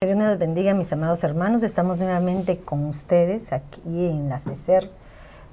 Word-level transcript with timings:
Dios 0.00 0.16
me 0.16 0.26
los 0.26 0.38
bendiga, 0.38 0.74
mis 0.74 0.92
amados 0.92 1.24
hermanos. 1.24 1.64
Estamos 1.64 1.98
nuevamente 1.98 2.56
con 2.56 2.86
ustedes 2.86 3.52
aquí 3.52 4.06
en 4.06 4.28
la 4.28 4.38
CECER, 4.38 4.92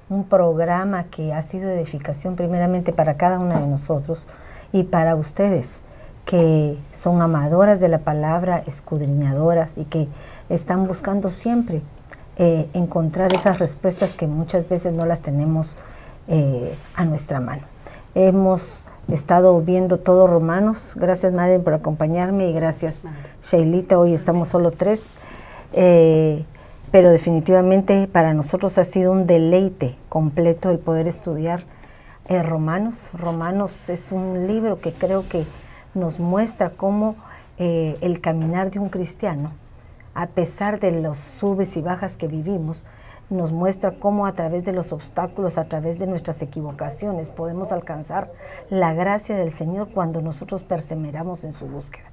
un 0.08 0.22
programa 0.22 1.02
que 1.10 1.34
ha 1.34 1.42
sido 1.42 1.68
edificación 1.68 2.36
primeramente 2.36 2.92
para 2.92 3.16
cada 3.16 3.40
uno 3.40 3.58
de 3.58 3.66
nosotros 3.66 4.28
y 4.70 4.84
para 4.84 5.16
ustedes 5.16 5.82
que 6.24 6.78
son 6.92 7.22
amadoras 7.22 7.80
de 7.80 7.88
la 7.88 7.98
palabra, 7.98 8.62
escudriñadoras 8.68 9.78
y 9.78 9.84
que 9.84 10.06
están 10.48 10.86
buscando 10.86 11.28
siempre 11.28 11.82
eh, 12.36 12.68
encontrar 12.72 13.34
esas 13.34 13.58
respuestas 13.58 14.14
que 14.14 14.28
muchas 14.28 14.68
veces 14.68 14.92
no 14.92 15.06
las 15.06 15.22
tenemos 15.22 15.76
eh, 16.28 16.72
a 16.94 17.04
nuestra 17.04 17.40
mano. 17.40 17.64
Hemos 18.18 18.86
estado 19.08 19.60
viendo 19.60 19.98
todo 19.98 20.26
Romanos. 20.26 20.94
Gracias, 20.96 21.34
Madre, 21.34 21.58
por 21.58 21.74
acompañarme 21.74 22.48
y 22.48 22.54
gracias, 22.54 23.04
Shailita. 23.42 23.98
Hoy 23.98 24.14
estamos 24.14 24.48
solo 24.48 24.70
tres. 24.70 25.16
Eh, 25.74 26.42
pero 26.90 27.10
definitivamente 27.10 28.08
para 28.08 28.32
nosotros 28.32 28.78
ha 28.78 28.84
sido 28.84 29.12
un 29.12 29.26
deleite 29.26 29.96
completo 30.08 30.70
el 30.70 30.78
poder 30.78 31.06
estudiar 31.06 31.64
eh, 32.24 32.42
Romanos. 32.42 33.10
Romanos 33.12 33.90
es 33.90 34.12
un 34.12 34.46
libro 34.46 34.78
que 34.78 34.94
creo 34.94 35.28
que 35.28 35.46
nos 35.92 36.18
muestra 36.18 36.70
cómo 36.70 37.16
eh, 37.58 37.98
el 38.00 38.22
caminar 38.22 38.70
de 38.70 38.78
un 38.78 38.88
cristiano, 38.88 39.52
a 40.14 40.28
pesar 40.28 40.80
de 40.80 41.02
los 41.02 41.18
subes 41.18 41.76
y 41.76 41.82
bajas 41.82 42.16
que 42.16 42.28
vivimos, 42.28 42.86
nos 43.30 43.52
muestra 43.52 43.92
cómo 43.92 44.26
a 44.26 44.32
través 44.32 44.64
de 44.64 44.72
los 44.72 44.92
obstáculos, 44.92 45.58
a 45.58 45.64
través 45.64 45.98
de 45.98 46.06
nuestras 46.06 46.42
equivocaciones, 46.42 47.28
podemos 47.28 47.72
alcanzar 47.72 48.30
la 48.70 48.92
gracia 48.92 49.36
del 49.36 49.50
Señor 49.50 49.88
cuando 49.92 50.22
nosotros 50.22 50.62
perseveramos 50.62 51.44
en 51.44 51.52
su 51.52 51.66
búsqueda. 51.66 52.10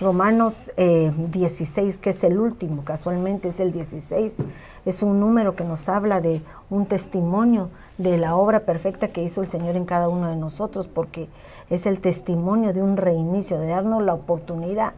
Romanos 0.00 0.72
16, 0.76 1.96
eh, 1.96 2.00
que 2.00 2.10
es 2.10 2.22
el 2.22 2.38
último, 2.38 2.84
casualmente 2.84 3.48
es 3.48 3.58
el 3.58 3.72
16, 3.72 4.38
es 4.86 5.02
un 5.02 5.18
número 5.18 5.56
que 5.56 5.64
nos 5.64 5.88
habla 5.88 6.20
de 6.20 6.40
un 6.70 6.86
testimonio 6.86 7.70
de 7.96 8.16
la 8.16 8.36
obra 8.36 8.60
perfecta 8.60 9.08
que 9.08 9.24
hizo 9.24 9.40
el 9.40 9.48
Señor 9.48 9.74
en 9.74 9.84
cada 9.84 10.08
uno 10.08 10.28
de 10.28 10.36
nosotros, 10.36 10.86
porque 10.86 11.28
es 11.68 11.84
el 11.86 12.00
testimonio 12.00 12.72
de 12.72 12.82
un 12.82 12.96
reinicio, 12.96 13.58
de 13.58 13.68
darnos 13.68 14.04
la 14.04 14.14
oportunidad 14.14 14.92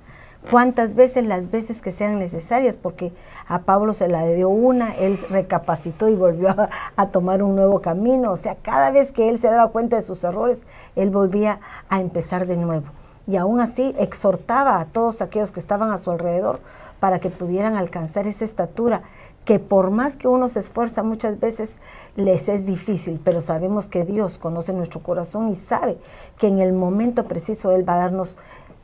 cuántas 0.49 0.95
veces 0.95 1.27
las 1.27 1.51
veces 1.51 1.83
que 1.83 1.93
sean 1.93 2.19
necesarias, 2.19 2.77
porque 2.77 3.13
a 3.47 3.61
Pablo 3.63 3.93
se 3.93 4.09
la 4.09 4.25
dio 4.27 4.49
una, 4.49 4.95
él 4.95 5.19
recapacitó 5.29 6.09
y 6.09 6.15
volvió 6.15 6.55
a, 6.97 7.07
tomar 7.09 7.43
un 7.43 7.57
nuevo 7.57 7.81
camino, 7.81 8.31
o 8.31 8.37
sea, 8.37 8.55
cada 8.55 8.91
vez 8.91 9.13
que 9.13 9.29
él 9.29 9.39
se 9.39 9.49
daba 9.49 9.73
cuenta 9.73 9.97
de 9.97 10.03
sus 10.03 10.23
errores, 10.25 10.65
él 10.97 11.11
volvía 11.11 11.61
a 11.89 12.01
empezar 12.01 12.47
de 12.47 12.57
nuevo. 12.57 12.87
Y 13.27 13.37
aún 13.37 13.61
así 13.61 13.95
exhortaba 13.99 14.81
a 14.81 14.87
todos 14.87 15.23
aquellos 15.23 15.53
que 15.53 15.61
estaban 15.61 15.91
a 15.93 15.99
su 15.99 16.11
alrededor 16.11 16.61
para 16.99 17.21
que 17.21 17.31
pudieran 17.31 17.77
alcanzar 17.77 18.27
esa 18.27 18.45
estatura 18.45 19.03
que 19.45 19.59
por 19.59 19.91
más 19.91 20.17
que 20.17 20.27
uno 20.27 20.49
se 20.49 20.61
esfuerza 20.61 21.03
muchas 21.03 21.39
veces 21.39 21.79
les 22.17 22.49
es 22.49 22.67
difícil, 22.67 23.21
pero 23.23 23.41
sabemos 23.41 23.89
que 23.89 24.05
Dios 24.05 24.39
conoce 24.39 24.73
nuestro 24.73 25.03
corazón 25.03 25.49
y 25.49 25.55
sabe 25.55 25.99
que 26.39 26.49
en 26.49 26.59
el 26.59 26.73
momento 26.73 27.25
preciso 27.25 27.73
Él 27.73 27.89
va 27.89 27.95
a 27.95 27.99
darnos 27.99 28.37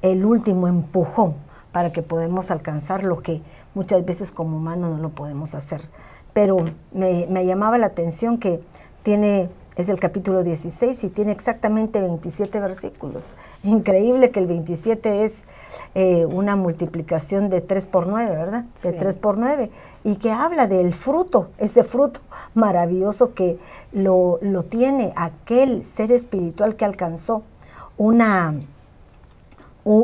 el 0.02 0.24
último 0.24 0.68
empujón 0.68 1.45
para 1.77 1.92
que 1.92 2.00
podamos 2.00 2.50
alcanzar 2.50 3.05
lo 3.05 3.20
que 3.20 3.42
muchas 3.74 4.02
veces 4.02 4.30
como 4.30 4.56
humanos 4.56 4.92
no 4.92 4.96
lo 4.96 5.10
podemos 5.10 5.55
hacer. 5.55 5.83
Pero 6.33 6.70
me, 6.91 7.44
llamaba 7.44 7.77
la 7.77 7.84
atención 7.84 8.38
que 8.38 8.62
tiene, 9.02 9.50
es 9.77 9.91
el 9.91 10.00
capítulo 10.00 10.42
16 10.42 11.05
y 11.05 11.10
tiene 11.10 11.33
exactamente 11.33 12.00
27 12.00 12.60
versículos. 12.60 13.34
Increíble 13.62 14.30
que 14.30 14.41
el 14.41 14.46
27 14.46 15.24
es 15.27 15.44
eh, 15.94 16.24
una 16.24 16.56
multiplicación 16.56 17.50
de 17.50 17.60
3 17.60 17.88
por 17.88 18.06
9, 18.06 18.34
¿verdad? 18.34 18.64
De 18.83 18.94
3 18.94 19.18
por 19.18 19.36
9. 19.36 19.70
Y 20.02 20.16
que 20.16 20.30
habla 20.30 20.68
del 20.68 20.94
fruto, 20.94 21.50
ese 21.58 21.84
fruto 21.84 22.20
maravilloso 22.55 23.34
que 23.34 23.58
lo, 23.92 24.38
lo 24.40 24.62
tiene 24.62 25.12
aquel 25.14 25.84
ser 25.84 26.11
espiritual 26.11 26.74
que 26.74 26.86
alcanzó 26.86 27.42
una 27.98 28.55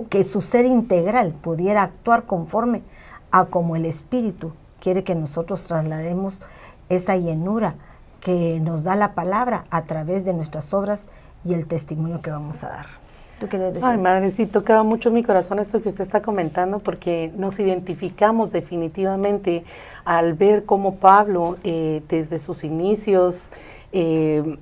que 0.08 0.22
su 0.24 0.40
ser 0.40 0.64
integral 0.64 1.32
pudiera 1.32 1.82
actuar 1.82 2.24
conforme 2.24 2.82
a 3.30 3.46
como 3.46 3.76
el 3.76 3.84
Espíritu 3.84 4.52
quiere 4.80 5.04
que 5.04 5.14
nosotros 5.14 5.64
traslademos 5.66 6.40
esa 6.88 7.16
llenura 7.16 7.74
que 8.20 8.60
nos 8.60 8.84
da 8.84 8.94
la 8.94 9.14
palabra 9.14 9.64
a 9.70 9.82
través 9.82 10.24
de 10.24 10.34
nuestras 10.34 10.72
obras 10.72 11.08
y 11.44 11.54
el 11.54 11.66
testimonio 11.66 12.22
que 12.22 12.30
vamos 12.30 12.62
a 12.62 12.68
dar. 12.68 12.86
¿Tú 13.40 13.48
decir? 13.58 13.82
Ay, 13.82 13.98
madre, 13.98 14.30
sí, 14.30 14.46
tocaba 14.46 14.84
mucho 14.84 15.10
mi 15.10 15.24
corazón 15.24 15.58
esto 15.58 15.82
que 15.82 15.88
usted 15.88 16.04
está 16.04 16.22
comentando 16.22 16.78
porque 16.78 17.32
nos 17.36 17.58
identificamos 17.58 18.52
definitivamente 18.52 19.64
al 20.04 20.34
ver 20.34 20.64
cómo 20.64 20.94
Pablo, 20.94 21.56
eh, 21.64 22.02
desde 22.08 22.38
sus 22.38 22.62
inicios, 22.62 23.50
eh, 23.92 24.56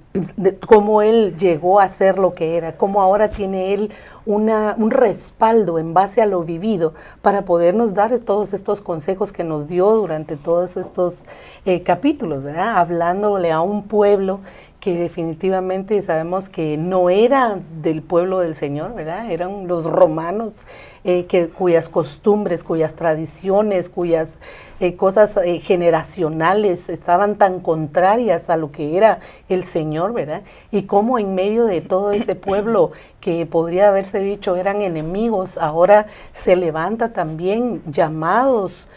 cómo 0.67 1.03
él 1.03 1.37
llegó 1.37 1.79
a 1.79 1.89
ser 1.89 2.19
lo 2.19 2.35
que 2.35 2.57
era, 2.57 2.77
cómo 2.77 3.01
ahora 3.01 3.31
tiene 3.31 3.73
él 3.73 3.91
una, 4.27 4.75
un 4.77 4.91
respaldo 4.91 5.79
en 5.79 5.95
base 5.95 6.21
a 6.21 6.27
lo 6.27 6.43
vivido 6.43 6.95
para 7.23 7.45
podernos 7.45 7.95
dar 7.95 8.19
todos 8.19 8.53
estos 8.53 8.81
consejos 8.81 9.33
que 9.33 9.45
nos 9.45 9.69
dio 9.69 9.91
durante 9.93 10.37
todos 10.37 10.77
estos 10.77 11.25
eh, 11.65 11.83
capítulos, 11.83 12.43
¿verdad? 12.43 12.79
Hablándole 12.79 13.53
a 13.53 13.61
un 13.61 13.85
pueblo 13.85 14.41
que 14.81 14.99
definitivamente 14.99 16.01
sabemos 16.01 16.49
que 16.49 16.79
no 16.79 17.11
era 17.11 17.61
del 17.83 18.03
pueblo 18.03 18.41
del 18.41 18.55
Señor, 18.55 18.95
¿verdad? 18.95 19.31
Eran 19.31 19.69
los 19.69 19.85
romanos 19.85 20.65
eh, 21.05 21.27
que, 21.27 21.51
cuyas 21.51 21.91
costumbres, 21.91 22.65
cuyas 22.65 22.97
tradiciones, 22.97 23.91
cuyas 23.91 24.41
eh, 24.81 24.97
cosas 24.97 25.37
eh, 25.37 25.61
generacionales 25.61 26.89
estaban 26.89 27.37
tan 27.37 27.61
contrarias 27.61 28.49
a 28.49 28.57
lo 28.57 28.73
que 28.73 28.97
era 28.97 29.19
el 29.51 29.65
Señor, 29.65 30.15
¿verdad? 30.15 30.43
Y 30.71 30.83
cómo 30.85 31.19
en 31.19 31.35
medio 31.35 31.67
de 31.67 31.83
todo 31.83 32.13
ese 32.13 32.35
pueblo 32.35 32.91
que 33.21 33.45
podría 33.45 33.89
haberse 33.89 34.21
dicho 34.21 34.57
eran 34.57 34.81
enemigos, 34.81 35.59
ahora 35.59 36.07
se 36.33 36.57
levanta 36.57 37.13
también 37.13 37.83
llamados 37.87 38.89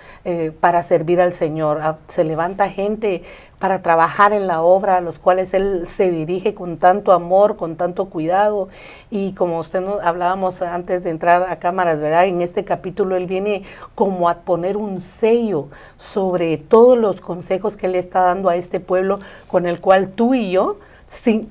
para 0.60 0.84
servir 0.84 1.20
al 1.20 1.34
Señor, 1.34 1.80
ah, 1.82 1.98
se 2.08 2.24
levanta 2.24 2.70
gente 2.70 3.24
para 3.60 3.82
trabajar 3.82 4.34
en 4.34 4.48
la 4.48 4.62
obra, 4.62 4.98
a 4.98 5.02
los 5.02 5.20
cuales 5.20 5.54
Él 5.54 5.86
se 5.88 6.12
dirige 6.12 6.54
con 6.54 6.78
tanto 6.78 7.12
amor, 7.12 7.58
con 7.58 7.76
tanto 7.76 8.06
cuidado. 8.06 8.70
Y 9.10 9.34
como 9.34 9.60
usted 9.60 9.82
nos 9.82 10.02
hablábamos 10.02 10.62
antes 10.62 11.04
de 11.04 11.10
entrar 11.10 11.44
a 11.50 11.56
cámaras, 11.58 12.00
¿verdad? 12.00 12.26
En 12.26 12.42
este 12.42 12.64
capítulo 12.64 13.16
Él 13.16 13.26
viene 13.26 13.64
como 13.96 14.30
a 14.30 14.40
poner 14.40 14.78
un 14.78 15.02
sello 15.02 15.68
sobre 15.98 16.58
todos 16.58 16.98
los 16.98 17.22
consejos 17.22 17.76
que 17.76 17.88
Él 17.88 17.96
está 17.96 18.22
dando 18.22 18.50
a 18.50 18.56
este 18.56 18.80
pueblo 18.80 19.20
con 19.48 19.66
el 19.66 19.82
cual 19.82 20.10
tú 20.10 20.34
y 20.34 20.52
yo 20.52 20.78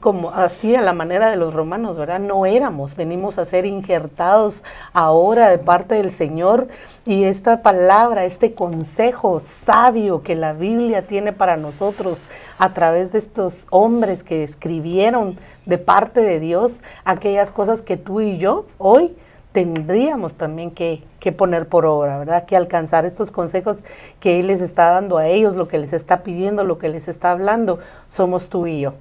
como 0.00 0.30
así 0.30 0.74
a 0.74 0.82
la 0.82 0.92
manera 0.92 1.30
de 1.30 1.36
los 1.36 1.54
romanos, 1.54 1.96
¿verdad? 1.96 2.20
No 2.20 2.46
éramos, 2.46 2.96
venimos 2.96 3.38
a 3.38 3.44
ser 3.44 3.64
injertados 3.64 4.64
ahora 4.92 5.48
de 5.48 5.58
parte 5.58 5.94
del 5.94 6.10
Señor 6.10 6.68
y 7.06 7.24
esta 7.24 7.62
palabra, 7.62 8.24
este 8.24 8.54
consejo 8.54 9.40
sabio 9.40 10.22
que 10.22 10.34
la 10.34 10.52
Biblia 10.52 11.06
tiene 11.06 11.32
para 11.32 11.56
nosotros 11.56 12.22
a 12.58 12.74
través 12.74 13.12
de 13.12 13.18
estos 13.18 13.66
hombres 13.70 14.24
que 14.24 14.42
escribieron 14.42 15.38
de 15.64 15.78
parte 15.78 16.20
de 16.20 16.40
Dios 16.40 16.80
aquellas 17.04 17.52
cosas 17.52 17.82
que 17.82 17.96
tú 17.96 18.20
y 18.20 18.38
yo 18.38 18.66
hoy 18.78 19.16
tendríamos 19.52 20.34
también 20.34 20.70
que, 20.70 21.04
que, 21.20 21.30
poner 21.30 21.69
por 21.69 21.84
obra, 21.84 22.19
¿verdad? 22.19 22.46
Que 22.46 22.56
alcanzar 22.56 23.04
estos 23.04 23.30
consejos 23.30 23.84
que 24.19 24.40
Él 24.40 24.46
les 24.46 24.62
está 24.62 24.90
dando 24.90 25.19
a 25.19 25.26
ellos, 25.26 25.56
lo 25.56 25.69
que 25.69 25.78
les 25.78 25.92
está 25.92 26.22
pidiendo, 26.22 26.64
lo 26.64 26.78
que 26.78 26.88
les 26.88 27.06
está 27.06 27.32
hablando, 27.32 27.78
somos 28.06 28.48
tú 28.48 28.66
y 28.66 28.80
yo 28.80 28.94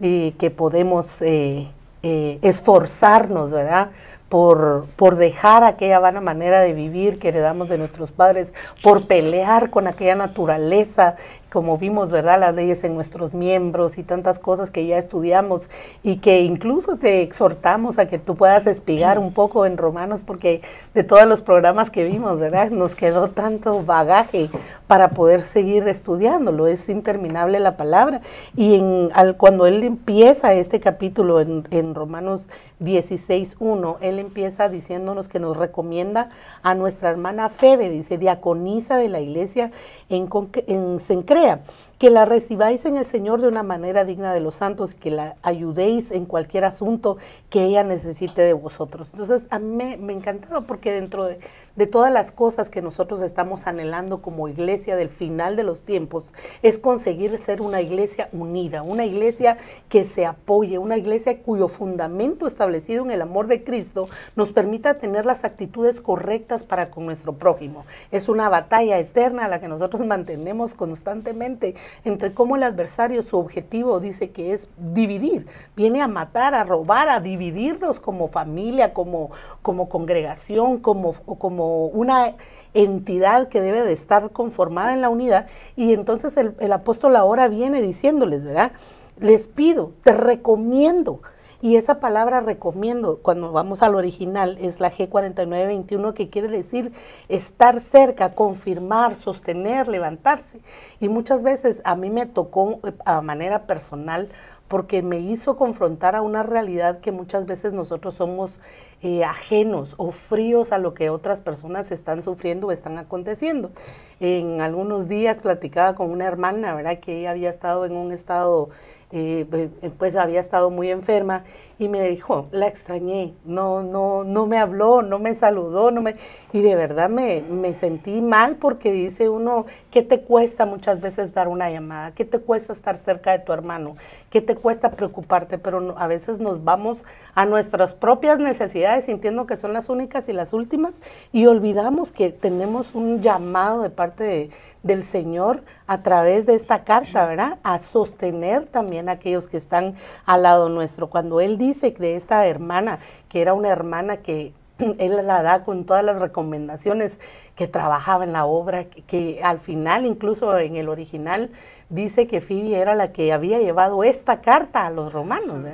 y 0.00 0.32
que 0.32 0.50
podemos 0.50 1.22
eh, 1.22 1.66
eh, 2.02 2.38
esforzarnos, 2.42 3.50
¿verdad? 3.50 3.90
Por, 4.28 4.86
por, 4.96 5.14
dejar 5.14 5.62
aquella 5.62 6.00
vana 6.00 6.20
manera 6.20 6.60
de 6.60 6.72
vivir 6.72 7.20
que 7.20 7.28
heredamos 7.28 7.68
de 7.68 7.78
nuestros 7.78 8.10
padres, 8.10 8.52
por 8.82 9.06
pelear 9.06 9.70
con 9.70 9.86
aquella 9.86 10.16
naturaleza 10.16 11.14
como 11.52 11.78
vimos, 11.78 12.10
¿verdad? 12.10 12.40
Las 12.40 12.54
leyes 12.54 12.82
en 12.82 12.94
nuestros 12.94 13.32
miembros 13.32 13.98
y 13.98 14.02
tantas 14.02 14.40
cosas 14.40 14.72
que 14.72 14.86
ya 14.86 14.98
estudiamos 14.98 15.70
y 16.02 16.16
que 16.16 16.40
incluso 16.40 16.96
te 16.96 17.22
exhortamos 17.22 17.98
a 17.98 18.06
que 18.06 18.18
tú 18.18 18.34
puedas 18.34 18.66
espigar 18.66 19.18
un 19.20 19.32
poco 19.32 19.64
en 19.64 19.76
Romanos 19.76 20.22
porque 20.26 20.60
de 20.94 21.04
todos 21.04 21.26
los 21.26 21.42
programas 21.42 21.90
que 21.90 22.04
vimos, 22.04 22.40
¿verdad? 22.40 22.70
Nos 22.70 22.96
quedó 22.96 23.28
tanto 23.30 23.84
bagaje 23.84 24.50
para 24.88 25.10
poder 25.10 25.42
seguir 25.42 25.86
estudiándolo. 25.86 26.66
Es 26.66 26.88
interminable 26.88 27.60
la 27.60 27.76
palabra. 27.76 28.20
Y 28.56 28.82
al, 29.14 29.36
cuando 29.36 29.66
él 29.66 29.84
empieza 29.84 30.52
este 30.52 30.80
capítulo 30.80 31.40
en, 31.40 31.66
en 31.70 31.94
Romanos 31.94 32.48
16.1, 32.80 33.98
él 34.00 34.16
él 34.16 34.26
empieza 34.26 34.68
diciéndonos 34.68 35.28
que 35.28 35.38
nos 35.38 35.56
recomienda 35.56 36.30
a 36.62 36.74
nuestra 36.74 37.10
hermana 37.10 37.48
Febe, 37.48 37.90
dice, 37.90 38.18
diaconisa 38.18 38.98
de 38.98 39.08
la 39.08 39.20
iglesia 39.20 39.70
en, 40.08 40.28
en 40.66 40.98
CREA, 41.36 41.60
que 41.98 42.10
la 42.10 42.26
recibáis 42.26 42.84
en 42.84 42.96
el 42.96 43.06
Señor 43.06 43.40
de 43.40 43.48
una 43.48 43.62
manera 43.62 44.04
digna 44.04 44.34
de 44.34 44.40
los 44.40 44.56
santos 44.56 44.92
y 44.94 44.96
que 44.96 45.10
la 45.10 45.36
ayudéis 45.42 46.10
en 46.10 46.26
cualquier 46.26 46.64
asunto 46.64 47.16
que 47.48 47.64
ella 47.64 47.84
necesite 47.84 48.42
de 48.42 48.52
vosotros. 48.52 49.08
Entonces, 49.12 49.48
a 49.50 49.58
mí 49.58 49.96
me, 49.98 50.12
encantaba 50.12 50.60
porque 50.62 50.92
dentro 50.92 51.24
de, 51.24 51.38
todas 51.86 52.12
las 52.12 52.32
cosas 52.32 52.68
que 52.68 52.82
nosotros 52.82 53.22
estamos 53.22 53.66
anhelando 53.66 54.20
como 54.20 54.48
iglesia 54.48 54.96
del 54.96 55.08
final 55.08 55.56
de 55.56 55.62
los 55.62 55.84
tiempos, 55.84 56.34
es 56.62 56.78
conseguir 56.78 57.38
ser 57.38 57.62
una 57.62 57.80
iglesia 57.80 58.28
unida, 58.32 58.82
una 58.82 59.06
iglesia 59.06 59.56
que 59.88 60.04
se 60.04 60.26
apoye, 60.26 60.78
una 60.78 60.96
iglesia 60.96 61.42
cuyo 61.42 61.68
fundamento 61.68 62.46
establecido 62.46 63.04
en 63.04 63.10
el 63.10 63.22
amor 63.22 63.46
de 63.46 63.64
Cristo 63.64 64.08
nos 64.36 64.52
permita 64.52 64.98
tener 64.98 65.24
las 65.24 65.44
actitudes 65.44 66.00
correctas 66.00 66.62
para 66.62 66.90
con 66.90 67.06
nuestro 67.06 67.34
prójimo. 67.34 67.84
Es 68.10 68.28
una 68.28 68.48
batalla 68.48 68.98
eterna 68.98 69.46
a 69.46 69.48
la 69.48 69.60
que 69.60 69.68
nosotros 69.68 70.02
mantenemos 70.06 70.74
constantemente 70.74 71.74
entre 72.04 72.34
cómo 72.34 72.56
el 72.56 72.62
adversario, 72.62 73.22
su 73.22 73.38
objetivo 73.38 74.00
dice 74.00 74.30
que 74.30 74.52
es 74.52 74.68
dividir, 74.76 75.46
viene 75.76 76.02
a 76.02 76.08
matar, 76.08 76.54
a 76.54 76.64
robar, 76.64 77.08
a 77.08 77.20
dividirnos 77.20 78.00
como 78.00 78.28
familia, 78.28 78.92
como, 78.92 79.30
como 79.62 79.88
congregación, 79.88 80.78
como, 80.78 81.12
como 81.12 81.86
una 81.86 82.34
entidad 82.74 83.48
que 83.48 83.60
debe 83.60 83.82
de 83.82 83.92
estar 83.92 84.30
conformada 84.30 84.94
en 84.94 85.00
la 85.00 85.08
unidad. 85.08 85.46
Y 85.76 85.92
entonces 85.92 86.36
el, 86.36 86.54
el 86.60 86.72
apóstol 86.72 87.16
ahora 87.16 87.48
viene 87.48 87.82
diciéndoles, 87.82 88.44
¿verdad? 88.44 88.72
Les 89.18 89.48
pido, 89.48 89.92
te 90.02 90.12
recomiendo 90.12 91.20
y 91.60 91.76
esa 91.76 92.00
palabra 92.00 92.40
recomiendo, 92.40 93.18
cuando 93.22 93.52
vamos 93.52 93.82
al 93.82 93.94
original, 93.94 94.58
es 94.60 94.80
la 94.80 94.92
G4921, 94.92 96.12
que 96.12 96.28
quiere 96.28 96.48
decir 96.48 96.92
estar 97.28 97.80
cerca, 97.80 98.34
confirmar, 98.34 99.14
sostener, 99.14 99.88
levantarse. 99.88 100.60
Y 101.00 101.08
muchas 101.08 101.42
veces 101.42 101.80
a 101.84 101.96
mí 101.96 102.10
me 102.10 102.26
tocó 102.26 102.80
eh, 102.84 102.92
a 103.04 103.20
manera 103.22 103.66
personal 103.66 104.28
porque 104.68 105.02
me 105.02 105.18
hizo 105.20 105.56
confrontar 105.56 106.16
a 106.16 106.22
una 106.22 106.42
realidad 106.42 107.00
que 107.00 107.12
muchas 107.12 107.46
veces 107.46 107.72
nosotros 107.72 108.14
somos 108.14 108.60
eh, 109.02 109.24
ajenos 109.24 109.94
o 109.98 110.10
fríos 110.10 110.72
a 110.72 110.78
lo 110.78 110.92
que 110.92 111.10
otras 111.10 111.40
personas 111.40 111.92
están 111.92 112.22
sufriendo 112.22 112.66
o 112.66 112.72
están 112.72 112.98
aconteciendo. 112.98 113.70
En 114.18 114.60
algunos 114.60 115.08
días 115.08 115.40
platicaba 115.40 115.94
con 115.94 116.10
una 116.10 116.26
hermana, 116.26 116.74
¿verdad? 116.74 116.98
Que 116.98 117.20
ella 117.20 117.30
había 117.30 117.50
estado 117.50 117.84
en 117.84 117.94
un 117.94 118.10
estado, 118.10 118.70
eh, 119.12 119.70
pues 119.98 120.16
había 120.16 120.40
estado 120.40 120.70
muy 120.70 120.90
enferma 120.90 121.44
y 121.78 121.88
me 121.88 122.08
dijo, 122.08 122.48
la 122.50 122.66
extrañé, 122.66 123.34
no, 123.44 123.82
no, 123.82 124.24
no 124.24 124.46
me 124.46 124.58
habló, 124.58 125.02
no 125.02 125.18
me 125.20 125.34
saludó, 125.34 125.92
no 125.92 126.02
me... 126.02 126.16
Y 126.52 126.62
de 126.62 126.74
verdad 126.74 127.08
me, 127.08 127.42
me 127.42 127.72
sentí 127.72 128.20
mal 128.20 128.56
porque 128.56 128.90
dice 128.90 129.28
uno, 129.28 129.66
¿qué 129.92 130.02
te 130.02 130.22
cuesta 130.22 130.66
muchas 130.66 131.00
veces 131.00 131.34
dar 131.34 131.46
una 131.46 131.70
llamada? 131.70 132.12
¿Qué 132.12 132.24
te 132.24 132.40
cuesta 132.40 132.72
estar 132.72 132.96
cerca 132.96 133.30
de 133.30 133.38
tu 133.38 133.52
hermano? 133.52 133.96
¿Qué 134.30 134.40
te 134.40 134.56
cuesta 134.56 134.90
preocuparte? 134.90 135.58
Pero 135.58 135.94
a 135.98 136.06
veces 136.08 136.40
nos 136.40 136.64
vamos 136.64 137.04
a 137.34 137.46
nuestras 137.46 137.94
propias 137.94 138.38
necesidades 138.38 139.04
sintiendo 139.04 139.46
que 139.46 139.56
son 139.56 139.72
las 139.72 139.88
únicas 139.88 140.28
y 140.28 140.32
las 140.32 140.52
últimas 140.52 140.94
y 141.32 141.46
olvidamos 141.46 142.10
que 142.10 142.30
tenemos 142.30 142.94
un 142.94 143.20
llamado 143.20 143.82
de 143.82 143.90
parte 143.90 144.50
del 144.82 145.04
Señor 145.04 145.62
a 145.86 146.02
través 146.02 146.46
de 146.46 146.54
esta 146.54 146.84
carta, 146.84 147.26
¿verdad? 147.26 147.58
A 147.62 147.78
sostener 147.78 148.66
también 148.66 148.95
a 148.98 149.12
aquellos 149.12 149.48
que 149.48 149.56
están 149.56 149.94
al 150.24 150.42
lado 150.42 150.68
nuestro. 150.68 151.08
Cuando 151.08 151.40
Él 151.40 151.58
dice 151.58 151.90
de 151.90 152.16
esta 152.16 152.46
hermana, 152.46 152.98
que 153.28 153.42
era 153.42 153.54
una 153.54 153.68
hermana 153.68 154.18
que 154.18 154.52
él 154.98 155.16
la 155.26 155.42
da 155.42 155.62
con 155.64 155.84
todas 155.84 156.04
las 156.04 156.20
recomendaciones 156.20 157.20
que 157.54 157.66
trabajaba 157.66 158.24
en 158.24 158.32
la 158.32 158.44
obra, 158.44 158.84
que, 158.84 159.40
al 159.42 159.60
final, 159.60 160.06
incluso 160.06 160.56
en 160.58 160.76
el 160.76 160.88
original, 160.88 161.50
dice 161.88 162.26
que 162.26 162.40
Phoebe 162.40 162.78
era 162.78 162.94
la 162.94 163.12
que 163.12 163.32
había 163.32 163.58
llevado 163.58 164.04
esta 164.04 164.40
carta 164.40 164.86
a 164.86 164.90
los 164.90 165.12
romanos. 165.12 165.64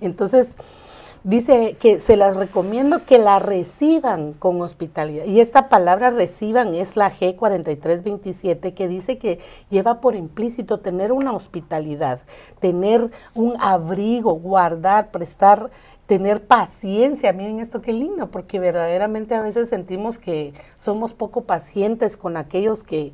Entonces, 0.00 0.56
dice 1.26 1.76
que 1.80 1.98
se 1.98 2.16
las 2.16 2.36
recomiendo 2.36 3.04
que 3.04 3.18
la 3.18 3.40
reciban 3.40 4.32
con 4.32 4.62
hospitalidad. 4.62 5.24
Y 5.24 5.40
esta 5.40 5.68
palabra 5.68 6.12
reciban 6.12 6.72
es 6.72 6.94
la 6.94 7.10
G4327 7.10 8.72
que 8.74 8.86
dice 8.86 9.18
que 9.18 9.40
lleva 9.68 10.00
por 10.00 10.14
implícito 10.14 10.78
tener 10.78 11.10
una 11.10 11.32
hospitalidad, 11.32 12.20
tener 12.60 13.10
un 13.34 13.56
abrigo, 13.58 14.34
guardar, 14.34 15.10
prestar 15.10 15.70
tener 16.06 16.46
paciencia. 16.46 17.32
Miren 17.32 17.58
esto 17.58 17.82
qué 17.82 17.92
lindo, 17.92 18.30
porque 18.30 18.60
verdaderamente 18.60 19.34
a 19.34 19.42
veces 19.42 19.68
sentimos 19.68 20.20
que 20.20 20.52
somos 20.76 21.12
poco 21.12 21.42
pacientes 21.42 22.16
con 22.16 22.36
aquellos 22.36 22.84
que 22.84 23.12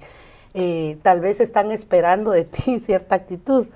eh, 0.52 0.98
tal 1.00 1.20
vez 1.20 1.40
están 1.40 1.70
esperando 1.70 2.30
de 2.30 2.44
ti 2.44 2.78
cierta 2.78 3.14
actitud. 3.14 3.68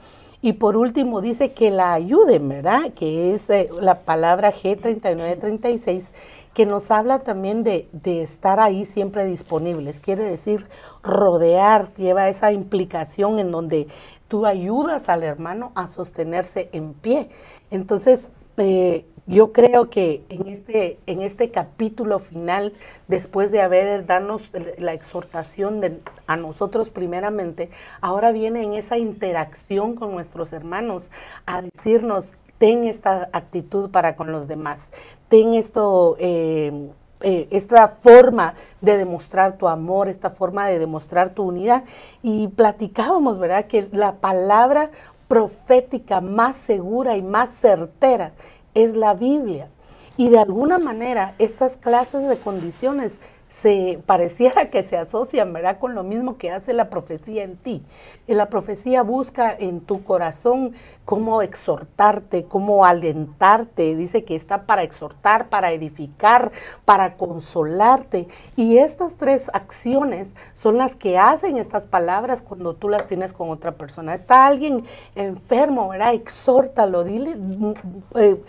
Y 0.47 0.53
por 0.53 0.77
último 0.77 1.23
dice 1.23 1.55
que 1.55 1.73
la 1.73 1.93
ayuden, 1.93 2.49
¿verdad? 2.49 2.93
Que 2.95 3.35
es 3.35 3.51
eh, 3.51 3.69
la 3.81 4.03
palabra 4.03 4.53
G3936, 4.53 6.13
que 6.55 6.67
nos 6.67 6.93
habla 6.93 7.19
también 7.19 7.65
de, 7.65 7.89
estar 8.05 8.61
ahí 8.61 8.85
siempre 8.85 9.25
disponibles. 9.25 9.99
Quiere 9.99 10.23
decir 10.23 10.69
rodear, 11.03 11.93
lleva 11.97 12.29
esa 12.29 12.53
implicación 12.53 13.41
en 13.41 13.51
donde 13.51 13.89
tú 14.29 14.47
ayudas 14.47 15.09
al 15.09 15.25
hermano 15.25 15.73
a 15.75 15.89
sostenerse 15.89 16.69
en 16.73 16.95
pie. 16.95 17.29
Entonces, 17.73 18.29
eh, 18.57 19.05
yo 19.27 19.53
creo 19.53 19.91
que 19.91 20.25
en 20.29 20.47
este, 20.47 20.99
en 21.07 21.21
este 21.21 21.51
capítulo 21.51 22.19
final, 22.19 22.73
después 23.09 23.51
de 23.51 23.61
haber 23.61 24.07
darnos 24.07 24.51
la 24.79 24.93
exhortación 24.93 26.01
a 26.27 26.37
nosotros 26.37 26.91
primeramente, 26.91 27.71
ahora 28.01 28.31
viene 28.33 28.63
en 28.63 28.73
esa 28.73 28.99
interacción 28.99 29.97
con 29.97 30.13
nuestros 30.13 30.53
hermanos 30.53 31.11
a 31.45 31.63
decirnos, 31.63 32.35
ten 32.59 32.85
esta 32.85 33.29
actitud 33.33 33.91
para 33.91 34.15
con 34.17 34.33
los 34.33 34.49
demás, 34.49 34.91
ten 35.29 35.55
esto... 35.55 36.17
Eh, 36.19 36.91
eh, 37.23 37.49
esta 37.51 37.89
forma 37.89 38.53
de 38.83 38.99
demostrar 38.99 39.57
tu 39.57 39.69
amor, 39.69 40.07
esta 40.07 40.29
forma 40.29 40.67
de 40.67 40.79
demostrar 40.79 41.31
tu 41.31 41.45
unidad. 41.45 41.83
Y 42.23 42.49
platicábamos, 42.49 43.39
¿verdad? 43.39 43.65
Que 43.67 43.89
la 43.91 44.17
palabra 44.17 44.91
profética 45.27 46.21
más 46.21 46.57
segura 46.57 47.17
y 47.17 47.23
más 47.23 47.51
certera 47.51 48.35
es 48.77 48.95
la 48.95 49.15
Biblia. 49.15 49.69
Y 50.17 50.29
de 50.29 50.39
alguna 50.39 50.79
manera 50.79 51.35
estas 51.39 51.77
clases 51.77 52.29
de 52.29 52.39
condiciones 52.39 53.21
se 53.49 54.03
pareciera 54.07 54.67
que 54.71 54.83
se 54.83 54.97
asocian, 54.97 55.53
¿verdad? 55.53 55.79
Con 55.79 55.95
lo 55.95 56.03
mismo 56.03 56.37
que 56.37 56.51
hace 56.51 56.73
la 56.73 56.91
profecía 56.91 57.45
en 57.45 57.57
ti. 57.57 57.83
Y 58.27 58.35
la 58.35 58.49
profecía 58.49 59.03
busca 59.03 59.55
en 59.57 59.81
tu 59.81 60.03
corazón 60.03 60.73
cómo 61.05 61.43
exhortarte, 61.43 62.45
cómo 62.45 62.85
alentarte. 62.85 63.95
Dice 63.95 64.25
que 64.25 64.35
está 64.35 64.67
para 64.67 64.83
exhortar, 64.83 65.49
para 65.49 65.73
edificar, 65.73 66.51
para 66.85 67.17
consolarte. 67.17 68.27
Y 68.57 68.79
estas 68.79 69.15
tres 69.15 69.49
acciones 69.53 70.35
son 70.55 70.77
las 70.77 70.97
que 70.97 71.19
hacen 71.19 71.57
estas 71.57 71.87
palabras 71.87 72.43
cuando 72.43 72.75
tú 72.75 72.89
las 72.89 73.07
tienes 73.07 73.33
con 73.33 73.51
otra 73.51 73.73
persona. 73.73 74.15
Está 74.15 74.47
alguien 74.47 74.85
enfermo, 75.15 75.89
¿verdad? 75.89 76.15
Exhórtalo, 76.15 77.05
dile... 77.05 77.37
Mm, 77.37 77.75
eh, 78.17 78.43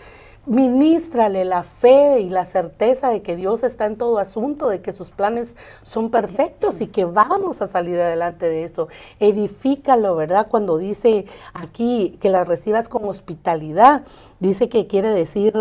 Ministrale 0.48 1.44
la 1.44 1.62
fe 1.62 2.20
y 2.20 2.30
la 2.30 2.46
certeza 2.46 3.10
de 3.10 3.20
que 3.20 3.36
Dios 3.36 3.62
está 3.64 3.84
en 3.84 3.96
todo 3.96 4.16
asunto, 4.16 4.70
de 4.70 4.80
que 4.80 4.94
sus 4.94 5.10
planes 5.10 5.56
son 5.82 6.10
perfectos 6.10 6.80
y 6.80 6.86
que 6.86 7.04
vamos 7.04 7.60
a 7.60 7.66
salir 7.66 8.00
adelante 8.00 8.48
de 8.48 8.64
esto. 8.64 8.88
Edifícalo, 9.20 10.16
¿verdad? 10.16 10.46
Cuando 10.48 10.78
dice 10.78 11.26
aquí 11.52 12.16
que 12.18 12.30
la 12.30 12.44
recibas 12.44 12.88
con 12.88 13.04
hospitalidad, 13.04 14.04
dice 14.40 14.70
que 14.70 14.86
quiere 14.86 15.10
decir 15.10 15.52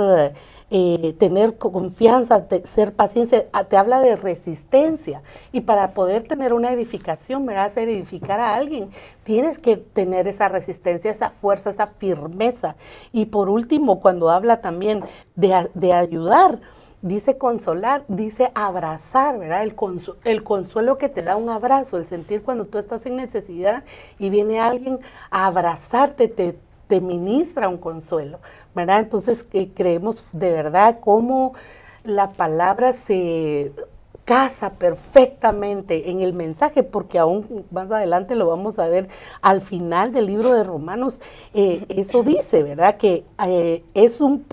eh, 0.69 1.15
tener 1.17 1.57
confianza, 1.57 2.45
ser 2.63 2.93
paciencia, 2.93 3.45
ah, 3.53 3.63
te 3.63 3.77
habla 3.77 4.01
de 4.01 4.15
resistencia. 4.15 5.21
Y 5.51 5.61
para 5.61 5.93
poder 5.93 6.27
tener 6.27 6.53
una 6.53 6.71
edificación, 6.71 7.45
¿verdad? 7.45 7.65
Hacer 7.65 7.89
edificar 7.89 8.39
a 8.39 8.55
alguien, 8.55 8.89
tienes 9.23 9.59
que 9.59 9.77
tener 9.77 10.27
esa 10.27 10.49
resistencia, 10.49 11.09
esa 11.11 11.29
fuerza, 11.29 11.69
esa 11.69 11.87
firmeza. 11.87 12.75
Y 13.11 13.25
por 13.25 13.49
último, 13.49 13.99
cuando 13.99 14.29
habla 14.29 14.61
también 14.61 15.03
de, 15.35 15.69
de 15.73 15.93
ayudar, 15.93 16.59
dice 17.01 17.37
consolar, 17.37 18.03
dice 18.07 18.51
abrazar, 18.55 19.37
¿verdad? 19.37 19.63
El, 19.63 20.43
consuelo 20.43 20.97
que 20.97 21.09
te 21.09 21.21
da 21.21 21.35
un 21.35 21.49
abrazo, 21.49 21.97
el 21.97 22.07
sentir 22.07 22.41
cuando 22.41 22.65
tú 22.65 22.77
estás 22.77 23.05
en 23.05 23.15
necesidad 23.15 23.83
y 24.17 24.29
viene 24.29 24.59
alguien 24.59 24.99
a 25.29 25.45
abrazarte, 25.45 26.27
te, 26.27 26.57
te 26.87 27.01
ministra 27.01 27.69
un 27.69 27.77
consuelo, 27.77 28.39
¿verdad? 28.73 28.99
Entonces 28.99 29.45
eh, 29.53 29.69
creemos 29.73 30.25
de 30.31 30.51
verdad 30.51 30.99
cómo 31.01 31.53
la 32.03 32.31
palabra 32.31 32.93
se 32.93 33.73
casa 34.27 34.73
perfectamente 34.73 36.09
en 36.09 36.19
el 36.19 36.33
mensaje, 36.33 36.83
porque 36.83 37.17
aún 37.17 37.65
más 37.71 37.91
adelante 37.91 38.35
lo 38.35 38.47
vamos 38.47 38.77
a 38.77 38.87
ver 38.89 39.07
al 39.41 39.61
final 39.61 40.11
del 40.11 40.25
libro 40.25 40.53
de 40.53 40.65
Romanos, 40.65 41.21
eh, 41.53 41.85
eso 41.87 42.23
dice, 42.23 42.61
¿verdad? 42.61 42.97
Que 42.97 43.23
eh, 43.45 43.85
es 43.93 44.19
un 44.19 44.45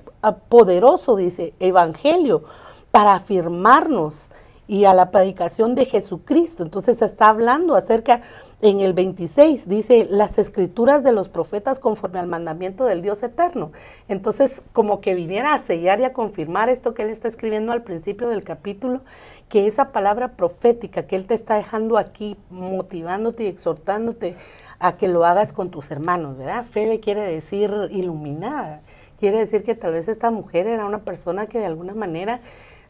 poderoso, 0.48 1.16
dice, 1.16 1.54
evangelio, 1.58 2.44
para 2.92 3.14
afirmarnos 3.14 4.30
y 4.66 4.84
a 4.86 4.94
la 4.94 5.10
predicación 5.10 5.74
de 5.74 5.84
Jesucristo. 5.86 6.62
Entonces 6.62 7.02
está 7.02 7.28
hablando 7.28 7.74
acerca, 7.74 8.22
en 8.62 8.80
el 8.80 8.94
26 8.94 9.68
dice, 9.68 10.06
las 10.10 10.38
escrituras 10.38 11.02
de 11.04 11.12
los 11.12 11.28
profetas 11.28 11.80
conforme 11.80 12.18
al 12.18 12.26
mandamiento 12.26 12.86
del 12.86 13.02
Dios 13.02 13.22
eterno. 13.22 13.72
Entonces, 14.08 14.62
como 14.72 15.00
que 15.00 15.14
viniera 15.14 15.52
a 15.52 15.58
sellar 15.58 16.00
y 16.00 16.04
a 16.04 16.14
confirmar 16.14 16.70
esto 16.70 16.94
que 16.94 17.02
él 17.02 17.10
está 17.10 17.28
escribiendo 17.28 17.72
al 17.72 17.82
principio 17.82 18.28
del 18.28 18.42
capítulo, 18.42 19.02
que 19.48 19.66
esa 19.66 19.92
palabra 19.92 20.36
profética 20.36 21.06
que 21.06 21.16
él 21.16 21.26
te 21.26 21.34
está 21.34 21.56
dejando 21.56 21.98
aquí, 21.98 22.36
motivándote 22.48 23.44
y 23.44 23.48
exhortándote 23.48 24.34
a 24.78 24.96
que 24.96 25.08
lo 25.08 25.24
hagas 25.24 25.52
con 25.52 25.70
tus 25.70 25.90
hermanos, 25.90 26.38
¿verdad? 26.38 26.64
Febe 26.64 27.00
quiere 27.00 27.22
decir 27.22 27.70
iluminada. 27.90 28.80
Quiere 29.18 29.38
decir 29.38 29.62
que 29.62 29.74
tal 29.74 29.92
vez 29.92 30.08
esta 30.08 30.30
mujer 30.30 30.66
era 30.66 30.84
una 30.86 31.04
persona 31.04 31.46
que 31.46 31.58
de 31.58 31.66
alguna 31.66 31.94
manera 31.94 32.40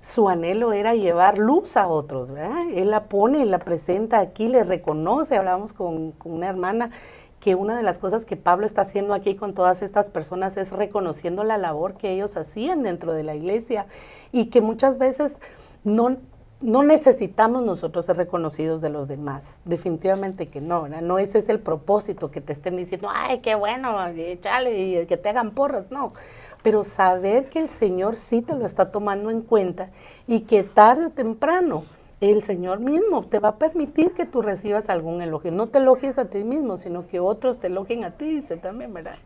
su 0.05 0.29
anhelo 0.29 0.75
era 0.75 0.95
llevar 0.95 1.39
luz 1.39 1.79
a 1.79 1.89
otros, 1.89 2.31
¿verdad? 2.31 2.69
Él 2.75 2.91
la 2.91 3.09
pone, 3.09 3.47
la 3.47 3.59
presenta 3.59 4.21
aquí, 4.21 4.49
le 4.49 4.63
reconoce. 4.63 5.35
Hablábamos 5.35 5.73
con, 5.73 6.13
una 6.25 6.47
hermana 6.47 6.91
que 7.41 7.55
una 7.55 7.75
de 7.75 7.83
las 7.83 7.99
cosas 7.99 8.27
que 8.27 8.37
Pablo 8.37 8.67
está 8.67 8.83
haciendo 8.83 9.15
aquí 9.15 9.35
con 9.35 9.55
todas 9.55 9.81
estas 9.81 10.11
personas 10.11 10.59
es 10.59 10.73
reconociendo 10.73 11.43
la 11.43 11.57
labor 11.57 11.97
que 11.97 12.13
ellos 12.13 12.37
hacían 12.37 12.83
dentro 12.83 13.15
de 13.15 13.23
la 13.23 13.35
iglesia 13.35 13.87
y 14.31 14.51
que 14.51 14.61
muchas 14.61 14.99
veces 14.99 15.39
no, 15.85 16.19
no 16.65 16.83
necesitamos 16.83 17.63
nosotros 17.63 18.07
ser 18.07 18.17
reconocidos 18.17 18.81
de 18.81 18.89
los 18.89 19.07
demás. 19.07 19.59
Definitivamente 19.67 20.49
que 20.49 20.63
no, 20.63 20.85
¿verdad? 20.85 21.03
No 21.03 21.19
ese 21.19 21.39
es 21.39 21.51
el 21.51 21.61
propósito 21.61 22.31
que 22.31 22.41
te 22.41 22.55
estén 22.55 22.79
diciendo, 22.79 23.09
ay, 23.13 23.41
qué 23.41 23.55
bueno, 23.55 23.95
échale, 24.09 25.03
y 25.03 25.07
que 25.07 25.19
te 25.19 25.29
hagan 25.29 25.51
porras. 25.51 25.91
No, 25.91 26.15
pero 26.63 26.83
saber 26.83 27.51
que 27.51 27.59
el 27.59 27.69
Señor 27.69 28.17
sí 28.17 28.41
te 28.41 28.57
lo 28.57 28.65
está 28.65 28.91
tomando 28.91 29.29
en 29.29 29.43
cuenta 29.43 29.91
y 30.27 30.41
que 30.41 30.63
tarde 30.63 31.07
o 31.07 31.11
temprano 31.11 31.85
el 32.23 32.43
Señor 32.43 32.81
mismo 32.81 33.27
te 33.27 33.41
va 33.41 33.51
a 33.51 33.59
permitir 33.59 34.13
que 34.13 34.25
tú 34.25 34.41
recibas 34.41 34.89
algún 34.89 35.21
elogio. 35.21 35.53
No 35.53 35.67
te 35.67 35.81
elogies 35.81 36.17
a 36.17 36.31
ti 36.31 36.45
mismo, 36.45 36.79
sino 36.79 37.07
que 37.07 37.21
otros 37.21 37.59
te 37.59 37.67
elogien 37.67 38.05
a 38.05 38.13
ti, 38.13 38.25
dice 38.37 38.57
también, 38.57 38.95
¿verdad? 38.95 39.17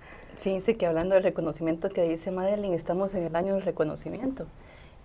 Fíjense 0.40 0.76
que 0.76 0.87
hablando 0.87 1.14
del 1.14 1.23
reconocimiento 1.23 1.88
que 1.90 2.02
dice 2.02 2.33
Madeline, 2.33 2.75
estamos 2.75 3.14
en 3.14 3.23
el 3.23 3.37
año 3.37 3.54
del 3.54 3.62
reconocimiento. 3.62 4.47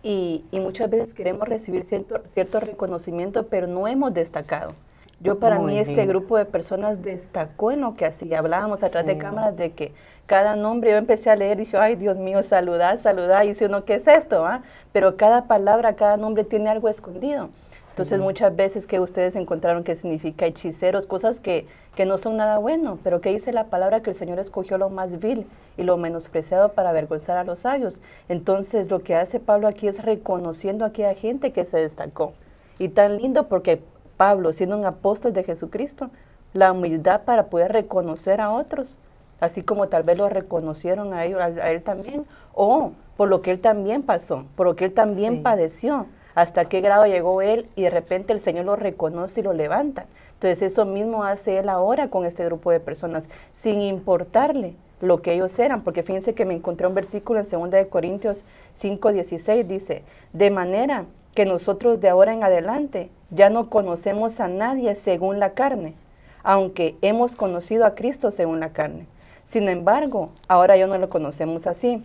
Y, 0.04 0.44
muchas 0.52 0.90
veces 0.90 1.14
queremos 1.14 1.48
recibir 1.48 1.86
cierto, 1.86 2.22
cierto 2.26 2.60
reconocimiento, 2.60 3.48
pero 3.48 3.68
no 3.68 3.88
hemos 3.88 4.14
destacado. 4.14 4.74
Yo 5.22 5.40
para 5.40 5.58
mí 5.60 5.80
este 5.80 6.06
grupo 6.06 6.38
de 6.38 6.44
personas 6.44 7.02
destacó 7.02 7.72
en 7.72 7.80
lo 7.80 7.96
que 7.96 8.06
hacía. 8.06 8.40
Hablábamos 8.40 8.84
atrás 8.84 9.06
de 9.06 9.18
cámaras 9.18 9.56
de 9.56 9.72
que 9.72 9.94
cada 10.26 10.56
nombre, 10.56 10.92
yo 10.92 10.98
empecé 10.98 11.30
a 11.30 11.36
leer, 11.36 11.58
dije, 11.58 11.78
ay 11.78 11.96
Dios 11.96 12.18
mío, 12.18 12.44
saludar, 12.44 12.98
saludar, 12.98 13.46
y 13.46 13.50
dice 13.50 13.66
uno, 13.66 13.84
¿qué 13.86 13.96
es 13.96 14.08
esto? 14.08 14.46
Ah? 14.46 14.62
Pero 14.92 15.18
cada 15.18 15.46
palabra, 15.48 15.96
cada 15.96 16.18
nombre 16.18 16.44
tiene 16.44 16.70
algo 16.70 16.90
escondido. 16.90 17.50
Entonces 17.92 18.20
muchas 18.20 18.56
veces 18.56 18.88
que 18.88 19.00
ustedes 19.00 19.36
encontraron 19.36 19.84
que 19.84 19.96
significa 19.96 20.46
hechiceros, 20.46 21.06
cosas 21.06 21.40
que, 21.40 21.68
que 21.96 22.06
no 22.06 22.18
son 22.18 22.38
nada 22.38 22.58
bueno, 22.58 22.98
pero 23.04 23.20
que 23.20 23.30
dice 23.32 23.52
la 23.52 23.66
palabra 23.66 24.02
que 24.02 24.12
el 24.12 24.16
Señor 24.16 24.40
escogió 24.40 24.78
lo 24.78 24.90
más 24.90 25.20
vil 25.20 25.46
y 25.78 25.84
lo 25.84 25.98
menospreciado 25.98 26.70
para 26.70 26.90
avergonzar 26.90 27.38
a 27.38 27.44
los 27.44 27.60
sabios. 27.60 28.02
Entonces 28.30 28.90
lo 28.90 29.04
que 29.04 29.16
hace 29.16 29.40
Pablo 29.40 29.68
aquí 29.68 29.88
es 29.88 30.04
reconociendo 30.04 30.86
a 30.86 30.90
aquella 30.90 31.14
gente 31.14 31.52
que 31.52 31.66
se 31.66 31.78
destacó. 31.78 32.34
Y 32.80 32.90
tan 32.90 33.18
lindo 33.18 33.48
porque 33.48 33.82
Pablo, 34.18 34.54
siendo 34.54 34.78
un 34.78 34.86
apóstol 34.86 35.34
de 35.34 35.44
Jesucristo, 35.44 36.10
la 36.54 36.72
humildad 36.72 37.22
para 37.26 37.48
poder 37.48 37.74
reconocer 37.74 38.40
a 38.40 38.52
otros, 38.52 38.98
así 39.44 39.64
como 39.64 39.90
tal 39.90 40.04
vez 40.04 40.18
lo 40.18 40.30
reconocieron 40.30 41.14
a, 41.14 41.20
a, 41.20 41.72
él 41.72 41.84
también, 41.84 42.26
o 42.54 42.92
por 43.18 43.30
lo 43.30 43.42
que 43.42 43.52
él 43.52 43.60
también 43.60 44.02
pasó, 44.02 44.46
por 44.56 44.66
lo 44.66 44.76
que 44.76 44.86
él 44.86 44.94
también 44.94 45.44
padeció, 45.44 46.08
hasta 46.36 46.66
qué 46.66 46.82
grado 46.82 47.06
llegó 47.06 47.42
él 47.42 47.68
y 47.76 47.84
de 47.84 47.90
repente 47.90 48.34
el 48.34 48.40
Señor 48.40 48.66
lo 48.66 48.76
reconoce 48.76 49.42
y 49.42 49.44
lo 49.44 49.54
levanta. 49.54 50.06
Entonces 50.36 50.62
eso 50.62 50.86
mismo 50.86 51.24
hace 51.24 51.60
él 51.60 51.70
ahora 51.70 52.10
con 52.10 52.26
este 52.26 52.44
grupo 52.46 52.72
de 52.72 52.80
personas, 52.80 53.28
sin 53.54 53.82
importarle 53.82 54.76
lo 55.02 55.22
que 55.22 55.34
ellos 55.34 55.58
eran, 55.60 55.82
porque 55.82 56.04
fíjense 56.04 56.34
que 56.34 56.46
me 56.46 56.56
encontré 56.56 56.88
un 56.88 56.96
versículo 56.96 57.40
en 57.40 57.50
2 57.50 57.72
de 57.72 57.88
Corintios 57.88 58.44
5:16, 58.80 59.68
dice, 59.68 60.04
de 60.32 60.50
manera 60.50 61.06
que 61.36 61.46
nosotros 61.46 62.00
de 62.00 62.10
ahora 62.10 62.34
en 62.34 62.44
adelante 62.44 63.10
ya 63.30 63.50
no 63.50 63.70
conocemos 63.70 64.40
a 64.40 64.48
nadie 64.48 64.96
según 64.96 65.40
la 65.40 65.54
carne, 65.54 65.96
aunque 66.44 66.96
hemos 67.02 67.36
conocido 67.36 67.86
a 67.86 67.96
Cristo 67.96 68.32
según 68.32 68.60
la 68.60 68.70
carne. 68.70 69.06
Sin 69.54 69.70
embargo, 69.70 70.32
ahora 70.48 70.78
ya 70.78 70.88
no 70.88 70.98
lo 70.98 71.10
conocemos 71.10 71.68
así. 71.68 72.04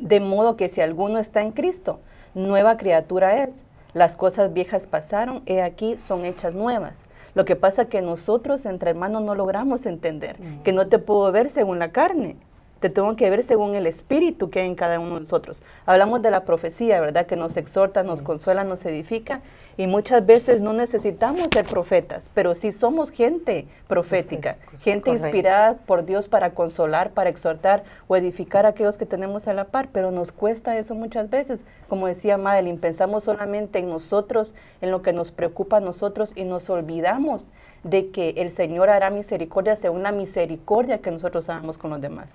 De 0.00 0.18
modo 0.18 0.56
que 0.56 0.68
si 0.68 0.80
alguno 0.80 1.20
está 1.20 1.40
en 1.40 1.52
Cristo, 1.52 2.00
nueva 2.34 2.76
criatura 2.76 3.44
es. 3.44 3.50
Las 3.94 4.16
cosas 4.16 4.52
viejas 4.52 4.88
pasaron, 4.88 5.44
he 5.46 5.62
aquí 5.62 5.94
son 5.96 6.24
hechas 6.24 6.54
nuevas. 6.54 7.02
Lo 7.36 7.44
que 7.44 7.54
pasa 7.54 7.84
que 7.84 8.02
nosotros 8.02 8.66
entre 8.66 8.90
hermanos 8.90 9.22
no 9.22 9.36
logramos 9.36 9.86
entender 9.86 10.34
que 10.64 10.72
no 10.72 10.88
te 10.88 10.98
puedo 10.98 11.30
ver 11.30 11.50
según 11.50 11.78
la 11.78 11.92
carne, 11.92 12.34
te 12.80 12.90
tengo 12.90 13.14
que 13.14 13.30
ver 13.30 13.44
según 13.44 13.76
el 13.76 13.86
espíritu 13.86 14.50
que 14.50 14.62
hay 14.62 14.66
en 14.66 14.74
cada 14.74 14.98
uno 14.98 15.14
de 15.14 15.20
nosotros. 15.20 15.62
Hablamos 15.86 16.20
de 16.20 16.32
la 16.32 16.44
profecía, 16.44 17.00
¿verdad? 17.00 17.26
Que 17.26 17.36
nos 17.36 17.56
exhorta, 17.56 18.02
nos 18.02 18.22
consuela, 18.22 18.64
nos 18.64 18.84
edifica. 18.84 19.40
Y 19.76 19.86
muchas 19.86 20.24
veces 20.26 20.60
no 20.60 20.72
necesitamos 20.72 21.46
ser 21.52 21.66
profetas, 21.66 22.30
pero 22.34 22.54
sí 22.54 22.72
somos 22.72 23.10
gente 23.10 23.66
profética, 23.88 24.56
gente 24.80 25.10
inspirada 25.10 25.74
por 25.74 26.04
Dios 26.04 26.28
para 26.28 26.50
consolar, 26.50 27.12
para 27.12 27.30
exhortar 27.30 27.84
o 28.08 28.16
edificar 28.16 28.66
a 28.66 28.70
aquellos 28.70 28.98
que 28.98 29.06
tenemos 29.06 29.48
a 29.48 29.54
la 29.54 29.64
par, 29.64 29.88
pero 29.92 30.10
nos 30.10 30.32
cuesta 30.32 30.76
eso 30.76 30.94
muchas 30.94 31.30
veces. 31.30 31.64
Como 31.88 32.06
decía 32.06 32.36
Madeline, 32.36 32.78
pensamos 32.78 33.24
solamente 33.24 33.78
en 33.78 33.88
nosotros, 33.88 34.54
en 34.80 34.90
lo 34.90 35.02
que 35.02 35.12
nos 35.12 35.30
preocupa 35.30 35.78
a 35.78 35.80
nosotros 35.80 36.32
y 36.36 36.44
nos 36.44 36.68
olvidamos 36.68 37.46
de 37.84 38.10
que 38.10 38.30
el 38.36 38.52
Señor 38.52 38.90
hará 38.90 39.10
misericordia 39.10 39.76
según 39.76 40.02
la 40.02 40.12
misericordia 40.12 40.98
que 40.98 41.10
nosotros 41.10 41.48
hagamos 41.48 41.78
con 41.78 41.90
los 41.90 42.00
demás. 42.00 42.30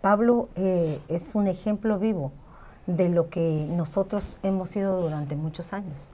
Pablo 0.00 0.48
eh, 0.56 0.98
es 1.08 1.34
un 1.34 1.46
ejemplo 1.46 1.98
vivo 1.98 2.32
de 2.86 3.08
lo 3.08 3.28
que 3.28 3.66
nosotros 3.68 4.38
hemos 4.42 4.70
sido 4.70 5.00
durante 5.00 5.36
muchos 5.36 5.72
años. 5.72 6.12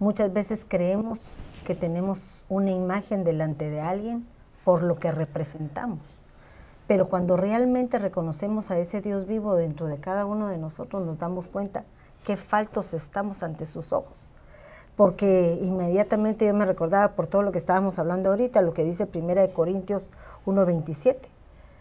Muchas 0.00 0.32
veces 0.32 0.64
creemos 0.66 1.20
que 1.66 1.74
tenemos 1.74 2.44
una 2.48 2.70
imagen 2.70 3.24
delante 3.24 3.68
de 3.68 3.80
alguien 3.80 4.26
por 4.64 4.82
lo 4.82 4.98
que 4.98 5.12
representamos. 5.12 6.20
Pero 6.86 7.08
cuando 7.08 7.36
realmente 7.36 7.98
reconocemos 7.98 8.70
a 8.70 8.78
ese 8.78 9.00
Dios 9.00 9.26
vivo 9.26 9.54
dentro 9.54 9.86
de 9.86 9.98
cada 9.98 10.24
uno 10.24 10.48
de 10.48 10.58
nosotros, 10.58 11.04
nos 11.04 11.18
damos 11.18 11.48
cuenta 11.48 11.84
qué 12.24 12.36
faltos 12.36 12.94
estamos 12.94 13.42
ante 13.42 13.66
sus 13.66 13.92
ojos. 13.92 14.32
Porque 14.96 15.58
inmediatamente 15.62 16.46
yo 16.46 16.54
me 16.54 16.64
recordaba 16.64 17.14
por 17.14 17.26
todo 17.26 17.42
lo 17.42 17.52
que 17.52 17.58
estábamos 17.58 17.98
hablando 17.98 18.30
ahorita, 18.30 18.62
lo 18.62 18.72
que 18.72 18.84
dice 18.84 19.08
1 19.12 19.52
Corintios 19.52 20.10
1.27 20.46 21.16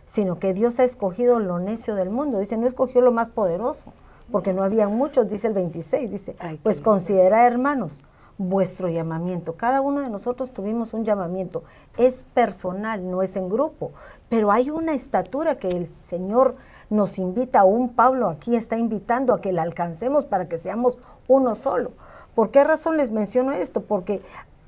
sino 0.07 0.39
que 0.39 0.53
Dios 0.53 0.79
ha 0.79 0.85
escogido 0.85 1.39
lo 1.39 1.59
necio 1.59 1.93
del 1.93 2.09
mundo. 2.09 2.39
Dice, 2.39 2.57
no 2.57 2.65
escogió 2.65 3.01
lo 3.01 3.11
más 3.11 3.29
poderoso, 3.29 3.93
porque 4.31 4.53
no 4.53 4.63
había 4.63 4.87
muchos, 4.87 5.27
dice 5.27 5.47
el 5.47 5.53
26, 5.53 6.11
dice, 6.11 6.35
pues 6.63 6.81
considera 6.81 7.45
hermanos 7.45 8.03
vuestro 8.37 8.87
llamamiento. 8.87 9.55
Cada 9.55 9.81
uno 9.81 10.01
de 10.01 10.09
nosotros 10.09 10.51
tuvimos 10.51 10.93
un 10.93 11.05
llamamiento. 11.05 11.63
Es 11.97 12.25
personal, 12.33 13.09
no 13.09 13.23
es 13.23 13.35
en 13.35 13.49
grupo, 13.49 13.91
pero 14.29 14.51
hay 14.51 14.69
una 14.69 14.93
estatura 14.93 15.57
que 15.57 15.69
el 15.69 15.91
Señor 16.01 16.55
nos 16.89 17.17
invita, 17.17 17.63
un 17.63 17.89
Pablo 17.93 18.29
aquí 18.29 18.55
está 18.55 18.77
invitando 18.77 19.33
a 19.33 19.41
que 19.41 19.51
la 19.51 19.63
alcancemos 19.63 20.25
para 20.25 20.47
que 20.47 20.57
seamos 20.57 20.99
uno 21.27 21.55
solo. 21.55 21.91
¿Por 22.35 22.51
qué 22.51 22.63
razón 22.63 22.97
les 22.97 23.11
menciono 23.11 23.51
esto? 23.51 23.81
Porque 23.81 24.21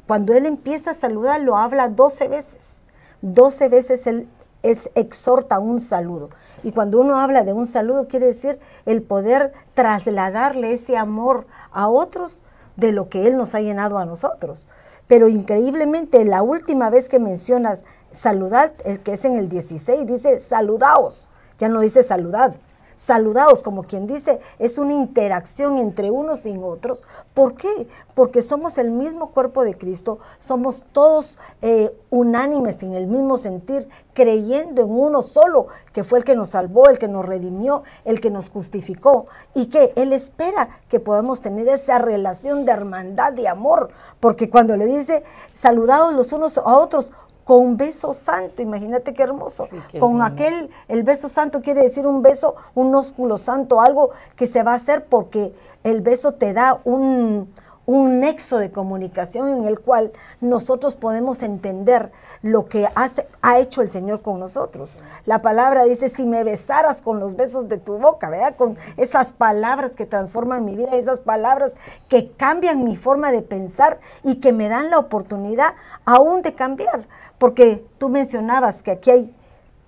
cuando 0.07 0.33
Él 0.33 0.47
empieza 0.47 0.91
a 0.91 0.95
saludar, 0.95 1.41
lo 1.41 1.57
habla 1.57 1.89
12 1.89 2.27
veces. 2.27 2.81
12 3.21 3.69
veces 3.69 4.07
Él 4.07 4.27
es 4.63 4.91
exhorta 4.95 5.59
un 5.59 5.79
saludo. 5.79 6.29
Y 6.63 6.71
cuando 6.71 6.99
uno 6.99 7.19
habla 7.19 7.43
de 7.43 7.53
un 7.53 7.65
saludo, 7.65 8.07
quiere 8.07 8.27
decir 8.27 8.59
el 8.85 9.01
poder 9.01 9.53
trasladarle 9.73 10.73
ese 10.73 10.97
amor 10.97 11.45
a 11.71 11.87
otros 11.87 12.41
de 12.75 12.91
lo 12.91 13.09
que 13.09 13.27
Él 13.27 13.37
nos 13.37 13.55
ha 13.55 13.61
llenado 13.61 13.97
a 13.97 14.05
nosotros. 14.05 14.67
Pero 15.07 15.27
increíblemente, 15.27 16.23
la 16.25 16.41
última 16.41 16.89
vez 16.89 17.09
que 17.09 17.19
mencionas 17.19 17.83
saludad, 18.11 18.73
que 19.03 19.13
es 19.13 19.25
en 19.25 19.37
el 19.37 19.49
16, 19.49 20.05
dice 20.05 20.39
saludaos, 20.39 21.29
ya 21.57 21.69
no 21.69 21.79
dice 21.81 22.03
saludad 22.03 22.53
saludados, 22.99 23.63
como 23.63 23.83
quien 23.83 24.07
dice, 24.07 24.39
es 24.59 24.77
una 24.77 24.93
interacción 24.93 25.77
entre 25.77 26.11
unos 26.11 26.45
y 26.45 26.55
otros. 26.61 27.01
¿Por 27.33 27.55
qué? 27.55 27.87
Porque 28.13 28.41
somos 28.41 28.77
el 28.77 28.91
mismo 28.91 29.31
cuerpo 29.31 29.63
de 29.63 29.77
Cristo, 29.77 30.19
somos 30.37 30.83
todos 30.91 31.39
eh, 31.61 31.97
unánimes 32.09 32.83
en 32.83 32.95
el 32.95 33.07
mismo 33.07 33.37
sentir, 33.37 33.87
creyendo 34.13 34.83
en 34.83 34.91
uno 34.91 35.21
solo, 35.21 35.67
que 35.93 36.03
fue 36.03 36.19
el 36.19 36.25
que 36.25 36.35
nos 36.35 36.49
salvó, 36.49 36.89
el 36.89 36.99
que 36.99 37.07
nos 37.07 37.25
redimió, 37.25 37.83
el 38.03 38.19
que 38.19 38.29
nos 38.29 38.49
justificó, 38.49 39.27
y 39.53 39.67
que 39.67 39.93
Él 39.95 40.11
espera 40.11 40.81
que 40.89 40.99
podamos 40.99 41.39
tener 41.39 41.69
esa 41.69 41.99
relación 41.99 42.65
de 42.65 42.73
hermandad, 42.73 43.31
de 43.31 43.47
amor, 43.47 43.91
porque 44.19 44.49
cuando 44.49 44.75
le 44.75 44.85
dice 44.85 45.23
saludados 45.53 46.13
los 46.13 46.33
unos 46.33 46.57
a 46.57 46.77
otros, 46.77 47.13
con 47.49 47.61
un 47.61 47.77
beso 47.77 48.13
santo, 48.13 48.61
imagínate 48.61 49.11
qué 49.11 49.23
hermoso. 49.23 49.67
con 49.99 50.21
aquel, 50.21 50.69
el 50.87 51.01
beso 51.01 51.29
santo 51.29 51.63
quiere 51.63 51.81
decir 51.81 52.05
un 52.05 52.21
beso, 52.21 52.53
un 52.75 52.93
ósculo 52.93 53.37
santo, 53.37 53.81
algo 53.81 54.11
que 54.35 54.45
se 54.45 54.61
va 54.61 54.73
a 54.73 54.75
hacer 54.75 55.05
porque 55.05 55.51
el 55.83 56.01
beso 56.01 56.33
te 56.33 56.53
da 56.53 56.79
un, 56.83 57.51
un 57.89 58.19
nexo 58.19 58.59
de 58.59 58.69
comunicación 58.69 59.49
en 59.49 59.65
el 59.65 59.79
cual 59.79 60.11
nosotros 60.41 60.93
podemos 60.93 61.41
entender 61.41 62.11
lo 62.43 62.67
que 62.67 62.87
hace, 62.93 63.27
ha 63.41 63.57
hecho 63.57 63.81
el 63.81 63.87
Señor 63.87 64.21
con 64.21 64.39
nosotros. 64.39 64.95
La 65.25 65.41
palabra 65.41 65.85
dice, 65.85 66.07
si 66.07 66.27
me 66.27 66.43
besaras 66.43 67.01
con 67.01 67.19
los 67.19 67.35
besos 67.35 67.67
de 67.67 67.79
tu 67.79 67.97
boca, 67.97 68.29
¿verdad? 68.29 68.55
Con 68.55 68.77
esas 68.95 69.33
palabras 69.33 69.95
que 69.95 70.05
transforman 70.05 70.65
mi 70.65 70.75
vida, 70.75 70.91
esas 70.91 71.19
palabras 71.19 71.77
que 72.07 72.31
cambian 72.33 72.83
mi 72.83 72.95
forma 72.95 73.31
de 73.31 73.41
pensar 73.41 73.99
y 74.21 74.35
que 74.35 74.53
me 74.53 74.69
dan 74.69 74.91
la 74.91 74.99
oportunidad 74.99 75.73
aún 76.05 76.43
de 76.43 76.53
cambiar. 76.53 77.07
Porque 77.39 77.83
tú 77.97 78.09
mencionabas 78.09 78.83
que 78.83 78.91
aquí 78.91 79.09
hay 79.09 79.35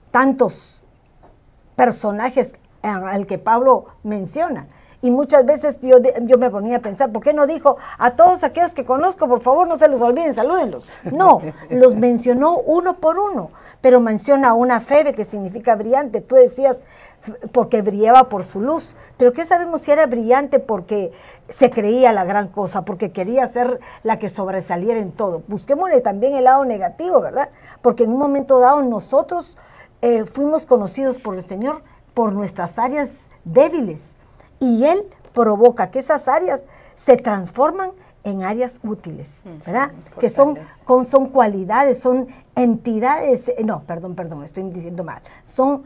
tantos 0.10 0.82
personajes 1.76 2.56
al 2.82 3.28
que 3.28 3.38
Pablo 3.38 3.86
menciona 4.02 4.66
y 5.02 5.12
muchas 5.12 5.46
veces 5.46 5.80
yo, 5.82 5.98
yo 6.22 6.38
me 6.38 6.50
ponía 6.50 6.78
a 6.78 6.80
pensar, 6.80 7.12
¿por 7.12 7.24
qué 7.24 7.34
no 7.34 7.48
dijo 7.48 7.78
a 7.98 8.16
todos 8.16 8.44
aquellos 8.44 8.76
que 8.76 8.86
conozco, 8.86 9.28
por 9.28 9.42
favor, 9.42 9.68
no 9.68 9.78
se 9.78 9.88
los 9.88 10.02
olviden, 10.02 10.34
salúdenlos? 10.34 10.88
No, 11.04 11.42
los 11.70 11.96
mencionó 11.96 12.58
uno 12.58 12.98
por 12.98 13.18
uno, 13.18 13.50
pero 13.82 14.00
menciona 14.00 14.54
una 14.54 14.80
Febe 14.80 15.14
que 15.14 15.24
significa 15.24 15.76
brillante. 15.76 16.22
Tú 16.22 16.36
decías, 16.36 16.84
porque 17.52 17.82
brillaba 17.82 18.30
por 18.30 18.44
su 18.44 18.62
luz. 18.62 18.96
Pero 19.18 19.34
¿qué 19.34 19.46
sabemos 19.46 19.82
si 19.82 19.92
era 19.92 20.06
brillante 20.06 20.60
porque 20.60 21.12
se 21.50 21.72
creía 21.72 22.14
la 22.14 22.24
gran 22.24 22.48
cosa, 22.48 22.84
porque 22.84 23.12
quería 23.12 23.46
ser 23.48 23.80
la 24.04 24.20
que 24.20 24.30
sobresaliera 24.30 25.00
en 25.00 25.12
todo? 25.12 25.44
Busquémosle 25.48 26.02
también 26.02 26.36
el 26.36 26.46
lado 26.46 26.66
negativo, 26.66 27.22
¿verdad? 27.22 27.50
Porque 27.82 28.04
en 28.04 28.12
un 28.12 28.20
momento 28.20 28.60
dado 28.60 28.82
nosotros 28.84 29.58
eh, 30.02 30.26
fuimos 30.26 30.66
conocidos 30.66 31.18
por 31.18 31.36
el 31.36 31.44
Señor 31.44 31.84
por 32.14 32.34
nuestras 32.34 32.78
áreas 32.78 33.28
débiles 33.46 34.16
y 34.62 34.86
Él 34.86 35.04
provoca 35.34 35.92
que 35.92 36.00
esas 36.00 36.30
áreas 36.30 36.64
se 36.96 37.18
transforman 37.18 37.92
en 38.24 38.44
áreas 38.44 38.80
útiles, 38.84 39.42
¿verdad? 39.66 39.92
que 40.20 40.30
son, 40.30 40.58
son 41.04 41.30
cualidades, 41.30 42.00
son 42.00 42.28
entidades, 42.56 43.50
eh, 43.50 43.64
no, 43.66 43.82
perdón, 43.84 44.16
perdón, 44.16 44.44
estoy 44.44 44.64
diciendo 44.70 45.04
mal, 45.04 45.22
son 45.44 45.84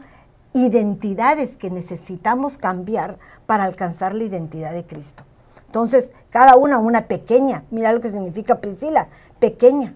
identidades 0.52 1.56
que 1.56 1.70
necesitamos 1.70 2.58
cambiar 2.58 3.18
para 3.46 3.64
alcanzar 3.64 4.14
la 4.14 4.24
identidad 4.24 4.72
de 4.72 4.84
Cristo. 4.84 5.24
Entonces, 5.66 6.12
cada 6.30 6.56
una, 6.56 6.78
una 6.78 7.08
pequeña, 7.08 7.64
mira 7.70 7.92
lo 7.92 8.00
que 8.00 8.10
significa 8.10 8.60
Priscila, 8.60 9.08
pequeña, 9.38 9.94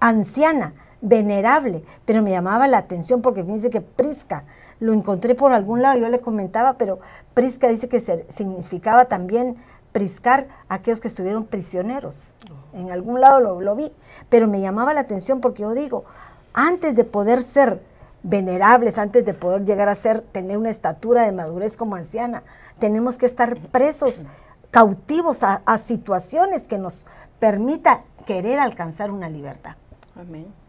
anciana, 0.00 0.74
venerable, 1.00 1.84
pero 2.04 2.22
me 2.22 2.30
llamaba 2.30 2.68
la 2.68 2.78
atención 2.78 3.22
porque 3.22 3.42
fíjense 3.42 3.70
que 3.70 3.80
Prisca 3.80 4.44
lo 4.80 4.92
encontré 4.92 5.34
por 5.34 5.52
algún 5.52 5.82
lado, 5.82 5.98
yo 5.98 6.08
le 6.08 6.20
comentaba, 6.20 6.74
pero 6.78 6.98
Prisca 7.34 7.68
dice 7.68 7.88
que 7.88 8.00
significaba 8.00 9.06
también 9.06 9.56
priscar 9.92 10.48
a 10.68 10.74
aquellos 10.74 11.00
que 11.00 11.08
estuvieron 11.08 11.44
prisioneros. 11.44 12.36
En 12.74 12.90
algún 12.90 13.20
lado 13.20 13.40
lo, 13.40 13.76
vi, 13.76 13.92
pero 14.28 14.48
me 14.48 14.60
llamaba 14.60 14.92
la 14.92 15.00
atención 15.00 15.40
porque 15.40 15.62
yo 15.62 15.72
digo, 15.72 16.04
antes 16.52 16.94
de 16.94 17.04
poder 17.04 17.42
ser 17.42 17.82
venerables, 18.22 18.98
antes 18.98 19.24
de 19.24 19.32
poder 19.32 19.64
llegar 19.64 19.88
a 19.88 19.94
ser, 19.94 20.20
tener 20.20 20.58
una 20.58 20.68
estatura 20.68 21.22
de 21.22 21.32
madurez 21.32 21.76
como 21.78 21.96
anciana, 21.96 22.42
tenemos 22.78 23.16
que 23.16 23.24
estar 23.24 23.58
presos, 23.70 24.26
cautivos 24.70 25.42
a, 25.42 25.62
a 25.64 25.78
situaciones 25.78 26.68
que 26.68 26.76
nos 26.76 27.06
permita 27.38 28.02
querer 28.26 28.58
alcanzar 28.58 29.10
una 29.10 29.30
libertad. 29.30 29.76
Amén. 30.14 30.65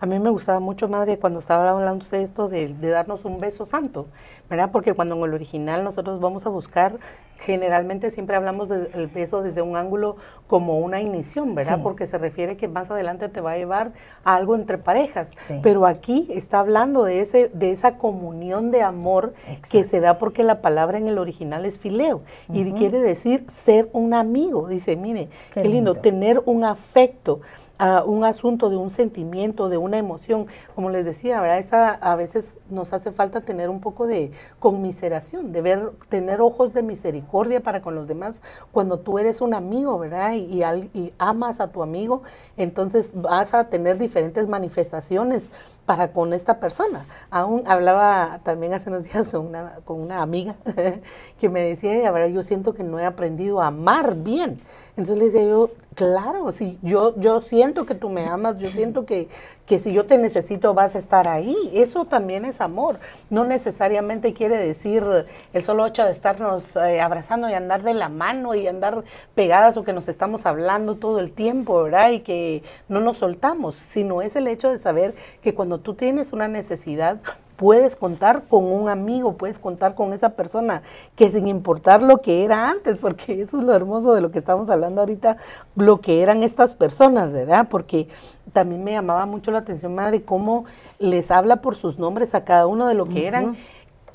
A 0.00 0.06
mí 0.06 0.18
me 0.18 0.30
gustaba 0.30 0.60
mucho, 0.60 0.88
madre, 0.88 1.18
cuando 1.18 1.38
estaba 1.38 1.68
hablando 1.68 2.06
de 2.10 2.22
esto 2.22 2.48
de, 2.48 2.68
darnos 2.74 3.26
un 3.26 3.38
beso 3.38 3.66
santo, 3.66 4.06
¿verdad? 4.48 4.70
Porque 4.72 4.94
cuando 4.94 5.14
en 5.14 5.22
el 5.24 5.34
original 5.34 5.84
nosotros 5.84 6.20
vamos 6.20 6.46
a 6.46 6.48
buscar, 6.48 6.96
generalmente 7.36 8.10
siempre 8.10 8.34
hablamos 8.34 8.70
del 8.70 9.08
beso 9.08 9.42
desde 9.42 9.60
un 9.60 9.76
ángulo 9.76 10.16
como 10.46 10.78
una 10.78 11.02
inición, 11.02 11.54
¿verdad? 11.54 11.80
Porque 11.82 12.06
se 12.06 12.16
refiere 12.16 12.56
que 12.56 12.66
más 12.66 12.90
adelante 12.90 13.28
te 13.28 13.42
va 13.42 13.52
a 13.52 13.56
llevar 13.58 13.92
a 14.24 14.36
algo 14.36 14.54
entre 14.54 14.78
parejas. 14.78 15.32
Pero 15.62 15.84
aquí 15.84 16.28
está 16.30 16.60
hablando 16.60 17.04
de, 17.04 17.20
ese, 17.20 17.50
de 17.52 17.70
esa 17.70 17.98
comunión 17.98 18.70
de 18.70 18.82
amor 18.82 19.34
que 19.70 19.84
se 19.84 20.00
da 20.00 20.18
porque 20.18 20.44
la 20.44 20.62
palabra 20.62 20.96
en 20.96 21.08
el 21.08 21.18
original 21.18 21.66
es 21.66 21.78
fileo 21.78 22.22
y 22.48 22.72
quiere 22.72 23.00
decir 23.00 23.46
ser 23.52 23.90
un 23.92 24.14
amigo. 24.14 24.66
Dice, 24.66 24.96
mire, 24.96 25.28
qué, 25.52 25.64
lindo, 25.64 25.94
tener 25.94 26.42
un 26.46 26.64
afecto 26.64 27.40
a 27.80 28.04
un 28.04 28.24
asunto 28.24 28.68
de 28.68 28.76
un 28.76 28.90
sentimiento, 28.90 29.70
de 29.70 29.78
una 29.78 29.96
emoción. 29.96 30.46
Como 30.74 30.90
les 30.90 31.06
decía, 31.06 31.40
¿verdad? 31.40 31.58
Esa, 31.58 31.94
a 31.94 32.14
veces 32.14 32.58
nos 32.68 32.92
hace 32.92 33.10
falta 33.10 33.40
tener 33.40 33.70
un 33.70 33.80
poco 33.80 34.06
de 34.06 34.32
conmiseración, 34.58 35.50
de 35.50 35.62
ver, 35.62 35.92
tener 36.10 36.42
ojos 36.42 36.74
de 36.74 36.82
misericordia 36.82 37.62
para 37.62 37.80
con 37.80 37.94
los 37.94 38.06
demás. 38.06 38.42
Cuando 38.70 38.98
tú 38.98 39.18
eres 39.18 39.40
un 39.40 39.54
amigo, 39.54 39.98
¿verdad? 39.98 40.34
Y, 40.34 40.62
y 40.92 41.14
amas 41.16 41.60
a 41.60 41.68
tu 41.72 41.82
amigo, 41.82 42.22
entonces 42.58 43.12
vas 43.14 43.54
a 43.54 43.70
tener 43.70 43.96
diferentes 43.96 44.46
manifestaciones 44.46 45.50
para 45.90 46.12
con 46.12 46.32
esta 46.32 46.60
persona. 46.60 47.04
Aún 47.30 47.64
hablaba 47.66 48.38
también 48.44 48.72
hace 48.72 48.90
unos 48.90 49.02
días 49.12 49.28
con 49.28 49.44
una, 49.44 49.80
con 49.84 50.00
una 50.00 50.22
amiga 50.22 50.54
que 51.40 51.48
me 51.48 51.62
decía, 51.62 52.06
a 52.06 52.12
ver, 52.12 52.30
yo 52.30 52.42
siento 52.42 52.74
que 52.74 52.84
no 52.84 53.00
he 53.00 53.04
aprendido 53.04 53.60
a 53.60 53.66
amar 53.66 54.14
bien. 54.14 54.56
Entonces 54.90 55.18
le 55.18 55.24
decía 55.24 55.42
yo, 55.42 55.72
claro, 55.96 56.52
si 56.52 56.78
yo, 56.82 57.18
yo 57.18 57.40
siento 57.40 57.86
que 57.86 57.96
tú 57.96 58.08
me 58.08 58.24
amas, 58.26 58.56
yo 58.58 58.70
siento 58.70 59.04
que, 59.04 59.28
que 59.70 59.78
si 59.78 59.92
yo 59.92 60.04
te 60.04 60.18
necesito 60.18 60.74
vas 60.74 60.96
a 60.96 60.98
estar 60.98 61.28
ahí. 61.28 61.54
Eso 61.72 62.04
también 62.04 62.44
es 62.44 62.60
amor. 62.60 62.98
No 63.30 63.44
necesariamente 63.44 64.32
quiere 64.32 64.56
decir 64.56 65.04
el 65.52 65.62
solo 65.62 65.86
hecho 65.86 66.04
de 66.04 66.10
estarnos 66.10 66.74
eh, 66.74 67.00
abrazando 67.00 67.48
y 67.48 67.54
andar 67.54 67.84
de 67.84 67.94
la 67.94 68.08
mano 68.08 68.56
y 68.56 68.66
andar 68.66 69.04
pegadas 69.36 69.76
o 69.76 69.84
que 69.84 69.92
nos 69.92 70.08
estamos 70.08 70.44
hablando 70.44 70.96
todo 70.96 71.20
el 71.20 71.30
tiempo, 71.30 71.84
¿verdad? 71.84 72.10
Y 72.10 72.18
que 72.18 72.64
no 72.88 72.98
nos 72.98 73.18
soltamos, 73.18 73.76
sino 73.76 74.22
es 74.22 74.34
el 74.34 74.48
hecho 74.48 74.68
de 74.68 74.78
saber 74.78 75.14
que 75.40 75.54
cuando 75.54 75.78
tú 75.78 75.94
tienes 75.94 76.32
una 76.32 76.48
necesidad, 76.48 77.20
puedes 77.60 77.94
contar 77.94 78.44
con 78.48 78.64
un 78.64 78.88
amigo, 78.88 79.34
puedes 79.34 79.58
contar 79.58 79.94
con 79.94 80.14
esa 80.14 80.30
persona 80.30 80.80
que 81.14 81.28
sin 81.28 81.46
importar 81.46 82.02
lo 82.02 82.22
que 82.22 82.42
era 82.46 82.70
antes, 82.70 82.96
porque 82.96 83.42
eso 83.42 83.58
es 83.58 83.64
lo 83.64 83.74
hermoso 83.74 84.14
de 84.14 84.22
lo 84.22 84.30
que 84.30 84.38
estamos 84.38 84.70
hablando 84.70 85.02
ahorita, 85.02 85.36
lo 85.76 86.00
que 86.00 86.22
eran 86.22 86.42
estas 86.42 86.74
personas, 86.74 87.34
¿verdad? 87.34 87.68
Porque 87.68 88.08
también 88.52 88.84
me 88.84 88.92
llamaba 88.92 89.26
mucho 89.26 89.50
la 89.50 89.58
atención, 89.58 89.94
madre, 89.94 90.22
cómo 90.22 90.64
les 90.98 91.30
habla 91.30 91.60
por 91.60 91.74
sus 91.74 91.98
nombres 91.98 92.34
a 92.34 92.44
cada 92.44 92.66
uno 92.66 92.86
de 92.86 92.94
lo 92.94 93.06
que 93.06 93.26
eran. 93.26 93.56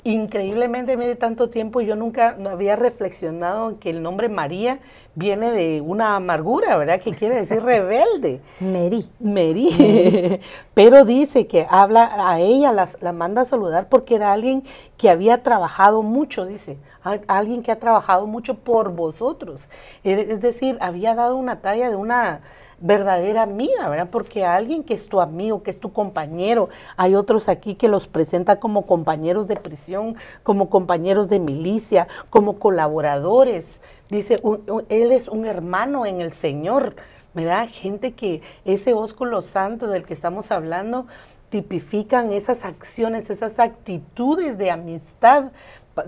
Increíblemente 0.04 0.92
en 0.92 0.98
medio 1.00 1.10
de 1.10 1.16
tanto 1.16 1.50
tiempo 1.50 1.80
yo 1.80 1.96
nunca 1.96 2.36
había 2.48 2.76
reflexionado 2.76 3.70
en 3.70 3.76
que 3.76 3.90
el 3.90 4.02
nombre 4.02 4.28
María 4.28 4.78
viene 5.16 5.50
de 5.50 5.80
una 5.80 6.14
amargura, 6.14 6.76
¿verdad? 6.76 7.00
Que 7.00 7.10
quiere 7.10 7.34
decir 7.34 7.62
rebelde. 7.62 8.40
Mary. 8.60 9.04
Mary. 9.18 10.40
Pero 10.74 11.04
dice 11.04 11.48
que 11.48 11.66
habla 11.68 12.30
a 12.30 12.38
ella, 12.38 12.72
la 12.72 13.12
manda 13.12 13.42
a 13.42 13.44
saludar 13.44 13.88
porque 13.88 14.14
era 14.14 14.32
alguien 14.32 14.62
que 14.96 15.10
había 15.10 15.42
trabajado 15.42 16.02
mucho, 16.02 16.46
dice, 16.46 16.78
alguien 17.26 17.62
que 17.62 17.72
ha 17.72 17.78
trabajado 17.78 18.26
mucho 18.26 18.54
por 18.54 18.92
vosotros. 18.92 19.68
Es 20.04 20.40
decir, 20.40 20.76
había 20.80 21.14
dado 21.14 21.36
una 21.36 21.60
talla 21.60 21.90
de 21.90 21.96
una 21.96 22.40
verdadera 22.78 23.42
amiga, 23.42 23.88
¿verdad? 23.88 24.08
Porque 24.10 24.44
alguien 24.44 24.84
que 24.84 24.94
es 24.94 25.06
tu 25.06 25.20
amigo, 25.20 25.62
que 25.62 25.70
es 25.70 25.80
tu 25.80 25.92
compañero, 25.92 26.68
hay 26.96 27.14
otros 27.14 27.48
aquí 27.48 27.74
que 27.74 27.88
los 27.88 28.06
presenta 28.06 28.60
como 28.60 28.86
compañeros 28.86 29.46
de 29.46 29.56
prisión, 29.56 30.16
como 30.42 30.68
compañeros 30.68 31.28
de 31.28 31.38
milicia, 31.38 32.06
como 32.28 32.58
colaboradores. 32.58 33.80
Dice, 34.10 34.40
él 34.88 35.12
es 35.12 35.28
un 35.28 35.46
hermano 35.46 36.06
en 36.06 36.20
el 36.20 36.32
Señor, 36.32 36.96
¿verdad? 37.34 37.68
Gente 37.70 38.12
que 38.12 38.42
ese 38.64 38.94
ósculo 38.94 39.42
santo 39.42 39.88
del 39.88 40.04
que 40.04 40.14
estamos 40.14 40.50
hablando 40.50 41.06
tipifican 41.48 42.32
esas 42.32 42.64
acciones, 42.64 43.30
esas 43.30 43.58
actitudes 43.58 44.58
de 44.58 44.70
amistad, 44.70 45.52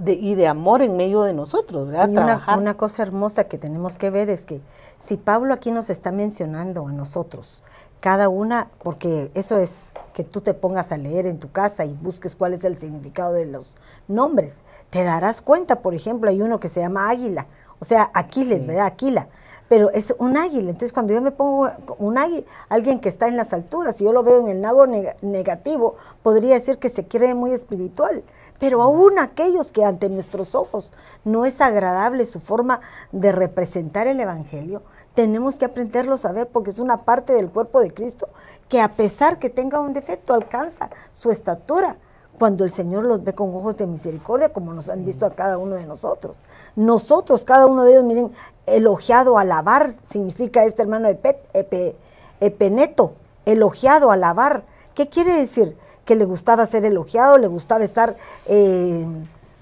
y 0.07 0.35
de 0.35 0.47
amor 0.47 0.83
en 0.83 0.97
medio 0.97 1.23
de 1.23 1.33
nosotros, 1.33 1.87
¿verdad? 1.87 2.09
Y 2.09 2.17
una, 2.19 2.45
una, 2.59 2.77
cosa 2.77 3.03
hermosa 3.03 3.45
que 3.45 3.57
tenemos 3.57 3.97
que 3.97 4.11
ver 4.11 4.29
es 4.29 4.45
que 4.45 4.61
si 4.99 5.17
Pablo 5.17 5.55
aquí 5.55 5.71
nos 5.71 5.89
está 5.89 6.13
mencionando 6.13 6.87
a 6.87 6.93
nosotros, 6.93 7.63
cada 8.01 8.29
una, 8.29 8.71
porque 8.83 9.31
eso 9.35 9.59
es 9.59 9.95
que 10.13 10.25
tú 10.25 10.41
te 10.41 10.55
pongas 10.55 10.93
a 10.93 10.99
leer 10.99 11.27
en 11.27 11.39
tu 11.39 11.51
casa 11.51 11.85
y 11.85 11.95
busques 11.95 12.37
cuál 12.37 12.55
es 12.55 12.65
el 12.65 12.77
significado 12.77 13.33
de 13.33 13.47
los 13.47 13.77
nombres, 14.07 14.63
te 14.91 15.03
darás 15.03 15.43
cuenta, 15.43 15.77
por 15.77 15.95
ejemplo, 15.95 16.31
hay 16.31 16.43
uno 16.43 16.61
que 16.61 16.69
se 16.69 16.81
llama 16.81 17.09
Águila, 17.09 17.47
o 17.81 17.85
sea, 17.85 18.11
Aquiles, 18.15 18.67
¿verdad? 18.67 18.87
Aquila. 18.87 19.29
pero 19.69 19.91
es 19.91 20.15
un 20.19 20.39
águila. 20.39 20.71
Entonces, 20.71 20.95
cuando 20.95 21.13
yo 21.13 21.21
me 21.21 21.31
pongo 21.31 21.71
un 21.99 22.17
águila, 22.17 22.47
alguien 22.71 23.01
que 23.01 23.11
está 23.11 23.29
en 23.29 23.37
las 23.37 23.53
alturas, 23.53 23.97
si 23.97 24.05
yo 24.05 24.15
lo 24.15 24.23
veo 24.23 24.41
en 24.41 24.49
el 24.49 24.63
lado 24.63 24.87
negativo, 24.87 25.95
podría 26.23 26.55
decir 26.55 26.79
que 26.79 26.89
se 26.89 27.07
cree 27.07 27.35
muy 27.35 27.53
espiritual. 27.53 28.25
Pero 28.59 28.81
aún 28.81 29.19
aquellos 29.19 29.71
que 29.71 29.85
ante 29.85 30.09
nuestros 30.09 30.55
ojos 30.55 30.95
no 31.25 31.45
es 31.45 31.61
agradable 31.61 32.25
su 32.25 32.41
forma 32.41 32.81
de 33.13 33.31
representar 33.31 34.07
el 34.07 34.19
Evangelio, 34.21 34.83
tenemos 35.13 35.59
que 35.59 35.67
aprenderlo 35.67 36.17
a 36.25 36.33
ver 36.33 36.49
porque 36.49 36.71
es 36.71 36.79
una 36.79 37.05
parte 37.05 37.35
del 37.35 37.51
cuerpo 37.51 37.81
de 37.81 37.93
Cristo 37.93 38.29
que 38.69 38.81
a 38.81 38.97
pesar 38.97 39.39
que 39.39 39.51
tenga 39.51 39.81
un 39.81 39.93
defecto, 39.93 40.33
alcanza 40.33 40.89
su 41.13 41.31
estatura 41.31 41.99
cuando 42.39 42.65
el 42.65 42.71
Señor 42.71 43.05
los 43.05 43.25
ve 43.25 43.33
con 43.33 43.55
ojos 43.55 43.77
de 43.77 43.87
misericordia, 43.87 44.53
como 44.53 44.73
nos 44.73 44.89
han 44.89 45.05
visto 45.05 45.27
a 45.27 45.31
cada 45.31 45.59
uno 45.59 45.75
de 45.75 45.87
nosotros. 45.87 46.37
Nosotros, 46.77 47.45
cada 47.45 47.67
uno 47.67 47.85
de 47.85 47.93
ellos, 47.93 48.05
miren, 48.05 48.33
elogiado, 48.67 49.39
alabar, 49.39 49.93
significa 50.03 50.65
este 50.65 50.83
hermano 50.83 51.09
de 51.09 51.97
Epeneto, 52.41 53.15
elogiado, 53.45 54.11
alabar. 54.11 54.65
¿Qué 54.95 55.09
quiere 55.09 55.33
decir? 55.33 55.77
Que 56.05 56.15
le 56.15 56.25
gustaba 56.25 56.67
ser 56.67 56.85
elogiado, 56.85 57.37
le 57.39 57.49
gustaba 57.49 57.85
estar, 57.85 58.17
eh, 58.47 59.07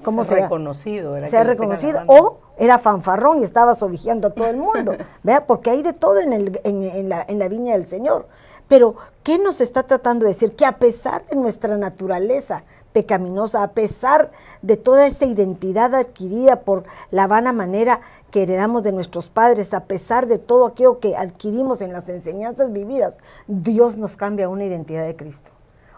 ¿cómo 0.06 0.24
ser 0.24 0.42
reconocido. 0.42 1.16
Era 1.16 1.26
ser 1.26 1.46
reconocido, 1.48 2.00
o 2.06 2.38
era 2.56 2.78
fanfarrón 2.78 3.40
y 3.40 3.44
estaba 3.44 3.74
sobijeando 3.74 4.28
a 4.28 4.30
todo 4.30 4.46
el 4.46 4.56
mundo, 4.56 4.92
¿vea? 5.24 5.46
Porque 5.46 5.70
hay 5.70 5.82
de 5.82 5.92
todo 5.92 6.20
en, 6.20 6.32
el, 6.32 6.60
en, 6.64 7.08
la, 7.08 7.24
en 7.26 7.38
la 7.40 7.48
viña 7.48 7.74
del 7.74 7.86
Señor. 7.86 8.26
Pero, 8.68 8.94
¿qué 9.22 9.38
nos 9.38 9.60
está 9.60 9.82
tratando 9.82 10.24
de 10.24 10.30
decir? 10.30 10.54
Que 10.54 10.64
a 10.64 10.78
pesar 10.78 11.26
de 11.26 11.36
nuestra 11.36 11.76
naturaleza 11.76 12.64
pecaminosa, 12.92 13.62
a 13.62 13.72
pesar 13.72 14.30
de 14.62 14.76
toda 14.76 15.06
esa 15.06 15.26
identidad 15.26 15.94
adquirida 15.94 16.60
por 16.60 16.84
la 17.10 17.26
vana 17.26 17.52
manera 17.52 18.00
que 18.30 18.44
heredamos 18.44 18.84
de 18.84 18.92
nuestros 18.92 19.28
padres, 19.28 19.74
a 19.74 19.84
pesar 19.84 20.26
de 20.26 20.38
todo 20.38 20.66
aquello 20.66 20.98
que 21.00 21.16
adquirimos 21.16 21.80
en 21.80 21.92
las 21.92 22.08
enseñanzas 22.08 22.72
vividas, 22.72 23.18
Dios 23.48 23.98
nos 23.98 24.16
cambia 24.16 24.48
una 24.48 24.64
identidad 24.64 25.04
de 25.04 25.16
Cristo. 25.16 25.50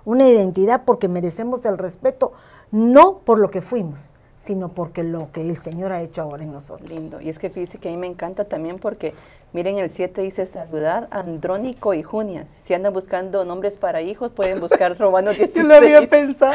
Una 0.08 0.26
identidad 0.26 0.84
porque 0.86 1.06
merecemos 1.06 1.66
el 1.66 1.76
respeto, 1.76 2.32
no 2.70 3.18
por 3.26 3.38
lo 3.38 3.50
que 3.50 3.60
fuimos, 3.60 4.14
sino 4.36 4.70
porque 4.70 5.04
lo 5.04 5.30
que 5.32 5.42
el 5.42 5.54
Señor 5.54 5.92
ha 5.92 6.00
hecho 6.00 6.22
ahora 6.22 6.44
en 6.44 6.50
nosotros. 6.50 6.88
Lindo. 6.88 7.20
Y 7.20 7.28
es 7.28 7.38
que 7.38 7.50
fíjese 7.50 7.76
que 7.76 7.90
a 7.90 7.92
mí 7.92 7.98
me 7.98 8.06
encanta 8.06 8.46
también 8.46 8.76
porque, 8.76 9.12
miren, 9.52 9.76
el 9.76 9.90
7 9.90 10.22
dice 10.22 10.46
saludad 10.46 11.08
Andrónico 11.10 11.92
y 11.92 12.02
Junias. 12.02 12.46
Si 12.64 12.72
andan 12.72 12.94
buscando 12.94 13.44
nombres 13.44 13.76
para 13.76 14.00
hijos, 14.00 14.32
pueden 14.32 14.60
buscar 14.60 14.96
Romanos 14.98 15.36
16. 15.36 15.62
Yo 15.62 15.68
lo 15.68 15.74
había 15.74 16.08
pensado. 16.08 16.54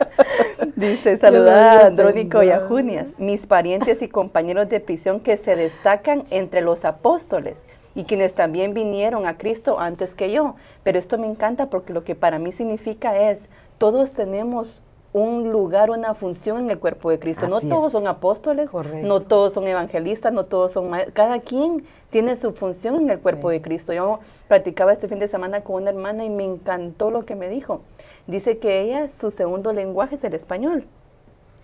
dice 0.74 1.18
saludad 1.18 1.82
a 1.82 1.86
Andrónico 1.88 2.42
y 2.42 2.48
a 2.48 2.60
Junias, 2.60 3.08
mis 3.18 3.44
parientes 3.44 4.00
y 4.00 4.08
compañeros 4.08 4.70
de 4.70 4.80
prisión 4.80 5.20
que 5.20 5.36
se 5.36 5.54
destacan 5.54 6.24
entre 6.30 6.62
los 6.62 6.86
apóstoles 6.86 7.66
y 7.94 8.04
quienes 8.04 8.34
también 8.34 8.74
vinieron 8.74 9.26
a 9.26 9.36
Cristo 9.36 9.80
antes 9.80 10.14
que 10.14 10.30
yo. 10.30 10.54
Pero 10.82 10.98
esto 10.98 11.18
me 11.18 11.26
encanta 11.26 11.70
porque 11.70 11.92
lo 11.92 12.04
que 12.04 12.14
para 12.14 12.38
mí 12.38 12.52
significa 12.52 13.30
es, 13.30 13.48
todos 13.78 14.12
tenemos 14.12 14.82
un 15.12 15.50
lugar, 15.50 15.90
una 15.90 16.14
función 16.14 16.58
en 16.58 16.70
el 16.70 16.78
cuerpo 16.78 17.10
de 17.10 17.18
Cristo. 17.18 17.48
no 17.48 17.60
todos 17.60 17.90
son 17.90 18.06
apóstoles, 18.06 18.70
no 19.02 19.20
todos 19.20 19.52
son 19.52 19.66
evangelistas, 19.66 20.32
no 20.32 20.44
todos 20.44 20.72
son 20.72 20.92
cada 21.12 21.40
quien 21.40 21.84
tiene 22.10 22.36
su 22.36 22.52
función 22.52 23.00
en 23.00 23.10
el 23.10 23.18
cuerpo 23.18 23.50
de 23.50 23.60
Cristo. 23.60 23.92
Yo 23.92 24.20
practicaba 24.46 24.92
este 24.92 25.08
fin 25.08 25.18
de 25.18 25.26
semana 25.26 25.62
con 25.62 25.82
una 25.82 25.90
hermana 25.90 26.24
y 26.24 26.30
me 26.30 26.44
encantó 26.44 27.10
lo 27.10 27.24
que 27.24 27.34
me 27.34 27.48
dijo. 27.48 27.80
Dice 28.28 28.58
que 28.58 28.82
ella, 28.82 29.08
su 29.08 29.32
segundo 29.32 29.72
lenguaje 29.72 30.14
es 30.14 30.22
el 30.22 30.34
español. 30.34 30.86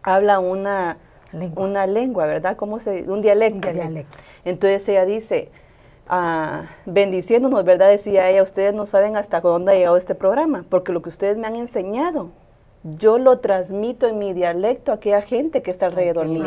Habla 0.02 0.40
una 0.40 0.98
lengua, 1.32 1.64
una 1.64 1.86
lengua 1.86 2.26
¿verdad? 2.26 2.56
¿Cómo 2.56 2.80
se 2.80 3.04
Un 3.08 3.22
dialecto. 3.22 3.68
Entonces 4.44 4.88
ella 4.88 5.04
dice, 5.04 5.50
ah, 6.08 6.64
bendiciéndonos, 6.84 7.64
¿verdad? 7.64 7.90
Decía 7.90 8.30
ella, 8.30 8.42
ustedes 8.42 8.74
no 8.74 8.86
saben 8.86 9.16
hasta 9.16 9.40
dónde 9.40 9.72
ha 9.72 9.74
llegado 9.74 9.96
este 9.96 10.14
programa, 10.14 10.64
porque 10.68 10.92
lo 10.92 11.02
que 11.02 11.08
ustedes 11.08 11.36
me 11.36 11.46
han 11.46 11.56
enseñado 11.56 12.30
yo 12.98 13.18
lo 13.18 13.38
transmito 13.38 14.06
en 14.06 14.18
mi 14.18 14.32
dialecto 14.32 14.92
a 14.92 14.96
aquella 14.96 15.22
gente 15.22 15.62
que 15.62 15.70
está 15.70 15.86
alrededor 15.86 16.26
mío. 16.26 16.46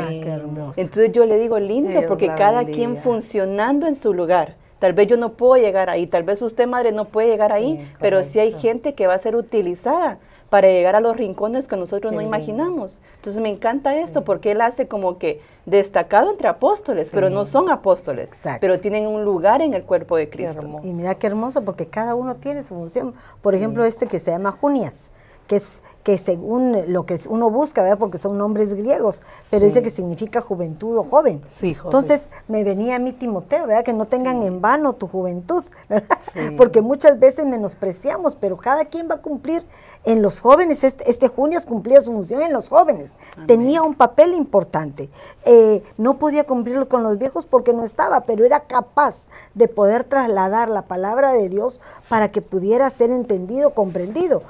Entonces 0.78 1.12
yo 1.12 1.26
le 1.26 1.38
digo 1.38 1.60
lindo 1.60 2.02
porque 2.08 2.28
cada 2.28 2.64
quien 2.66 2.98
funcionando 2.98 3.88
en 3.88 3.96
su 3.96 4.14
lugar. 4.14 4.56
Tal 4.80 4.94
vez 4.94 5.08
yo 5.08 5.18
no 5.18 5.34
puedo 5.34 5.62
llegar 5.62 5.90
ahí, 5.90 6.08
tal 6.08 6.24
vez 6.24 6.42
usted 6.42 6.66
madre 6.66 6.94
no 6.94 7.06
puede 7.06 7.28
llegar 7.28 7.52
ahí, 7.52 7.86
pero 8.00 8.24
sí 8.24 8.40
hay 8.40 8.54
gente 8.54 8.94
que 8.94 9.08
va 9.08 9.16
a 9.16 9.20
ser 9.20 9.36
utilizada 9.36 10.20
para 10.50 10.68
llegar 10.68 10.96
a 10.96 11.00
los 11.00 11.16
rincones 11.16 11.68
que 11.68 11.78
nosotros 11.78 12.12
no 12.14 12.22
imaginamos. 12.22 13.00
Entonces 13.16 13.42
me 13.42 13.50
encanta 13.50 13.96
esto 13.96 14.24
porque 14.24 14.52
él 14.52 14.62
hace 14.62 14.88
como 14.88 15.18
que 15.18 15.42
destacado 15.66 16.32
entre 16.32 16.48
apóstoles, 16.48 17.10
pero 17.14 17.30
no 17.30 17.46
son 17.46 17.70
apóstoles, 17.70 18.32
pero 18.60 18.78
tienen 18.80 19.08
un 19.08 19.24
lugar 19.24 19.62
en 19.62 19.74
el 19.74 19.84
cuerpo 19.84 20.18
de 20.18 20.30
Cristo. 20.30 20.80
Y 20.84 20.94
mira 20.94 21.16
qué 21.16 21.28
hermoso 21.28 21.64
porque 21.64 21.88
cada 21.88 22.16
uno 22.16 22.36
tiene 22.36 22.64
su 22.64 22.76
función. 22.76 23.14
Por 23.42 23.56
ejemplo, 23.56 23.86
este 23.86 24.08
que 24.08 24.20
se 24.20 24.32
llama 24.32 24.52
Junias 24.52 25.12
que 25.50 25.56
es 25.56 25.82
que 26.04 26.18
según 26.18 26.94
lo 26.94 27.06
que 27.08 27.20
uno 27.28 27.50
busca, 27.50 27.82
¿verdad? 27.82 27.98
Porque 27.98 28.20
son 28.20 28.38
nombres 28.38 28.74
griegos, 28.76 29.22
pero 29.50 29.66
dice 29.66 29.82
que 29.82 29.90
significa 29.90 30.42
juventud 30.42 30.96
o 30.96 31.04
joven. 31.04 31.42
Sí, 31.50 31.76
Entonces 31.84 32.30
me 32.48 32.64
venía 32.64 32.96
a 32.96 33.00
mí 33.00 33.14
Timoteo, 33.14 33.66
¿verdad? 33.66 33.84
Que 33.84 33.94
no 33.94 34.06
tengan 34.06 34.44
en 34.44 34.62
vano 34.62 34.94
tu 34.94 35.08
juventud, 35.08 35.64
¿verdad? 35.90 36.18
Porque 36.58 36.82
muchas 36.82 37.20
veces 37.20 37.48
menospreciamos, 37.48 38.36
pero 38.36 38.58
cada 38.58 38.86
quien 38.86 39.10
va 39.10 39.16
a 39.16 39.22
cumplir 39.22 39.66
en 40.06 40.22
los 40.22 40.40
jóvenes. 40.40 40.84
Este, 40.84 41.10
este 41.10 41.28
Junias 41.28 41.66
cumplía 41.66 42.00
su 42.00 42.14
función 42.14 42.44
en 42.44 42.54
los 42.54 42.70
jóvenes. 42.70 43.16
Tenía 43.48 43.82
un 43.82 43.96
papel 43.96 44.36
importante. 44.36 45.10
Eh, 45.46 45.82
no 45.98 46.20
podía 46.20 46.44
cumplirlo 46.46 46.88
con 46.88 47.02
los 47.02 47.18
viejos 47.18 47.48
porque 47.48 47.74
no 47.74 47.84
estaba, 47.84 48.22
pero 48.22 48.46
era 48.46 48.62
capaz 48.62 49.28
de 49.56 49.68
poder 49.68 50.04
trasladar 50.04 50.70
la 50.70 50.84
palabra 50.84 51.34
de 51.34 51.50
Dios 51.50 51.82
para 52.08 52.32
que 52.32 52.44
pudiera 52.44 52.88
ser 52.92 53.10
entendido, 53.10 53.74
comprendido. 53.74 54.44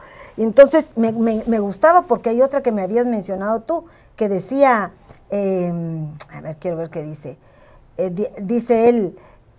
Entonces 0.43 0.97
me, 0.97 1.11
me, 1.11 1.59
gustaba 1.59 2.03
porque 2.03 2.29
hay 2.29 2.41
otra 2.41 2.61
que 2.61 2.71
me 2.71 2.81
habías 2.81 3.05
mencionado 3.05 3.61
tú, 3.61 3.85
que 4.15 4.29
decía, 4.29 4.93
em, 5.29 6.13
a 6.31 6.41
ver, 6.41 6.57
quiero 6.57 6.77
ver 6.77 6.89
qué 6.89 7.03
dice. 7.03 7.37
Eh, 7.97 8.09
dice 8.39 8.87
él, 8.87 9.17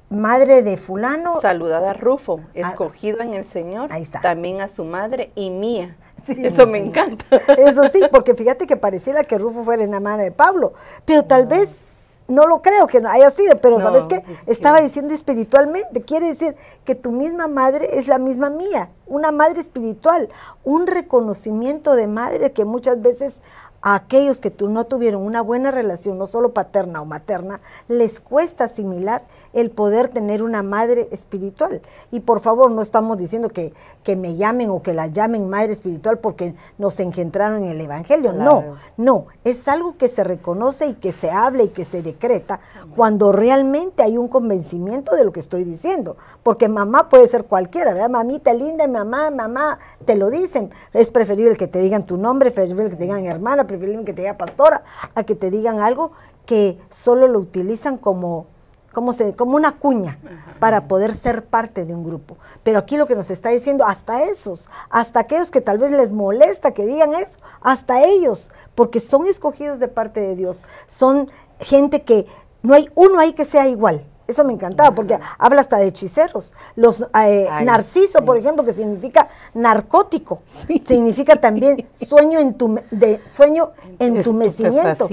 madre 0.08 0.62
de 0.62 0.78
fulano. 0.78 1.38
Saludada 1.40 1.90
a 1.90 1.92
Rufo, 1.92 2.40
ah, 2.40 2.70
escogido 2.70 3.20
en 3.20 3.34
el 3.34 3.44
Señor. 3.44 3.92
Ahí 3.92 4.00
está. 4.00 4.22
También 4.22 4.62
a 4.62 4.68
su 4.68 4.84
madre 4.84 5.32
y 5.34 5.50
mía. 5.50 5.98
eso 6.26 6.66
me 6.66 6.78
encanta. 6.78 7.24
Eso 7.58 7.88
sí, 7.90 8.00
porque 8.10 8.34
fíjate 8.34 8.66
que 8.66 8.76
pareciera 8.76 9.22
que 9.24 9.36
Rufo 9.36 9.64
fuera 9.64 9.84
en 9.84 9.90
la 9.90 10.00
mano 10.00 10.22
de 10.22 10.32
Pablo, 10.32 10.72
pero 11.04 11.24
tal 11.24 11.46
vez 11.46 11.99
no 12.30 12.46
lo 12.46 12.62
creo 12.62 12.86
que 12.86 13.00
no 13.00 13.10
haya 13.10 13.30
sido, 13.30 13.60
pero 13.60 13.80
¿sabes 13.80 14.04
qué? 14.08 14.22
Estaba 14.46 14.80
diciendo 14.80 15.12
espiritualmente, 15.12 16.02
quiere 16.02 16.28
decir 16.28 16.54
que 16.84 16.94
tu 16.94 17.10
misma 17.10 17.48
madre 17.48 17.98
es 17.98 18.08
la 18.08 18.18
misma 18.18 18.50
mía, 18.50 18.90
una 19.06 19.32
madre 19.32 19.60
espiritual, 19.60 20.28
un 20.64 20.86
reconocimiento 20.86 21.94
de 21.94 22.06
madre 22.06 22.52
que 22.52 22.64
muchas 22.64 23.02
veces 23.02 23.42
a 23.82 23.94
aquellos 23.94 24.40
que 24.40 24.50
tú 24.50 24.68
no 24.68 24.84
tuvieron 24.84 25.22
una 25.22 25.40
buena 25.42 25.70
relación, 25.70 26.18
no 26.18 26.26
solo 26.26 26.52
paterna 26.52 27.00
o 27.00 27.04
materna, 27.04 27.60
les 27.88 28.20
cuesta 28.20 28.64
asimilar 28.64 29.24
el 29.52 29.70
poder 29.70 30.08
tener 30.08 30.42
una 30.42 30.62
madre 30.62 31.08
espiritual. 31.12 31.80
Y 32.10 32.20
por 32.20 32.40
favor, 32.40 32.70
no 32.70 32.82
estamos 32.82 33.18
diciendo 33.18 33.48
que, 33.48 33.72
que 34.02 34.16
me 34.16 34.36
llamen 34.36 34.70
o 34.70 34.82
que 34.82 34.92
la 34.92 35.06
llamen 35.06 35.48
madre 35.48 35.72
espiritual 35.72 36.18
porque 36.18 36.54
nos 36.78 37.00
engendraron 37.00 37.64
en 37.64 37.70
el 37.70 37.80
Evangelio. 37.80 38.32
No, 38.32 38.64
no, 38.96 39.26
es 39.44 39.66
algo 39.68 39.96
que 39.96 40.08
se 40.08 40.24
reconoce 40.24 40.86
y 40.86 40.94
que 40.94 41.12
se 41.12 41.30
habla 41.30 41.62
y 41.62 41.68
que 41.68 41.84
se 41.84 42.02
decreta 42.02 42.60
cuando 42.94 43.32
realmente 43.32 44.02
hay 44.02 44.18
un 44.18 44.28
convencimiento 44.28 45.14
de 45.14 45.24
lo 45.24 45.32
que 45.32 45.40
estoy 45.40 45.64
diciendo. 45.64 46.16
Porque 46.42 46.68
mamá 46.68 47.08
puede 47.08 47.26
ser 47.26 47.44
cualquiera, 47.44 47.94
¿verdad? 47.94 48.10
Mamita 48.10 48.52
linda, 48.52 48.86
mamá, 48.88 49.30
mamá, 49.30 49.78
te 50.04 50.16
lo 50.16 50.30
dicen. 50.30 50.70
Es 50.92 51.10
preferible 51.10 51.56
que 51.56 51.66
te 51.66 51.78
digan 51.80 52.04
tu 52.04 52.16
nombre, 52.16 52.50
preferible 52.50 52.90
que 52.90 52.96
te 52.96 53.04
digan 53.04 53.24
hermana, 53.26 53.66
preferible 53.70 54.04
que 54.04 54.12
te 54.12 54.22
diga 54.22 54.36
pastora, 54.36 54.82
a 55.14 55.22
que 55.22 55.36
te 55.36 55.50
digan 55.50 55.80
algo 55.80 56.10
que 56.44 56.78
solo 56.88 57.28
lo 57.28 57.38
utilizan 57.38 57.98
como, 57.98 58.48
como, 58.92 59.12
se, 59.12 59.34
como 59.36 59.54
una 59.54 59.78
cuña 59.78 60.18
para 60.58 60.88
poder 60.88 61.14
ser 61.14 61.44
parte 61.44 61.84
de 61.84 61.94
un 61.94 62.04
grupo. 62.04 62.36
Pero 62.64 62.80
aquí 62.80 62.96
lo 62.96 63.06
que 63.06 63.14
nos 63.14 63.30
está 63.30 63.50
diciendo, 63.50 63.84
hasta 63.84 64.24
esos, 64.24 64.68
hasta 64.90 65.20
aquellos 65.20 65.52
que 65.52 65.60
tal 65.60 65.78
vez 65.78 65.92
les 65.92 66.10
molesta 66.12 66.72
que 66.72 66.84
digan 66.84 67.14
eso, 67.14 67.38
hasta 67.60 68.02
ellos, 68.02 68.50
porque 68.74 68.98
son 68.98 69.28
escogidos 69.28 69.78
de 69.78 69.86
parte 69.86 70.20
de 70.20 70.34
Dios, 70.34 70.64
son 70.86 71.30
gente 71.60 72.02
que 72.02 72.26
no 72.62 72.74
hay 72.74 72.88
uno 72.96 73.20
ahí 73.20 73.32
que 73.32 73.44
sea 73.44 73.68
igual. 73.68 74.04
Eso 74.30 74.44
me 74.44 74.52
encantaba, 74.52 74.94
porque 74.94 75.18
habla 75.38 75.60
hasta 75.60 75.78
de 75.78 75.88
hechiceros. 75.88 76.54
Los 76.76 77.04
eh, 77.20 77.48
narciso, 77.64 78.24
por 78.24 78.36
ejemplo, 78.36 78.64
que 78.64 78.72
significa 78.72 79.28
narcótico, 79.54 80.42
significa 80.84 81.36
también 81.36 81.88
sueño 81.92 82.38
en 82.38 82.54
tu 82.54 82.78
de 82.90 83.20
sueño 83.30 83.72
entumecimiento. 83.98 85.08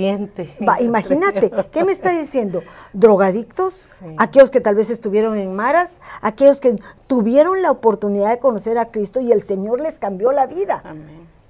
Va, 0.67 0.79
imagínate, 0.81 1.51
¿qué 1.71 1.83
me 1.83 1.91
está 1.91 2.11
diciendo? 2.11 2.61
Drogadictos, 2.93 3.87
aquellos 4.17 4.51
que 4.51 4.61
tal 4.61 4.75
vez 4.75 4.89
estuvieron 4.89 5.37
en 5.37 5.55
maras, 5.55 5.99
aquellos 6.21 6.61
que 6.61 6.75
tuvieron 7.07 7.61
la 7.61 7.71
oportunidad 7.71 8.29
de 8.29 8.39
conocer 8.39 8.77
a 8.77 8.85
Cristo 8.85 9.19
y 9.19 9.31
el 9.31 9.41
Señor 9.41 9.81
les 9.81 9.99
cambió 9.99 10.31
la 10.31 10.45
vida. 10.45 10.83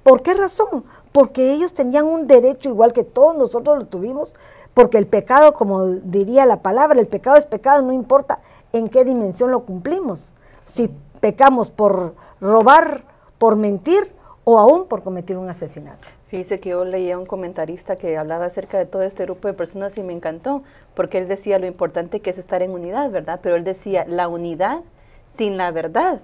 ¿Por 0.08 0.22
qué 0.22 0.34
razón? 0.36 0.86
Porque 1.12 1.52
ellos 1.52 1.74
tenían 1.74 2.06
un 2.06 2.28
derecho 2.28 2.70
igual 2.70 2.94
que 2.94 3.04
todos 3.04 3.36
nosotros 3.36 3.78
lo 3.78 3.86
tuvimos, 3.88 4.36
porque 4.74 4.98
el 4.98 5.06
pecado, 5.06 5.52
como 5.52 5.86
diría 5.86 6.46
la 6.46 6.62
palabra, 6.62 6.98
el 6.98 7.08
pecado 7.08 7.36
es 7.36 7.46
pecado, 7.46 7.82
no 7.82 7.92
importa 7.92 8.40
en 8.72 8.88
qué 8.88 9.04
dimensión 9.04 9.52
lo 9.52 9.66
cumplimos. 9.66 10.34
Si 10.64 10.90
pecamos 11.20 11.72
por 11.72 12.16
robar, 12.40 13.04
por 13.38 13.58
mentir 13.58 14.10
o 14.46 14.60
aún 14.60 14.88
por 14.88 15.04
cometer 15.04 15.38
un 15.38 15.50
asesinato. 15.50 16.08
Fíjese 16.30 16.62
que 16.62 16.70
yo 16.70 16.86
leía 16.86 17.20
un 17.20 17.26
comentarista 17.26 17.98
que 17.98 18.18
hablaba 18.18 18.46
acerca 18.46 18.78
de 18.78 18.86
todo 18.86 19.02
este 19.02 19.26
grupo 19.26 19.50
de 19.50 19.56
personas 19.56 19.98
y 19.98 20.04
me 20.04 20.14
encantó, 20.14 20.64
porque 20.96 21.18
él 21.18 21.28
decía 21.28 21.60
lo 21.60 21.68
importante 21.68 22.22
que 22.22 22.30
es 22.30 22.38
estar 22.38 22.62
en 22.62 22.72
unidad, 22.72 23.12
¿verdad? 23.12 23.42
Pero 23.44 23.58
él 23.58 23.66
decía, 23.66 24.06
la 24.08 24.30
unidad 24.30 24.84
sin 25.36 25.58
la 25.58 25.72
verdad, 25.72 26.22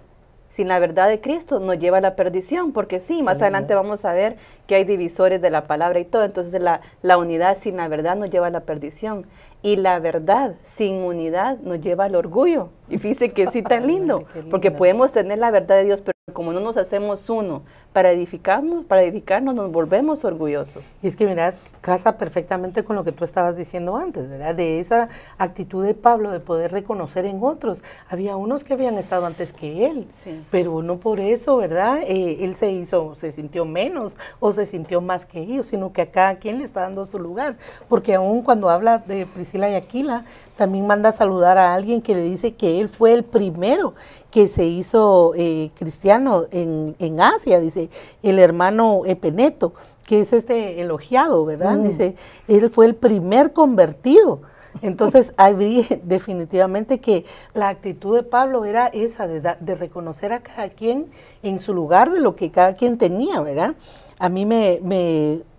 sin 0.54 0.68
la 0.68 0.78
verdad 0.78 1.10
de 1.10 1.20
Cristo, 1.20 1.60
nos 1.60 1.80
lleva 1.80 1.98
a 1.98 2.02
la 2.02 2.16
perdición, 2.16 2.74
porque 2.74 3.00
sí, 3.00 3.24
más 3.24 3.42
adelante 3.42 3.74
vamos 3.74 4.06
a 4.06 4.14
ver 4.14 4.38
que 4.68 4.76
hay 4.76 4.84
divisores 4.84 5.42
de 5.42 5.50
la 5.50 5.66
palabra 5.66 6.00
y 6.00 6.06
todo, 6.06 6.24
entonces 6.24 6.62
la, 6.62 6.82
la 7.02 7.18
unidad 7.18 7.58
sin 7.58 7.78
la 7.78 7.88
verdad 7.88 8.16
nos 8.16 8.30
lleva 8.30 8.48
a 8.48 8.52
la 8.52 8.60
perdición. 8.60 9.26
Y 9.64 9.78
la 9.78 9.98
verdad 9.98 10.54
sin 10.64 10.98
unidad 10.98 11.58
nos 11.58 11.82
lleva 11.82 12.06
al 12.06 12.14
orgullo. 12.14 12.70
Y 12.88 13.00
fíjese 13.00 13.30
que 13.30 13.48
sí 13.48 13.64
tan 13.64 13.88
lindo, 13.88 14.26
porque 14.52 14.70
podemos 14.70 15.12
tener 15.12 15.40
la 15.40 15.50
verdad 15.50 15.78
de 15.78 15.86
Dios, 15.86 16.04
pero 16.04 16.14
como 16.34 16.54
no 16.54 16.60
nos 16.60 16.78
hacemos 16.78 17.32
uno 17.32 17.64
para 17.94 18.12
edificarnos, 18.12 18.86
para 18.86 19.04
edificarnos 19.04 19.54
nos 19.56 19.72
volvemos 19.72 20.26
orgullosos. 20.26 20.84
Y 21.02 21.08
es 21.08 21.16
que 21.16 21.28
mira, 21.28 21.54
casa 21.80 22.18
perfectamente 22.18 22.84
con 22.84 22.96
lo 22.96 23.04
que 23.04 23.12
tú 23.12 23.24
estabas 23.24 23.56
diciendo 23.56 23.96
antes, 23.96 24.30
¿verdad? 24.30 24.56
De 24.56 24.80
esa 24.80 25.10
actitud 25.38 25.86
de 25.86 25.94
Pablo 25.94 26.32
de 26.32 26.40
poder 26.40 26.72
reconocer 26.72 27.26
en 27.26 27.40
otros. 27.44 27.84
Había 28.10 28.36
unos 28.36 28.64
que 28.64 28.74
habían 28.74 28.98
estado 28.98 29.26
antes 29.26 29.54
que 29.54 29.86
él, 29.86 30.08
pero 30.50 30.82
no 30.82 30.98
por 30.98 31.20
eso, 31.20 31.58
¿verdad? 31.58 32.00
Eh, 32.08 32.38
él 32.42 32.56
se 32.56 32.72
hizo, 32.72 33.14
se 33.14 33.32
sintió 33.32 33.66
menos 33.66 34.18
o 34.40 34.52
se 34.52 34.66
sintió 34.66 35.02
más 35.02 35.26
que 35.26 35.42
ellos, 35.42 35.68
sino 35.68 35.94
que 35.94 36.02
a 36.02 36.12
cada 36.12 36.36
quien 36.36 36.58
le 36.58 36.64
está 36.64 36.82
dando 36.82 37.06
su 37.06 37.20
lugar. 37.20 37.58
Porque 37.90 38.16
aún 38.16 38.42
cuando 38.42 38.70
habla 38.70 38.98
de 38.98 39.26
Priscila 39.28 39.70
y 39.70 39.76
Aquila, 39.76 40.26
también 40.56 40.88
manda 40.88 41.10
a 41.10 41.12
saludar 41.12 41.58
a 41.58 41.74
alguien 41.74 42.02
que 42.02 42.16
le 42.16 42.22
dice 42.22 42.54
que 42.54 42.80
él 42.80 42.90
fue 42.90 43.14
el 43.14 43.24
primero 43.24 43.94
que 44.32 44.48
se 44.48 44.66
hizo 44.66 45.34
eh, 45.36 45.72
cristiano 45.76 46.46
en, 46.52 46.96
en 47.00 47.22
Asia, 47.22 47.60
dice 47.60 47.90
el 48.22 48.40
hermano 48.40 49.02
Epeneto, 49.06 49.74
que 50.06 50.22
es 50.22 50.34
este 50.34 50.82
elogiado, 50.82 51.46
¿verdad? 51.46 51.78
Mm. 51.78 51.84
Dice, 51.84 52.16
él 52.48 52.70
fue 52.70 52.86
el 52.86 52.96
primer 52.96 53.54
convertido. 53.54 54.42
Entonces, 54.82 55.34
hay 55.38 55.88
definitivamente 56.04 57.00
que 57.00 57.26
la 57.54 57.70
actitud 57.70 58.16
de 58.16 58.24
Pablo 58.24 58.66
era 58.66 58.88
esa, 58.88 59.28
de, 59.28 59.76
reconocer 59.76 60.34
a 60.34 60.40
cada 60.42 60.70
quien 60.70 61.06
en 61.42 61.60
su 61.60 61.74
lugar 61.74 62.12
de 62.12 62.20
lo 62.20 62.36
que 62.36 62.52
cada 62.52 62.76
quien 62.76 62.98
tenía, 62.98 63.40
¿verdad? 63.42 63.76
A 64.20 64.30
mí 64.30 64.46
me, 64.46 64.80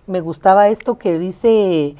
me, 0.06 0.20
gustaba 0.20 0.68
esto 0.68 0.98
que 0.98 1.18
dice, 1.18 1.94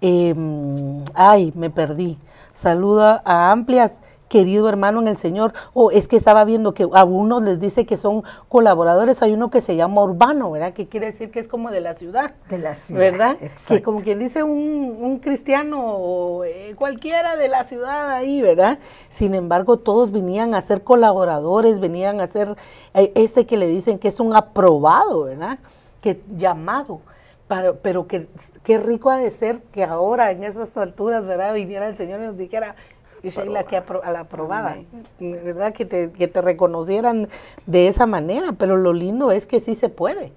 em, 0.00 0.98
ay, 1.14 1.52
me 1.56 1.70
perdí, 1.70 2.18
saluda 2.58 3.22
a 3.24 3.52
amplias 3.52 3.92
querido 4.28 4.68
hermano 4.68 5.00
en 5.00 5.08
el 5.08 5.16
Señor, 5.16 5.52
o 5.72 5.90
es 5.90 6.06
que 6.06 6.16
estaba 6.16 6.44
viendo 6.44 6.74
que 6.74 6.86
a 6.92 7.04
unos 7.04 7.42
les 7.42 7.60
dice 7.60 7.86
que 7.86 7.96
son 7.96 8.22
colaboradores, 8.48 9.22
hay 9.22 9.32
uno 9.32 9.50
que 9.50 9.60
se 9.60 9.74
llama 9.74 10.02
urbano, 10.02 10.50
¿verdad? 10.50 10.72
Que 10.74 10.86
quiere 10.86 11.06
decir 11.06 11.30
que 11.30 11.40
es 11.40 11.48
como 11.48 11.70
de 11.70 11.80
la 11.80 11.94
ciudad. 11.94 12.34
De 12.48 12.58
la 12.58 12.74
ciudad. 12.74 13.00
¿Verdad? 13.00 13.36
Que 13.66 13.82
como 13.82 14.00
quien 14.00 14.18
dice 14.18 14.42
un, 14.42 15.18
cristiano 15.20 15.82
o 15.82 16.44
eh, 16.44 16.74
cualquiera 16.76 17.36
de 17.36 17.48
la 17.48 17.64
ciudad 17.64 18.10
ahí, 18.10 18.42
¿verdad? 18.42 18.78
Sin 19.08 19.34
embargo, 19.34 19.78
todos 19.78 20.12
venían 20.12 20.54
a 20.54 20.60
ser 20.60 20.84
colaboradores, 20.84 21.80
venían 21.80 22.20
a 22.20 22.26
ser 22.26 22.56
eh, 22.94 23.12
este 23.14 23.46
que 23.46 23.56
le 23.56 23.66
dicen 23.66 23.98
que 23.98 24.08
es 24.08 24.20
un 24.20 24.36
aprobado, 24.36 25.24
¿verdad? 25.24 25.58
Que 26.02 26.20
llamado. 26.36 27.00
Pero, 27.48 27.78
pero 27.78 28.06
que, 28.06 28.28
qué 28.62 28.78
rico 28.78 29.10
ha 29.10 29.16
de 29.16 29.30
ser 29.30 29.62
que 29.72 29.84
ahora 29.84 30.30
en 30.30 30.44
estas 30.44 30.76
alturas, 30.76 31.26
¿verdad? 31.26 31.54
Viniera 31.54 31.88
el 31.88 31.94
Señor 31.94 32.20
y 32.20 32.24
nos 32.24 32.36
dijera, 32.36 32.76
y 33.22 33.30
Sheila, 33.30 33.64
que 33.64 33.76
a 33.76 34.10
la 34.10 34.20
aprobada, 34.20 34.76
¿verdad? 35.18 35.72
Que 35.72 35.84
te, 35.84 36.12
que 36.12 36.28
te 36.28 36.40
reconocieran 36.42 37.28
de 37.66 37.88
esa 37.88 38.06
manera, 38.06 38.52
pero 38.52 38.76
lo 38.76 38.92
lindo 38.92 39.32
es 39.32 39.46
que 39.46 39.60
sí 39.60 39.74
se 39.74 39.88
puede. 39.88 40.32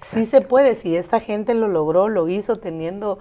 Sí 0.00 0.26
se 0.26 0.40
puede, 0.40 0.76
si 0.76 0.94
esta 0.94 1.18
gente 1.18 1.54
lo 1.54 1.66
logró, 1.66 2.08
lo 2.08 2.28
hizo 2.28 2.56
teniendo 2.56 3.18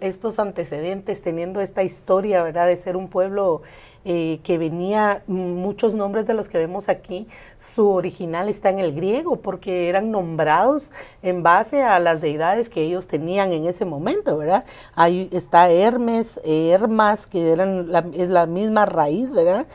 estos 0.00 0.38
antecedentes, 0.40 1.22
teniendo 1.22 1.60
esta 1.60 1.84
historia, 1.84 2.42
¿verdad? 2.42 2.66
De 2.66 2.76
ser 2.76 2.96
un 2.96 3.06
pueblo 3.06 3.62
eh, 4.04 4.40
que 4.42 4.58
venía, 4.58 5.22
muchos 5.28 5.94
nombres 5.94 6.26
de 6.26 6.34
los 6.34 6.48
que 6.48 6.58
vemos 6.58 6.88
aquí, 6.88 7.28
su 7.60 7.88
original 7.88 8.48
está 8.48 8.70
en 8.70 8.80
el 8.80 8.94
griego, 8.94 9.36
porque 9.36 9.88
eran 9.88 10.10
nombrados 10.10 10.90
en 11.22 11.44
base 11.44 11.84
a 11.84 12.00
las 12.00 12.20
deidades 12.20 12.68
que 12.68 12.82
ellos 12.82 13.06
tenían 13.06 13.52
en 13.52 13.64
ese 13.66 13.84
momento, 13.84 14.36
¿verdad? 14.36 14.64
Ahí 14.96 15.28
está 15.30 15.70
Hermes, 15.70 16.40
Hermas, 16.44 17.26
que 17.28 17.52
eran 17.52 17.88
es 18.14 18.28
la 18.28 18.46
misma 18.46 18.86
raíz, 18.86 19.32
¿verdad? 19.32 19.66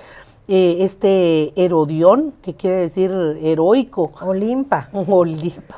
Eh, 0.50 0.86
este 0.86 1.52
Herodión, 1.62 2.34
que 2.42 2.56
quiere 2.56 2.78
decir 2.78 3.12
heroico. 3.42 4.12
Olimpa. 4.22 4.88
Olimpa. 4.94 5.76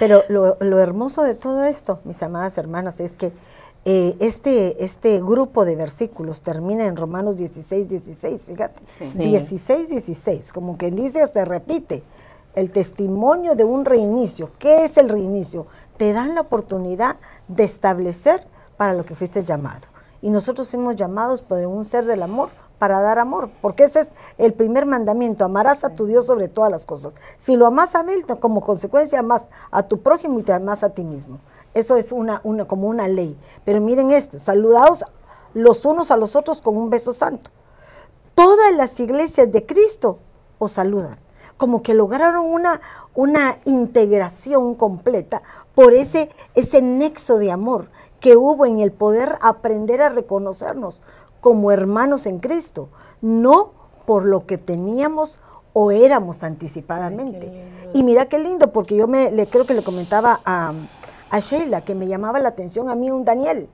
Pero 0.00 0.24
lo, 0.28 0.78
hermoso 0.80 1.22
de 1.22 1.36
todo 1.36 1.62
esto, 1.62 2.00
mis 2.02 2.20
amadas 2.24 2.58
hermanas, 2.58 2.98
es 2.98 3.16
que 3.16 3.32
eh, 3.84 4.16
este, 4.18 4.84
este 4.84 5.20
grupo 5.20 5.64
de 5.64 5.76
versículos 5.76 6.42
termina 6.42 6.84
en 6.86 6.96
Romanos 6.96 7.36
16, 7.36 7.88
16, 7.88 8.46
fíjate. 8.46 8.82
16, 9.14 9.88
16, 9.88 10.52
como 10.52 10.76
quien 10.76 10.96
dice, 10.96 11.24
se 11.28 11.44
repite. 11.44 12.02
El 12.56 12.72
testimonio 12.72 13.54
de 13.54 13.62
un 13.62 13.84
reinicio. 13.84 14.50
¿Qué 14.58 14.84
es 14.84 14.96
el 14.96 15.08
reinicio? 15.08 15.68
Te 15.96 16.12
dan 16.12 16.34
la 16.34 16.40
oportunidad 16.40 17.18
de 17.46 17.62
establecer 17.62 18.44
para 18.76 18.94
lo 18.94 19.04
que 19.04 19.14
fuiste 19.14 19.44
llamado. 19.44 19.86
Y 20.22 20.30
nosotros 20.30 20.68
fuimos 20.68 20.96
llamados 20.96 21.40
por 21.40 21.64
un 21.64 21.84
ser 21.84 22.04
del 22.06 22.24
amor 22.24 22.48
para 22.80 22.98
dar 22.98 23.18
amor, 23.18 23.50
porque 23.60 23.84
ese 23.84 24.00
es 24.00 24.14
el 24.38 24.54
primer 24.54 24.86
mandamiento, 24.86 25.44
amarás 25.44 25.84
a 25.84 25.94
tu 25.94 26.06
Dios 26.06 26.24
sobre 26.24 26.48
todas 26.48 26.72
las 26.72 26.86
cosas. 26.86 27.14
Si 27.36 27.54
lo 27.54 27.66
amas 27.66 27.94
a 27.94 28.00
él, 28.00 28.24
como 28.40 28.62
consecuencia 28.62 29.18
amas 29.18 29.50
a 29.70 29.82
tu 29.82 30.00
prójimo 30.00 30.38
y 30.38 30.42
te 30.42 30.54
amas 30.54 30.82
a 30.82 30.88
ti 30.88 31.04
mismo. 31.04 31.40
Eso 31.74 31.98
es 31.98 32.10
una, 32.10 32.40
una, 32.42 32.64
como 32.64 32.88
una 32.88 33.06
ley. 33.06 33.38
Pero 33.66 33.82
miren 33.82 34.10
esto, 34.10 34.38
saludados 34.38 35.04
los 35.52 35.84
unos 35.84 36.10
a 36.10 36.16
los 36.16 36.36
otros 36.36 36.62
con 36.62 36.78
un 36.78 36.88
beso 36.88 37.12
santo. 37.12 37.50
Todas 38.34 38.74
las 38.74 38.98
iglesias 38.98 39.52
de 39.52 39.66
Cristo 39.66 40.18
os 40.58 40.72
saludan, 40.72 41.18
como 41.58 41.82
que 41.82 41.92
lograron 41.92 42.46
una, 42.46 42.80
una 43.14 43.58
integración 43.66 44.74
completa 44.74 45.42
por 45.74 45.92
ese, 45.92 46.30
ese 46.54 46.80
nexo 46.80 47.36
de 47.36 47.52
amor 47.52 47.90
que 48.20 48.36
hubo 48.36 48.64
en 48.64 48.80
el 48.80 48.92
poder 48.92 49.36
aprender 49.42 50.00
a 50.00 50.08
reconocernos 50.08 51.02
como 51.40 51.72
hermanos 51.72 52.26
en 52.26 52.40
Cristo, 52.40 52.88
no 53.20 53.72
por 54.06 54.24
lo 54.24 54.46
que 54.46 54.58
teníamos 54.58 55.40
o 55.72 55.90
éramos 55.90 56.42
anticipadamente. 56.42 57.68
y 57.94 58.02
mira 58.02 58.26
qué 58.26 58.38
lindo, 58.38 58.72
porque 58.72 58.96
yo 58.96 59.06
me, 59.06 59.30
le 59.30 59.46
creo 59.46 59.66
que 59.66 59.74
le 59.74 59.82
comentaba 59.82 60.40
a, 60.44 60.72
a 61.30 61.38
Sheila 61.38 61.82
que 61.82 61.94
me 61.94 62.06
llamaba 62.06 62.40
la 62.40 62.48
atención 62.48 62.88
a 62.88 62.94
mí 62.94 63.10
un 63.10 63.24
Daniel, 63.24 63.68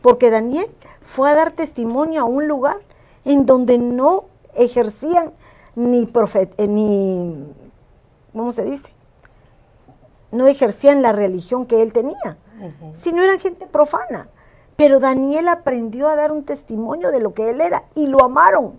porque 0.00 0.30
Daniel 0.30 0.68
fue 1.02 1.30
a 1.30 1.34
dar 1.34 1.52
testimonio 1.52 2.22
a 2.22 2.24
un 2.24 2.48
lugar 2.48 2.76
en 3.24 3.44
donde 3.44 3.78
no 3.78 4.24
ejercían 4.54 5.32
ni 5.74 6.06
profet, 6.06 6.54
eh, 6.58 6.66
ni, 6.68 7.54
¿cómo 8.32 8.52
se 8.52 8.64
dice? 8.64 8.94
No 10.32 10.46
ejercían 10.46 11.02
la 11.02 11.12
religión 11.12 11.66
que 11.66 11.82
él 11.82 11.92
tenía, 11.92 12.38
sino 12.94 13.22
eran 13.22 13.38
gente 13.38 13.66
profana. 13.66 14.28
Pero 14.76 15.00
Daniel 15.00 15.48
aprendió 15.48 16.08
a 16.08 16.16
dar 16.16 16.32
un 16.32 16.44
testimonio 16.44 17.10
de 17.10 17.20
lo 17.20 17.34
que 17.34 17.50
él 17.50 17.60
era 17.60 17.84
y 17.94 18.06
lo 18.06 18.22
amaron. 18.22 18.78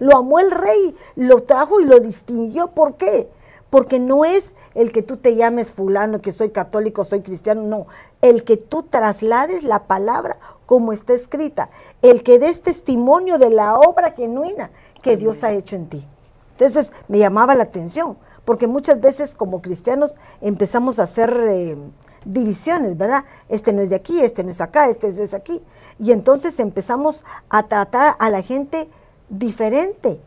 Lo 0.00 0.16
amó 0.16 0.38
el 0.38 0.50
rey, 0.50 0.94
lo 1.16 1.40
trajo 1.40 1.80
y 1.80 1.84
lo 1.84 2.00
distinguió. 2.00 2.68
¿Por 2.72 2.96
qué? 2.96 3.30
Porque 3.70 3.98
no 3.98 4.26
es 4.26 4.54
el 4.74 4.92
que 4.92 5.02
tú 5.02 5.16
te 5.16 5.34
llames 5.34 5.72
fulano, 5.72 6.18
que 6.18 6.30
soy 6.30 6.50
católico, 6.50 7.04
soy 7.04 7.22
cristiano, 7.22 7.62
no. 7.62 7.86
El 8.20 8.44
que 8.44 8.58
tú 8.58 8.82
traslades 8.82 9.64
la 9.64 9.86
palabra 9.86 10.38
como 10.66 10.92
está 10.92 11.14
escrita. 11.14 11.70
El 12.02 12.22
que 12.22 12.38
des 12.38 12.60
testimonio 12.60 13.38
de 13.38 13.50
la 13.50 13.78
obra 13.78 14.12
genuina 14.12 14.70
que 15.02 15.16
Dios 15.16 15.42
ha 15.42 15.52
hecho 15.52 15.76
en 15.76 15.86
ti. 15.86 16.06
Entonces 16.50 16.92
me 17.08 17.18
llamaba 17.18 17.54
la 17.54 17.64
atención, 17.64 18.18
porque 18.44 18.66
muchas 18.66 19.00
veces 19.00 19.34
como 19.34 19.62
cristianos 19.62 20.16
empezamos 20.40 20.98
a 20.98 21.04
hacer... 21.04 21.34
Eh, 21.48 21.76
divisiones, 22.24 22.96
¿verdad? 22.96 23.24
Este 23.48 23.72
no 23.72 23.82
es 23.82 23.90
de 23.90 23.96
aquí, 23.96 24.20
este 24.20 24.44
no 24.44 24.50
es 24.50 24.60
acá, 24.60 24.88
este 24.88 25.10
no 25.12 25.22
es 25.22 25.34
aquí. 25.34 25.62
Y 25.98 26.12
entonces 26.12 26.58
empezamos 26.60 27.24
a 27.48 27.64
tratar 27.64 28.16
a 28.18 28.30
la 28.30 28.42
gente 28.42 28.88
diferente. 29.28 30.20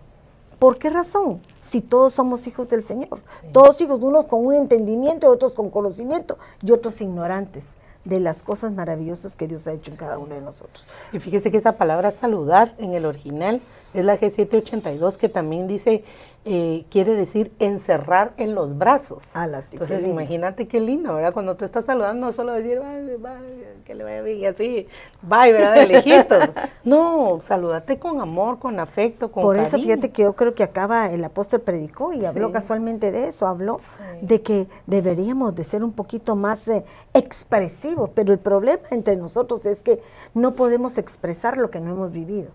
¿Por 0.59 0.77
qué 0.77 0.89
razón? 0.89 1.41
Si 1.59 1.81
todos 1.81 2.13
somos 2.13 2.47
hijos 2.47 2.69
del 2.69 2.83
Señor. 2.83 3.19
Todos 3.51 3.81
hijos, 3.81 3.99
unos 4.01 4.25
con 4.25 4.45
un 4.45 4.53
entendimiento, 4.53 5.29
otros 5.29 5.55
con 5.55 5.69
conocimiento 5.69 6.37
y 6.61 6.71
otros 6.71 7.01
ignorantes 7.01 7.73
de 8.05 8.19
las 8.19 8.43
cosas 8.43 8.71
maravillosas 8.71 9.35
que 9.35 9.47
Dios 9.47 9.67
ha 9.67 9.73
hecho 9.73 9.91
en 9.91 9.97
cada 9.97 10.17
uno 10.17 10.35
de 10.35 10.41
nosotros. 10.41 10.87
Y 11.11 11.19
fíjese 11.19 11.51
que 11.51 11.57
esa 11.57 11.73
palabra 11.73 12.11
saludar 12.11 12.75
en 12.77 12.93
el 12.93 13.05
original 13.05 13.59
es 13.99 14.05
la 14.05 14.19
G782 14.19 15.17
que 15.17 15.29
también 15.29 15.67
dice, 15.67 16.03
eh, 16.47 16.85
quiere 16.91 17.15
decir 17.15 17.51
encerrar 17.59 18.33
en 18.37 18.53
los 18.53 18.77
brazos. 18.77 19.31
Ah, 19.35 19.47
sí, 19.61 19.69
Entonces 19.73 20.05
imagínate 20.05 20.67
qué 20.67 20.79
lindo, 20.79 21.13
¿verdad? 21.15 21.33
Cuando 21.33 21.57
tú 21.57 21.65
estás 21.65 21.85
saludando, 21.85 22.27
no 22.27 22.33
solo 22.33 22.53
decir, 22.53 22.79
bye, 22.79 23.17
bye, 23.17 23.65
que 23.83 23.95
le 23.95 24.03
vaya 24.03 24.21
bien 24.21 24.39
y 24.39 24.45
así, 24.45 24.87
bye, 25.23 25.51
¿verdad? 25.51 25.73
De 25.73 25.87
lejitos. 25.87 26.49
no, 26.83 27.39
salúdate 27.41 27.97
con 27.97 28.21
amor, 28.21 28.59
con 28.59 28.79
afecto, 28.79 29.31
con 29.31 29.41
Por 29.41 29.57
eso 29.57 29.77
fíjate 29.77 30.09
que 30.09 30.23
yo 30.23 30.33
creo 30.33 30.53
que 30.53 30.63
acaba, 30.63 31.11
el 31.11 31.23
apóstol 31.23 31.61
predicó 31.61 32.13
y 32.13 32.25
habló 32.25 32.51
casualmente 32.51 33.11
de 33.11 33.27
eso, 33.27 33.47
habló 33.47 33.79
de 34.21 34.41
que 34.41 34.67
deberíamos 34.85 35.55
de 35.55 35.63
ser 35.63 35.83
un 35.83 35.93
poquito 35.93 36.35
más 36.35 36.67
eh, 36.67 36.83
expresivos, 37.13 38.11
pero 38.13 38.33
el 38.33 38.39
problema 38.39 38.83
entre 38.91 39.15
nosotros 39.15 39.65
es 39.65 39.81
que 39.81 39.99
no 40.33 40.55
podemos 40.55 40.97
expresar 40.97 41.57
lo 41.57 41.69
que 41.69 41.79
no 41.79 41.91
hemos 41.91 42.11
vivido. 42.11 42.51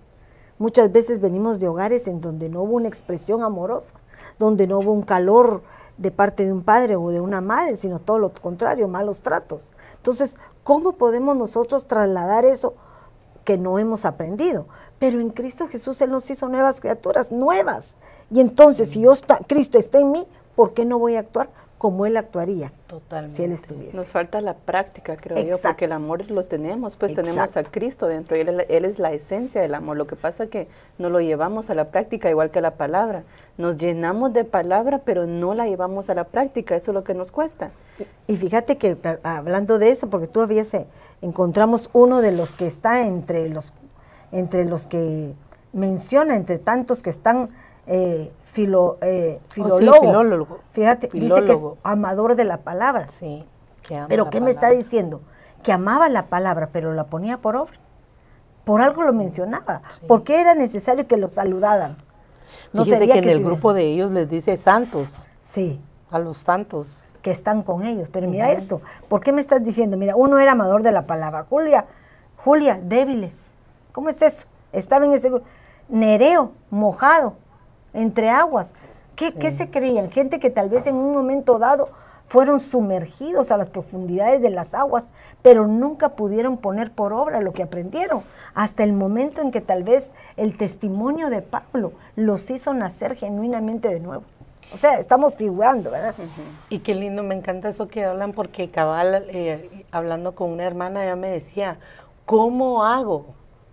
Muchas 0.60 0.92
veces 0.92 1.20
venimos 1.20 1.58
de 1.58 1.68
hogares 1.68 2.06
en 2.06 2.20
donde 2.20 2.50
no 2.50 2.60
hubo 2.60 2.76
una 2.76 2.86
expresión 2.86 3.42
amorosa, 3.42 3.94
donde 4.38 4.66
no 4.66 4.80
hubo 4.80 4.92
un 4.92 5.00
calor 5.00 5.62
de 5.96 6.10
parte 6.10 6.44
de 6.44 6.52
un 6.52 6.62
padre 6.62 6.96
o 6.96 7.08
de 7.08 7.18
una 7.18 7.40
madre, 7.40 7.76
sino 7.76 7.98
todo 7.98 8.18
lo 8.18 8.30
contrario, 8.30 8.86
malos 8.86 9.22
tratos. 9.22 9.72
Entonces, 9.96 10.36
¿cómo 10.62 10.92
podemos 10.92 11.34
nosotros 11.34 11.86
trasladar 11.86 12.44
eso 12.44 12.74
que 13.42 13.56
no 13.56 13.78
hemos 13.78 14.04
aprendido? 14.04 14.66
Pero 14.98 15.18
en 15.18 15.30
Cristo 15.30 15.66
Jesús 15.66 15.98
Él 16.02 16.10
nos 16.10 16.30
hizo 16.30 16.50
nuevas 16.50 16.78
criaturas, 16.82 17.32
nuevas. 17.32 17.96
Y 18.30 18.40
entonces, 18.40 18.90
si 18.90 19.00
yo 19.00 19.12
Cristo 19.46 19.78
está 19.78 19.98
en 19.98 20.12
mí, 20.12 20.26
¿por 20.56 20.74
qué 20.74 20.84
no 20.84 20.98
voy 20.98 21.16
a 21.16 21.20
actuar 21.20 21.48
como 21.80 22.04
él 22.04 22.18
actuaría 22.18 22.74
Totalmente. 22.88 23.34
si 23.34 23.44
él 23.44 23.52
estuviese. 23.52 23.96
Nos 23.96 24.08
falta 24.08 24.42
la 24.42 24.52
práctica, 24.52 25.16
creo 25.16 25.42
yo, 25.42 25.56
porque 25.62 25.86
el 25.86 25.92
amor 25.92 26.30
lo 26.30 26.44
tenemos, 26.44 26.94
pues 26.94 27.14
tenemos 27.14 27.56
a 27.56 27.62
Cristo 27.62 28.06
dentro, 28.06 28.36
y 28.36 28.40
él, 28.40 28.66
es 28.68 28.98
la 28.98 29.14
esencia 29.14 29.62
del 29.62 29.74
amor. 29.74 29.96
Lo 29.96 30.04
que 30.04 30.14
pasa 30.14 30.44
es 30.44 30.50
que 30.50 30.68
no 30.98 31.08
lo 31.08 31.22
llevamos 31.22 31.70
a 31.70 31.74
la 31.74 31.90
práctica, 31.90 32.28
igual 32.28 32.50
que 32.50 32.60
la 32.60 32.72
palabra. 32.72 33.22
Nos 33.56 33.78
llenamos 33.78 34.34
de 34.34 34.44
palabra, 34.44 35.00
pero 35.06 35.26
no 35.26 35.54
la 35.54 35.68
llevamos 35.68 36.10
a 36.10 36.14
la 36.14 36.24
práctica, 36.24 36.76
eso 36.76 36.90
es 36.90 36.94
lo 36.94 37.02
que 37.02 37.14
nos 37.14 37.32
cuesta. 37.32 37.70
Y, 38.26 38.36
fíjate 38.36 38.76
que 38.76 38.98
hablando 39.22 39.78
de 39.78 39.88
eso, 39.88 40.10
porque 40.10 40.26
todavía 40.26 40.66
se, 40.66 40.86
encontramos 41.22 41.88
uno 41.94 42.20
de 42.20 42.32
los 42.32 42.56
que 42.56 42.66
está 42.66 43.06
entre 43.06 43.48
los, 43.48 43.72
entre 44.32 44.66
los 44.66 44.86
que 44.86 45.34
menciona, 45.72 46.36
entre 46.36 46.58
tantos 46.58 47.02
que 47.02 47.08
están 47.08 47.48
eh, 47.92 48.32
filo, 48.44 48.98
eh, 49.00 49.40
oh, 49.42 49.50
filólogo. 49.50 50.60
Fíjate, 50.70 51.10
dice 51.12 51.44
que 51.44 51.52
es 51.52 51.60
amador 51.82 52.36
de 52.36 52.44
la 52.44 52.58
palabra. 52.58 53.08
Sí, 53.08 53.44
pero 54.08 54.30
¿qué 54.30 54.40
me 54.40 54.52
está 54.52 54.70
diciendo? 54.70 55.22
Que 55.64 55.72
amaba 55.72 56.08
la 56.08 56.26
palabra, 56.26 56.68
pero 56.72 56.94
la 56.94 57.06
ponía 57.06 57.38
por 57.38 57.56
obra. 57.56 57.76
Por 58.62 58.80
algo 58.80 59.02
lo 59.02 59.12
mencionaba. 59.12 59.82
¿Por 60.06 60.22
qué 60.22 60.40
era 60.40 60.54
necesario 60.54 61.08
que 61.08 61.16
lo 61.16 61.32
saludaran? 61.32 61.96
No 62.72 62.84
sé 62.84 62.96
que, 63.08 63.18
en 63.18 63.28
el 63.28 63.42
grupo 63.42 63.74
de 63.74 63.82
ellos 63.82 64.12
les 64.12 64.28
dice 64.28 64.56
santos. 64.56 65.26
Sí. 65.40 65.80
A 66.12 66.20
los 66.20 66.36
santos. 66.36 66.98
Que 67.22 67.32
están 67.32 67.62
con 67.62 67.82
ellos. 67.82 68.08
Pero 68.12 68.28
mira 68.28 68.52
esto, 68.52 68.82
¿por 69.08 69.20
qué 69.20 69.32
me 69.32 69.40
estás 69.40 69.64
diciendo? 69.64 69.96
Mira, 69.96 70.14
uno 70.14 70.38
era 70.38 70.52
amador 70.52 70.84
de 70.84 70.92
la 70.92 71.08
palabra. 71.08 71.44
Julia, 71.50 71.86
Julia, 72.36 72.80
débiles. 72.80 73.46
¿Cómo 73.90 74.10
es 74.10 74.22
eso? 74.22 74.44
Estaba 74.70 75.06
en 75.06 75.12
ese 75.12 75.28
grupo. 75.28 75.44
Nereo, 75.88 76.52
mojado 76.70 77.34
entre 77.94 78.30
aguas. 78.30 78.74
¿Qué, 79.16 79.50
se 79.50 79.68
creían? 79.68 80.10
Gente 80.10 80.38
que 80.38 80.48
tal 80.48 80.70
vez 80.70 80.86
en 80.86 80.94
un 80.94 81.12
momento 81.12 81.58
dado 81.58 81.90
fueron 82.24 82.58
sumergidos 82.58 83.50
a 83.50 83.58
las 83.58 83.68
profundidades 83.68 84.40
de 84.40 84.48
las 84.48 84.72
aguas, 84.72 85.10
pero 85.42 85.66
nunca 85.66 86.10
pudieron 86.10 86.56
poner 86.56 86.90
por 86.90 87.12
obra 87.12 87.42
lo 87.42 87.52
que 87.52 87.62
aprendieron, 87.62 88.22
hasta 88.54 88.82
el 88.82 88.94
momento 88.94 89.42
en 89.42 89.50
que 89.50 89.60
tal 89.60 89.82
vez 89.82 90.14
el 90.38 90.56
testimonio 90.56 91.28
de 91.28 91.42
Pablo 91.42 91.92
los 92.16 92.50
hizo 92.50 92.72
nacer 92.72 93.14
genuinamente 93.14 93.88
de 93.88 94.00
nuevo. 94.00 94.22
O 94.72 94.76
sea, 94.76 94.98
estamos 94.98 95.34
figurando, 95.36 95.90
¿verdad? 95.90 96.14
Y 96.68 96.78
qué 96.78 96.94
lindo, 96.94 97.22
me 97.22 97.34
encanta 97.34 97.68
eso 97.68 97.88
que 97.88 98.04
hablan, 98.04 98.32
porque 98.32 98.70
cabal, 98.70 99.26
eh, 99.28 99.84
hablando 99.90 100.34
con 100.34 100.50
una 100.50 100.64
hermana, 100.64 101.02
ella 101.02 101.16
me 101.16 101.28
decía, 101.28 101.78
¿cómo 102.24 102.84
hago? 102.84 103.26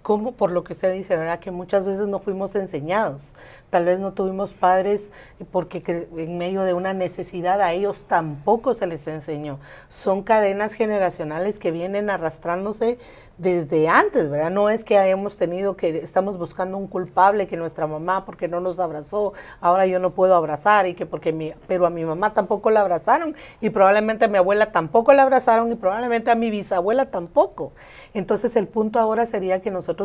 ¿Cómo? 0.08 0.32
Por 0.32 0.54
lo 0.54 0.64
que 0.64 0.72
usted 0.72 0.94
dice, 0.94 1.18
¿verdad? 1.18 1.40
Que 1.40 1.52
muchas 1.52 1.84
veces 1.84 2.08
no 2.08 2.20
fuimos 2.20 2.56
enseñados 2.56 3.34
tal 3.70 3.86
vez 3.86 4.00
no 4.00 4.14
tuvimos 4.14 4.54
padres 4.54 5.12
porque 5.52 6.08
en 6.16 6.38
medio 6.38 6.64
de 6.64 6.74
una 6.74 6.94
necesidad 6.94 7.62
a 7.62 7.74
ellos 7.74 8.06
tampoco 8.08 8.74
se 8.74 8.88
les 8.88 9.08
enseñó. 9.08 9.60
Son 9.90 10.24
cadenas 10.24 10.74
generacionales 10.74 11.60
que 11.60 11.72
vienen 11.72 12.10
arrastrándose 12.10 12.98
desde 13.38 13.90
antes, 13.90 14.30
¿verdad? 14.30 14.52
No 14.52 14.70
es 14.70 14.84
que 14.84 14.98
hayamos 14.98 15.38
tenido 15.38 15.76
que 15.76 15.98
estamos 15.98 16.38
buscando 16.38 16.78
un 16.78 16.88
culpable 16.88 17.48
que 17.48 17.58
nuestra 17.58 17.88
mamá 17.88 18.26
porque 18.26 18.48
no 18.48 18.62
nos 18.62 18.80
abrazó, 18.80 19.34
ahora 19.60 19.86
yo 19.86 20.00
no 20.00 20.12
puedo 20.12 20.36
abrazar 20.36 20.88
y 20.88 20.94
que 20.94 21.06
porque 21.06 21.34
mi, 21.34 21.54
pero 21.68 21.86
a 21.86 21.90
mi 21.90 22.06
mamá 22.06 22.34
tampoco 22.34 22.70
la 22.70 22.82
abrazaron 22.82 23.36
y 23.60 23.70
probablemente 23.70 24.26
a 24.26 24.28
mi 24.28 24.38
abuela 24.38 24.72
tampoco 24.72 25.14
la 25.14 25.24
abrazaron 25.24 25.72
y 25.72 25.76
probablemente 25.76 26.32
a 26.32 26.36
mi 26.36 26.50
bisabuela 26.50 27.12
tampoco. 27.12 27.74
Entonces 28.14 28.56
el 28.56 28.68
punto 28.68 29.00
ahora 29.00 29.26
sería 29.26 29.62
que 29.62 29.72
nosotros 29.72 29.97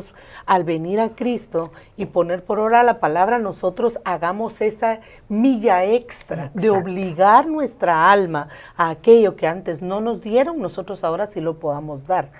al 0.46 0.64
venir 0.64 1.00
a 1.00 1.10
Cristo 1.10 1.70
y 1.96 2.06
poner 2.06 2.44
por 2.44 2.58
obra 2.58 2.82
la 2.82 3.00
palabra 3.00 3.38
nosotros 3.38 3.98
hagamos 4.04 4.60
esa 4.60 5.00
milla 5.28 5.84
extra 5.84 6.50
de 6.54 6.70
obligar 6.70 7.46
nuestra 7.46 8.10
alma 8.10 8.48
a 8.76 8.90
aquello 8.90 9.36
que 9.36 9.46
antes 9.46 9.82
no 9.82 10.00
nos 10.00 10.20
dieron, 10.20 10.60
nosotros 10.60 11.04
ahora 11.04 11.26
sí 11.26 11.40
lo 11.40 11.58
podamos 11.58 12.06
dar. 12.06 12.30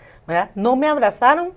No 0.54 0.76
me 0.76 0.86
abrazaron, 0.86 1.52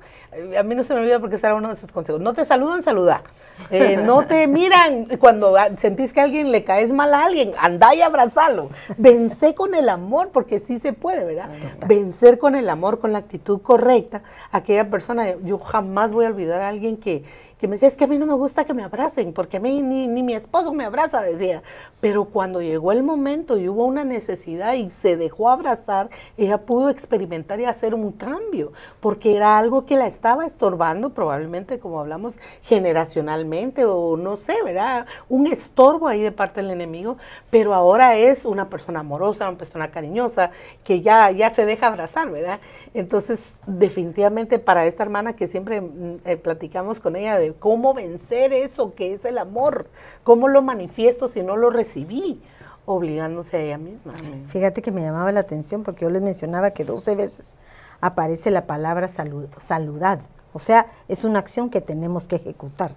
a 0.58 0.63
mí 0.63 0.75
no 0.75 0.84
se 0.84 0.93
me 0.93 1.01
olvida 1.01 1.19
porque 1.19 1.36
ese 1.36 1.45
era 1.45 1.56
uno 1.56 1.69
de 1.69 1.75
sus 1.75 1.91
consejos. 1.91 2.19
No 2.19 2.34
te 2.34 2.45
saludan, 2.45 2.82
saluda. 2.84 3.23
Eh, 3.69 3.97
no 4.04 4.25
te 4.25 4.47
miran 4.47 5.08
cuando 5.19 5.56
sentís 5.78 6.12
que 6.13 6.19
a 6.19 6.23
alguien 6.23 6.51
le 6.51 6.63
caes 6.63 6.91
mal 6.91 7.13
a 7.13 7.25
alguien, 7.25 7.54
anda 7.58 7.93
y 7.93 8.01
abrazalo. 8.01 8.69
Vence 8.97 9.54
con 9.54 9.75
el 9.75 9.88
amor, 9.88 10.30
porque 10.32 10.60
sí 10.60 10.80
se 10.80 10.93
puede, 10.93 11.25
¿verdad? 11.25 11.49
Vencer 11.88 12.38
con 12.38 12.56
el 12.56 12.69
amor, 12.69 12.99
con 12.99 13.13
la 13.13 13.19
actitud 13.19 13.62
correcta. 13.62 14.23
Aquella 14.51 14.89
persona, 14.89 15.36
yo 15.43 15.60
jamás 15.60 16.12
voy 16.12 16.25
a 16.25 16.30
olvidar 16.30 16.62
a 16.62 16.69
alguien 16.69 16.97
que, 16.97 17.23
que 17.58 17.67
me 17.67 17.73
decía, 17.75 17.88
es 17.88 17.95
que 17.95 18.04
a 18.04 18.08
mí 18.08 18.17
no 18.17 18.25
me 18.25 18.34
gusta 18.34 18.65
que 18.65 18.73
me 18.73 18.84
abracen, 18.84 19.32
porque 19.32 19.58
a 19.58 19.60
mí 19.60 19.82
ni, 19.82 20.08
ni 20.08 20.23
mi 20.23 20.34
esposo 20.34 20.73
me 20.73 20.86
abraza, 20.86 21.21
decía. 21.21 21.62
Pero 22.01 22.25
cuando 22.25 22.62
llegó 22.62 22.91
el 22.91 23.04
momento 23.04 23.58
y 23.58 23.69
hubo 23.69 23.86
una 23.86 24.04
necesidad 24.04 24.73
y 24.73 24.89
se 24.89 25.15
dejó 25.15 25.49
abrazar, 25.49 26.10
ella 26.38 26.65
pudo 26.65 26.89
experimentar 26.89 27.60
y 27.60 27.65
hacer 27.65 27.93
un 27.93 28.12
cambio, 28.12 28.54
porque 28.99 29.35
era 29.35 29.57
algo 29.57 29.85
que 29.85 29.95
la 29.95 30.07
estaba 30.07 30.45
estorbando, 30.45 31.11
probablemente, 31.11 31.79
como 31.79 31.99
hablamos, 31.99 32.39
generacionalmente 32.61 33.85
o 33.85 34.17
no 34.17 34.35
sé, 34.35 34.55
¿verdad? 34.63 35.05
Un 35.29 35.47
estorbo 35.47 36.07
ahí 36.07 36.21
de 36.21 36.31
parte 36.31 36.61
del 36.61 36.71
enemigo, 36.71 37.17
pero 37.49 37.73
ahora 37.73 38.15
es 38.15 38.45
una 38.45 38.69
persona 38.69 39.01
amorosa, 39.01 39.47
una 39.47 39.57
persona 39.57 39.91
cariñosa, 39.91 40.51
que 40.83 41.01
ya, 41.01 41.31
ya 41.31 41.53
se 41.53 41.65
deja 41.65 41.87
abrazar, 41.87 42.29
¿verdad? 42.29 42.59
Entonces, 42.93 43.55
definitivamente 43.65 44.59
para 44.59 44.85
esta 44.85 45.03
hermana 45.03 45.35
que 45.35 45.47
siempre 45.47 45.81
mm, 45.81 46.17
eh, 46.25 46.37
platicamos 46.37 46.99
con 46.99 47.15
ella, 47.15 47.39
cómo 47.59 47.93
vencer 47.93 48.53
eso 48.53 48.93
que 48.93 49.13
es 49.13 49.25
el 49.25 49.37
amor, 49.37 49.87
cómo 50.23 50.47
lo 50.47 50.61
manifiesto 50.61 51.27
si 51.27 51.43
no 51.43 51.55
lo 51.55 51.69
recibí, 51.69 52.41
obligándose 52.85 53.57
a 53.57 53.59
ella 53.61 53.77
misma. 53.77 54.13
Fíjate 54.47 54.81
que 54.81 54.91
me 54.91 55.01
llamaba 55.01 55.31
la 55.31 55.41
atención 55.41 55.83
porque 55.83 56.05
yo 56.05 56.09
les 56.09 56.21
mencionaba 56.21 56.71
que 56.71 56.85
12 56.85 57.15
veces 57.15 57.55
aparece 58.01 58.51
la 58.51 58.67
palabra 58.67 59.07
salud, 59.07 59.47
saludad, 59.57 60.21
o 60.53 60.59
sea, 60.59 60.87
es 61.09 61.25
una 61.25 61.39
acción 61.39 61.69
que 61.69 61.81
tenemos 61.81 62.27
que 62.27 62.37
ejecutar. 62.37 62.91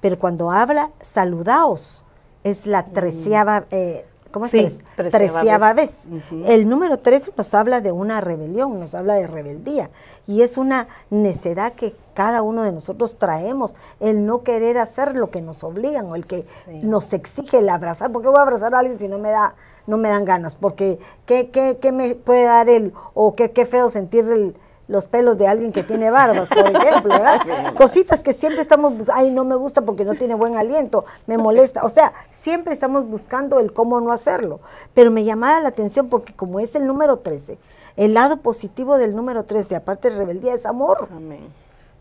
Pero 0.00 0.18
cuando 0.18 0.50
habla 0.50 0.90
saludaos, 1.00 2.02
es 2.42 2.66
la 2.66 2.84
treceava 2.84 3.66
eh, 3.70 4.04
¿cómo 4.34 4.46
es? 4.46 4.80
Treceava, 4.96 5.72
vez. 5.74 6.08
El 6.44 6.68
número 6.68 6.96
13 6.96 7.34
nos 7.36 7.54
habla 7.54 7.80
de 7.80 7.92
una 7.92 8.20
rebelión, 8.20 8.80
nos 8.80 8.96
habla 8.96 9.14
de 9.14 9.28
rebeldía. 9.28 9.90
Y 10.26 10.42
es 10.42 10.58
una 10.58 10.88
necedad 11.08 11.72
que 11.74 11.94
cada 12.14 12.42
uno 12.42 12.64
de 12.64 12.72
nosotros 12.72 13.16
traemos, 13.16 13.76
el 14.00 14.26
no 14.26 14.42
querer 14.42 14.78
hacer 14.78 15.14
lo 15.14 15.30
que 15.30 15.40
nos 15.40 15.62
obligan 15.62 16.06
o 16.06 16.16
el 16.16 16.26
que 16.26 16.44
nos 16.82 17.12
exige 17.12 17.58
el 17.58 17.68
abrazar. 17.68 18.10
¿Por 18.10 18.22
qué 18.22 18.28
voy 18.28 18.38
a 18.38 18.42
abrazar 18.42 18.74
a 18.74 18.80
alguien 18.80 18.98
si 18.98 19.06
no 19.06 19.20
me 19.20 19.30
da 19.30 19.54
no 19.86 19.98
me 19.98 20.08
dan 20.08 20.24
ganas? 20.24 20.56
Porque 20.56 20.98
¿qué, 21.26 21.50
qué, 21.50 21.78
qué 21.80 21.92
me 21.92 22.16
puede 22.16 22.46
dar 22.46 22.68
él? 22.68 22.92
O 23.12 23.36
qué, 23.36 23.52
qué 23.52 23.66
feo 23.66 23.88
sentir 23.88 24.24
el, 24.24 24.56
los 24.86 25.06
pelos 25.08 25.38
de 25.38 25.46
alguien 25.46 25.72
que 25.72 25.82
tiene 25.82 26.10
barbas, 26.10 26.48
por 26.48 26.66
ejemplo, 26.66 27.10
¿verdad? 27.10 27.40
Cositas 27.76 28.22
que 28.22 28.32
siempre 28.32 28.60
estamos, 28.60 28.92
ay, 29.12 29.30
no 29.30 29.44
me 29.44 29.54
gusta 29.54 29.82
porque 29.82 30.04
no 30.04 30.14
tiene 30.14 30.34
buen 30.34 30.56
aliento, 30.56 31.04
me 31.26 31.38
molesta. 31.38 31.84
O 31.84 31.88
sea, 31.88 32.12
siempre 32.30 32.74
estamos 32.74 33.06
buscando 33.08 33.60
el 33.60 33.72
cómo 33.72 34.00
no 34.00 34.12
hacerlo. 34.12 34.60
Pero 34.92 35.10
me 35.10 35.24
llamaba 35.24 35.60
la 35.60 35.68
atención 35.68 36.08
porque 36.08 36.34
como 36.34 36.60
es 36.60 36.74
el 36.74 36.86
número 36.86 37.18
13, 37.18 37.58
el 37.96 38.14
lado 38.14 38.38
positivo 38.38 38.98
del 38.98 39.16
número 39.16 39.44
13, 39.44 39.76
aparte 39.76 40.10
de 40.10 40.16
rebeldía, 40.16 40.54
es 40.54 40.66
amor. 40.66 41.08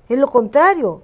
Es 0.10 0.20
lo 0.20 0.28
contrario. 0.28 1.02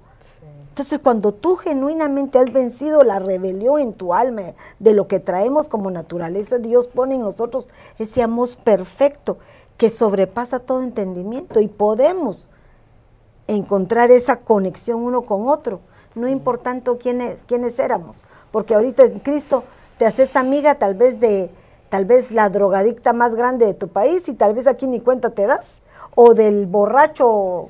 Entonces, 0.68 1.00
cuando 1.00 1.32
tú 1.32 1.56
genuinamente 1.56 2.38
has 2.38 2.52
vencido 2.52 3.02
la 3.02 3.18
rebelión 3.18 3.80
en 3.80 3.92
tu 3.92 4.14
alma 4.14 4.54
de 4.78 4.94
lo 4.94 5.08
que 5.08 5.18
traemos 5.18 5.68
como 5.68 5.90
naturaleza, 5.90 6.58
Dios 6.58 6.86
pone 6.86 7.16
en 7.16 7.22
nosotros 7.22 7.68
ese 7.98 8.22
amor 8.22 8.48
perfecto 8.64 9.38
que 9.80 9.88
sobrepasa 9.88 10.58
todo 10.58 10.82
entendimiento 10.82 11.58
y 11.58 11.66
podemos 11.66 12.50
encontrar 13.46 14.10
esa 14.10 14.36
conexión 14.36 15.02
uno 15.02 15.22
con 15.22 15.48
otro 15.48 15.80
no 16.16 16.28
importando 16.28 16.98
quiénes, 16.98 17.44
quiénes 17.44 17.78
éramos, 17.78 18.24
porque 18.50 18.74
ahorita 18.74 19.04
en 19.04 19.20
Cristo 19.20 19.64
te 19.96 20.04
haces 20.04 20.36
amiga 20.36 20.74
tal 20.74 20.94
vez 20.94 21.18
de 21.18 21.50
tal 21.88 22.04
vez 22.04 22.30
la 22.32 22.50
drogadicta 22.50 23.14
más 23.14 23.34
grande 23.34 23.64
de 23.64 23.72
tu 23.72 23.88
país 23.88 24.28
y 24.28 24.34
tal 24.34 24.52
vez 24.52 24.66
aquí 24.66 24.86
ni 24.86 25.00
cuenta 25.00 25.30
te 25.30 25.46
das, 25.46 25.80
o 26.14 26.34
del 26.34 26.66
borracho 26.66 27.68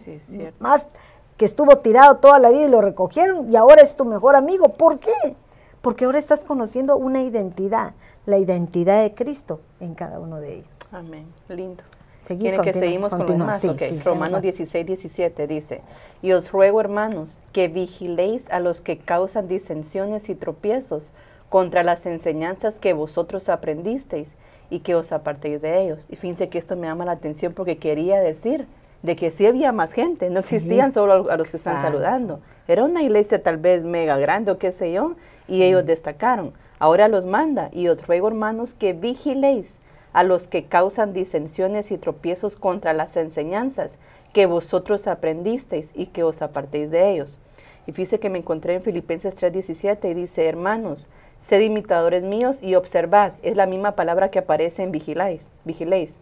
más 0.58 0.88
que 1.36 1.44
estuvo 1.44 1.78
tirado 1.78 2.16
toda 2.16 2.40
la 2.40 2.50
vida 2.50 2.64
y 2.64 2.68
lo 2.68 2.80
recogieron 2.80 3.52
y 3.52 3.54
ahora 3.54 3.82
es 3.82 3.94
tu 3.94 4.04
mejor 4.04 4.34
amigo. 4.34 4.70
¿Por 4.70 4.98
qué? 4.98 5.36
Porque 5.80 6.06
ahora 6.06 6.18
estás 6.18 6.44
conociendo 6.44 6.96
una 6.96 7.22
identidad, 7.22 7.94
la 8.26 8.36
identidad 8.36 9.00
de 9.00 9.14
Cristo 9.14 9.60
en 9.78 9.94
cada 9.94 10.18
uno 10.18 10.40
de 10.40 10.56
ellos. 10.56 10.92
Amén. 10.92 11.32
Lindo. 11.48 11.84
Quiere 12.26 12.60
que 12.60 12.72
seguimos 12.72 13.10
con 13.10 13.26
los 13.26 13.36
más. 13.36 14.04
Romanos 14.04 14.42
16, 14.42 14.86
17 14.86 15.46
dice, 15.46 15.80
y 16.22 16.32
os 16.32 16.52
ruego 16.52 16.80
hermanos 16.80 17.38
que 17.52 17.68
vigiléis 17.68 18.48
a 18.50 18.60
los 18.60 18.80
que 18.80 18.98
causan 18.98 19.48
disensiones 19.48 20.28
y 20.28 20.34
tropiezos 20.34 21.10
contra 21.48 21.82
las 21.82 22.06
enseñanzas 22.06 22.78
que 22.78 22.92
vosotros 22.92 23.48
aprendisteis 23.48 24.28
y 24.70 24.80
que 24.80 24.94
os 24.94 25.12
apartéis 25.12 25.60
de 25.60 25.82
ellos. 25.82 26.06
Y 26.08 26.16
fíjense 26.16 26.48
que 26.48 26.58
esto 26.58 26.76
me 26.76 26.86
llama 26.86 27.04
la 27.04 27.12
atención 27.12 27.52
porque 27.52 27.78
quería 27.78 28.20
decir 28.20 28.66
de 29.02 29.16
que 29.16 29.30
sí 29.30 29.46
había 29.46 29.72
más 29.72 29.92
gente, 29.92 30.30
no 30.30 30.40
existían 30.40 30.92
solo 30.92 31.30
a 31.30 31.36
los 31.36 31.50
que 31.50 31.56
están 31.56 31.82
saludando. 31.82 32.40
Era 32.68 32.84
una 32.84 33.02
iglesia 33.02 33.42
tal 33.42 33.56
vez 33.56 33.82
mega 33.82 34.16
grande 34.18 34.52
o 34.52 34.58
qué 34.58 34.72
sé 34.72 34.92
yo, 34.92 35.16
y 35.48 35.62
ellos 35.62 35.86
destacaron. 35.86 36.52
Ahora 36.78 37.08
los 37.08 37.24
manda 37.24 37.70
y 37.72 37.88
os 37.88 38.06
ruego 38.06 38.28
hermanos 38.28 38.74
que 38.74 38.92
vigiléis 38.92 39.74
a 40.12 40.22
los 40.24 40.48
que 40.48 40.64
causan 40.64 41.12
disensiones 41.12 41.90
y 41.90 41.98
tropiezos 41.98 42.56
contra 42.56 42.92
las 42.92 43.16
enseñanzas 43.16 43.98
que 44.32 44.46
vosotros 44.46 45.06
aprendisteis 45.06 45.90
y 45.94 46.06
que 46.06 46.22
os 46.22 46.42
apartéis 46.42 46.90
de 46.90 47.12
ellos. 47.12 47.38
Y 47.86 47.92
fíjese 47.92 48.20
que 48.20 48.30
me 48.30 48.38
encontré 48.38 48.74
en 48.74 48.82
Filipenses 48.82 49.36
3:17 49.36 50.10
y 50.10 50.14
dice, 50.14 50.46
hermanos, 50.46 51.08
sed 51.40 51.60
imitadores 51.60 52.22
míos 52.22 52.62
y 52.62 52.74
observad, 52.74 53.32
es 53.42 53.56
la 53.56 53.66
misma 53.66 53.92
palabra 53.92 54.30
que 54.30 54.38
aparece 54.38 54.82
en 54.82 54.92
vigiláis, 54.92 55.42
vigiléis, 55.64 56.14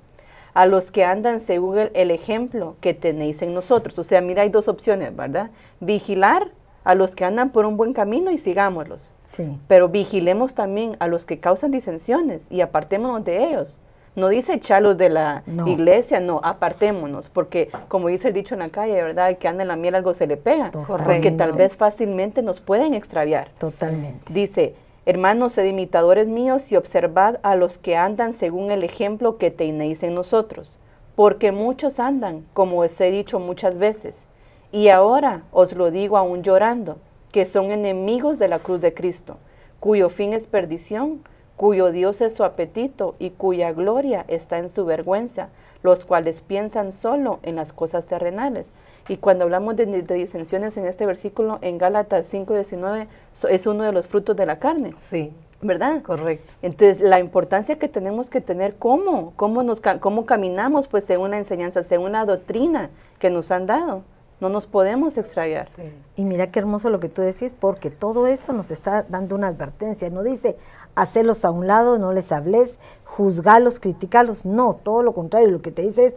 a 0.54 0.66
los 0.66 0.90
que 0.90 1.04
andan 1.04 1.40
según 1.40 1.90
el, 1.92 2.10
ejemplo 2.10 2.76
que 2.80 2.94
tenéis 2.94 3.42
en 3.42 3.54
nosotros. 3.54 3.98
O 3.98 4.04
sea, 4.04 4.20
mira, 4.20 4.42
hay 4.42 4.48
dos 4.48 4.68
opciones, 4.68 5.14
¿verdad? 5.14 5.50
Vigilar 5.80 6.50
a 6.88 6.94
los 6.94 7.14
que 7.14 7.26
andan 7.26 7.50
por 7.50 7.66
un 7.66 7.76
buen 7.76 7.92
camino 7.92 8.30
y 8.30 8.38
sigámoslos. 8.38 9.12
Sí. 9.22 9.58
Pero 9.68 9.90
vigilemos 9.90 10.54
también 10.54 10.96
a 11.00 11.06
los 11.06 11.26
que 11.26 11.38
causan 11.38 11.70
disensiones 11.70 12.46
y 12.48 12.62
apartémonos 12.62 13.26
de 13.26 13.44
ellos. 13.44 13.78
No 14.16 14.28
dice 14.28 14.54
echarlos 14.54 14.96
de 14.96 15.10
la 15.10 15.42
iglesia, 15.66 16.18
no, 16.18 16.40
apartémonos, 16.42 17.28
porque 17.28 17.70
como 17.88 18.08
dice 18.08 18.28
el 18.28 18.34
dicho 18.34 18.54
en 18.54 18.60
la 18.60 18.70
calle, 18.70 18.94
¿verdad? 19.02 19.28
El 19.28 19.36
que 19.36 19.48
anda 19.48 19.64
en 19.64 19.68
la 19.68 19.76
miel 19.76 19.96
algo 19.96 20.14
se 20.14 20.26
le 20.26 20.38
pega, 20.38 20.70
porque 20.70 21.30
tal 21.30 21.52
vez 21.52 21.76
fácilmente 21.76 22.40
nos 22.40 22.62
pueden 22.62 22.94
extraviar. 22.94 23.50
Totalmente. 23.58 24.32
Dice, 24.32 24.74
hermanos, 25.04 25.52
sed 25.52 25.66
imitadores 25.66 26.26
míos 26.26 26.72
y 26.72 26.76
observad 26.76 27.38
a 27.42 27.54
los 27.54 27.76
que 27.76 27.98
andan 27.98 28.32
según 28.32 28.70
el 28.70 28.82
ejemplo 28.82 29.36
que 29.36 29.50
tenéis 29.50 30.02
en 30.02 30.14
nosotros, 30.14 30.74
porque 31.16 31.52
muchos 31.52 32.00
andan, 32.00 32.46
como 32.54 32.78
os 32.78 32.98
he 32.98 33.10
dicho 33.10 33.38
muchas 33.38 33.78
veces, 33.78 34.24
y 34.72 34.88
ahora 34.88 35.42
os 35.52 35.72
lo 35.74 35.90
digo 35.90 36.16
aún 36.16 36.42
llorando, 36.42 36.98
que 37.32 37.46
son 37.46 37.70
enemigos 37.70 38.38
de 38.38 38.48
la 38.48 38.58
cruz 38.58 38.80
de 38.80 38.94
Cristo, 38.94 39.36
cuyo 39.80 40.08
fin 40.08 40.32
es 40.32 40.46
perdición, 40.46 41.22
cuyo 41.56 41.90
Dios 41.90 42.20
es 42.20 42.34
su 42.34 42.44
apetito 42.44 43.14
y 43.18 43.30
cuya 43.30 43.72
gloria 43.72 44.24
está 44.28 44.58
en 44.58 44.70
su 44.70 44.84
vergüenza, 44.84 45.48
los 45.82 46.04
cuales 46.04 46.40
piensan 46.40 46.92
solo 46.92 47.40
en 47.42 47.56
las 47.56 47.72
cosas 47.72 48.06
terrenales. 48.06 48.66
Y 49.08 49.16
cuando 49.16 49.44
hablamos 49.44 49.74
de, 49.76 49.86
disensiones 49.86 50.76
en 50.76 50.86
este 50.86 51.06
versículo, 51.06 51.58
en 51.62 51.78
Gálatas 51.78 52.32
5.19, 52.32 53.06
es 53.48 53.66
uno 53.66 53.84
de 53.84 53.92
los 53.92 54.06
frutos 54.06 54.36
de 54.36 54.46
la 54.46 54.58
carne. 54.58 54.92
Sí. 54.96 55.32
¿Verdad? 55.60 56.02
Correcto. 56.02 56.54
Entonces, 56.62 57.00
la 57.00 57.18
importancia 57.18 57.78
que 57.78 57.88
tenemos 57.88 58.30
que 58.30 58.40
tener, 58.40 58.76
¿cómo? 58.76 59.32
¿Cómo, 59.34 59.62
nos, 59.62 59.80
cómo 60.00 60.26
caminamos? 60.26 60.86
Pues 60.86 61.04
según 61.04 61.28
una 61.28 61.38
enseñanza, 61.38 61.82
según 61.82 62.10
una 62.10 62.26
doctrina 62.26 62.90
que 63.18 63.30
nos 63.30 63.50
han 63.50 63.66
dado. 63.66 64.04
No 64.40 64.48
nos 64.48 64.68
podemos 64.68 65.18
extraer. 65.18 65.66
Y 66.14 66.24
mira 66.24 66.50
qué 66.52 66.60
hermoso 66.60 66.90
lo 66.90 67.00
que 67.00 67.08
tú 67.08 67.22
decís, 67.22 67.54
porque 67.58 67.90
todo 67.90 68.28
esto 68.28 68.52
nos 68.52 68.70
está 68.70 69.04
dando 69.08 69.34
una 69.34 69.48
advertencia. 69.48 70.10
No 70.10 70.22
dice, 70.22 70.56
hacerlos 70.94 71.44
a 71.44 71.50
un 71.50 71.66
lado, 71.66 71.98
no 71.98 72.12
les 72.12 72.30
hables, 72.30 72.78
juzgalos, 73.04 73.80
criticarlos. 73.80 74.46
No, 74.46 74.74
todo 74.74 75.02
lo 75.02 75.12
contrario. 75.12 75.50
Lo 75.50 75.60
que 75.60 75.72
te 75.72 75.82
dice 75.82 76.06
es 76.06 76.16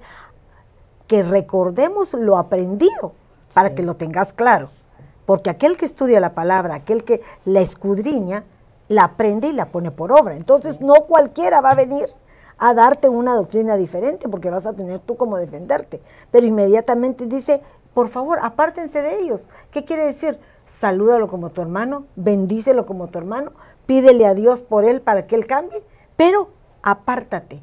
que 1.07 1.23
recordemos 1.23 2.13
lo 2.13 2.37
aprendido 2.37 3.13
para 3.55 3.71
que 3.71 3.81
lo 3.81 3.95
tengas 3.95 4.33
claro. 4.33 4.69
Porque 5.25 5.49
aquel 5.49 5.75
que 5.75 5.85
estudia 5.85 6.19
la 6.19 6.35
palabra, 6.35 6.75
aquel 6.75 7.03
que 7.03 7.21
la 7.45 7.61
escudriña, 7.61 8.43
la 8.87 9.05
aprende 9.05 9.47
y 9.47 9.53
la 9.53 9.71
pone 9.71 9.89
por 9.89 10.11
obra. 10.11 10.35
Entonces 10.35 10.79
no 10.79 10.93
cualquiera 11.07 11.59
va 11.61 11.71
a 11.71 11.75
venir 11.75 12.13
a 12.57 12.75
darte 12.75 13.09
una 13.09 13.33
doctrina 13.33 13.75
diferente 13.75 14.29
porque 14.29 14.51
vas 14.51 14.67
a 14.67 14.73
tener 14.73 14.99
tú 14.99 15.17
como 15.17 15.37
defenderte. 15.37 16.01
Pero 16.29 16.45
inmediatamente 16.45 17.25
dice, 17.25 17.61
por 17.93 18.09
favor, 18.09 18.39
apártense 18.41 19.01
de 19.01 19.19
ellos. 19.19 19.49
¿Qué 19.71 19.85
quiere 19.85 20.05
decir? 20.05 20.39
Salúdalo 20.65 21.27
como 21.27 21.49
tu 21.49 21.61
hermano, 21.61 22.05
bendícelo 22.15 22.85
como 22.85 23.07
tu 23.07 23.17
hermano, 23.17 23.51
pídele 23.85 24.25
a 24.25 24.33
Dios 24.33 24.61
por 24.61 24.85
él 24.85 25.01
para 25.01 25.23
que 25.23 25.35
él 25.35 25.45
cambie, 25.45 25.83
pero 26.15 26.49
apártate. 26.81 27.61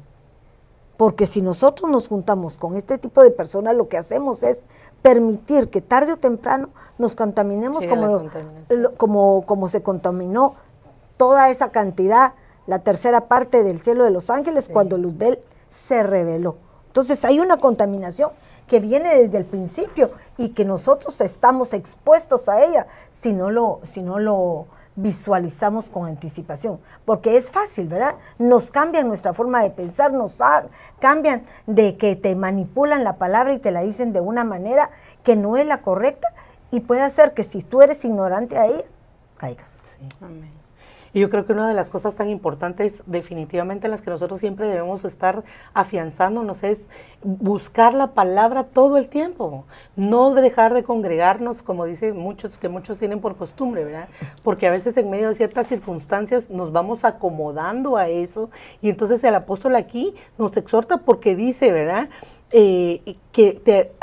Porque 0.97 1.25
si 1.25 1.41
nosotros 1.41 1.89
nos 1.89 2.09
juntamos 2.09 2.57
con 2.57 2.75
este 2.75 2.97
tipo 2.97 3.23
de 3.23 3.31
personas, 3.31 3.75
lo 3.75 3.87
que 3.87 3.97
hacemos 3.97 4.43
es 4.43 4.65
permitir 5.01 5.69
que 5.69 5.79
tarde 5.81 6.11
o 6.11 6.17
temprano 6.17 6.69
nos 6.97 7.15
contaminemos 7.15 7.85
como, 7.87 8.25
como, 8.97 9.45
como 9.45 9.69
se 9.69 9.81
contaminó 9.81 10.55
toda 11.15 11.49
esa 11.49 11.71
cantidad, 11.71 12.33
la 12.67 12.79
tercera 12.79 13.27
parte 13.27 13.63
del 13.63 13.79
cielo 13.79 14.03
de 14.03 14.11
los 14.11 14.29
ángeles, 14.29 14.67
cuando 14.67 14.97
Luzbel 14.97 15.39
se 15.69 16.03
reveló. 16.03 16.57
Entonces 16.89 17.23
hay 17.23 17.39
una 17.39 17.57
contaminación 17.57 18.31
que 18.67 18.79
viene 18.79 19.15
desde 19.15 19.37
el 19.37 19.45
principio 19.45 20.09
y 20.37 20.49
que 20.49 20.65
nosotros 20.65 21.21
estamos 21.21 21.73
expuestos 21.73 22.49
a 22.49 22.63
ella 22.63 22.87
si 23.11 23.31
no 23.31 23.51
lo, 23.51 23.79
si 23.85 24.01
no 24.01 24.17
lo 24.17 24.65
visualizamos 24.95 25.89
con 25.89 26.07
anticipación, 26.07 26.79
porque 27.05 27.37
es 27.37 27.51
fácil, 27.51 27.87
¿verdad? 27.87 28.15
Nos 28.37 28.71
cambian 28.71 29.07
nuestra 29.07 29.33
forma 29.33 29.61
de 29.61 29.69
pensar, 29.69 30.11
nos 30.11 30.39
cambian 30.99 31.45
de 31.67 31.95
que 31.95 32.15
te 32.15 32.35
manipulan 32.35 33.03
la 33.03 33.17
palabra 33.17 33.53
y 33.53 33.59
te 33.59 33.71
la 33.71 33.81
dicen 33.81 34.11
de 34.11 34.19
una 34.19 34.43
manera 34.43 34.89
que 35.23 35.35
no 35.35 35.57
es 35.57 35.65
la 35.67 35.81
correcta 35.81 36.27
y 36.71 36.81
puede 36.81 37.01
hacer 37.01 37.33
que 37.33 37.43
si 37.43 37.61
tú 37.61 37.81
eres 37.81 38.03
ignorante 38.03 38.57
a 38.57 38.65
ella, 38.65 38.83
caigas. 39.37 39.97
Sí. 39.99 40.09
Amén. 40.21 40.58
Y 41.13 41.19
yo 41.21 41.29
creo 41.29 41.45
que 41.45 41.53
una 41.53 41.67
de 41.67 41.73
las 41.73 41.89
cosas 41.89 42.15
tan 42.15 42.29
importantes 42.29 43.03
definitivamente 43.05 43.87
en 43.87 43.91
las 43.91 44.01
que 44.01 44.09
nosotros 44.09 44.39
siempre 44.39 44.67
debemos 44.67 45.05
estar 45.05 45.43
afianzándonos 45.73 46.63
es 46.63 46.87
buscar 47.23 47.93
la 47.93 48.13
palabra 48.13 48.65
todo 48.65 48.97
el 48.97 49.09
tiempo, 49.09 49.65
no 49.95 50.33
dejar 50.33 50.73
de 50.73 50.83
congregarnos 50.83 51.63
como 51.63 51.85
dicen 51.85 52.17
muchos, 52.17 52.57
que 52.57 52.69
muchos 52.69 52.97
tienen 52.99 53.19
por 53.19 53.35
costumbre, 53.35 53.83
¿verdad? 53.83 54.09
Porque 54.43 54.67
a 54.67 54.71
veces 54.71 54.97
en 54.97 55.09
medio 55.09 55.29
de 55.29 55.35
ciertas 55.35 55.67
circunstancias 55.67 56.49
nos 56.49 56.71
vamos 56.71 57.05
acomodando 57.05 57.97
a 57.97 58.07
eso 58.07 58.49
y 58.81 58.89
entonces 58.89 59.23
el 59.23 59.35
apóstol 59.35 59.75
aquí 59.75 60.13
nos 60.37 60.55
exhorta 60.57 60.97
porque 60.97 61.35
dice, 61.35 61.71
¿verdad? 61.71 62.09
Eh, 62.51 63.17
que 63.31 63.53
te, 63.53 63.93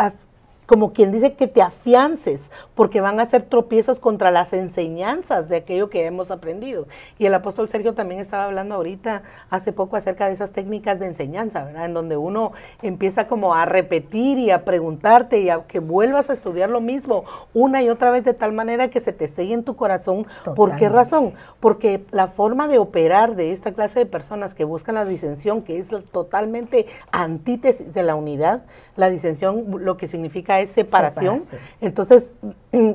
como 0.67 0.93
quien 0.93 1.13
dice 1.13 1.35
que 1.35 1.47
te 1.47 1.63
afiances, 1.63 2.51
porque 2.75 3.01
van 3.01 3.21
a 3.21 3.27
ser 3.27 3.45
tropiezos 3.45 4.01
contra 4.01 4.31
las 4.31 4.53
enseñanzas 4.53 5.49
de 5.49 5.57
aquello 5.57 5.89
que 5.89 6.05
hemos 6.05 6.31
aprendido. 6.31 6.87
Y 7.19 7.27
el 7.27 7.35
apóstol 7.35 7.69
Sergio 7.69 7.95
también 7.95 8.21
estaba 8.21 8.45
hablando 8.45 8.75
ahorita, 8.75 9.23
hace 9.49 9.73
poco, 9.73 9.97
acerca 9.97 10.27
de 10.27 10.33
esas 10.33 10.53
técnicas 10.53 10.99
de 10.99 11.07
enseñanza, 11.07 11.65
¿verdad? 11.65 11.87
En 11.87 11.95
donde 11.95 12.17
uno 12.17 12.53
empieza 12.83 13.27
como 13.27 13.55
a 13.55 13.65
repetir 13.65 14.39
y 14.39 14.51
a 14.51 14.65
preguntarte 14.65 15.41
y 15.41 15.51
a 15.51 15.67
que 15.67 15.79
vuelvas 15.79 16.31
a 16.31 16.33
estudiar 16.33 16.69
lo 16.69 16.81
mismo 16.81 17.25
una 17.55 17.83
y 17.83 17.89
otra 17.89 18.11
vez 18.11 18.25
de 18.25 18.35
tal 18.35 18.53
manera 18.53 18.89
que 18.89 19.01
se 19.01 19.13
te 19.13 19.29
selle 19.29 19.55
en 19.55 19.65
tu 19.65 19.77
corazón. 19.77 20.27
¿Por 20.55 20.77
qué 20.77 20.89
razón? 20.89 21.35
Porque 21.61 22.05
la 22.11 22.29
forma 22.29 22.69
de 22.69 22.79
operar 22.79 23.37
de 23.37 23.53
esta 23.53 23.73
clase 23.73 24.01
de 24.01 24.07
personas 24.07 24.55
que 24.55 24.65
buscan 24.65 24.97
la 24.97 25.05
disensión, 25.05 25.63
que 25.63 25.79
es 25.79 25.91
totalmente 26.11 26.87
antítesis 27.13 27.93
de 27.95 28.03
la 28.03 28.15
unidad, 28.15 28.65
la 28.97 29.09
disensión 29.09 29.67
lo 29.79 29.97
que 29.97 30.09
significa 30.09 30.56
es 30.61 30.71
separación. 30.71 31.41
Entonces, 31.81 32.33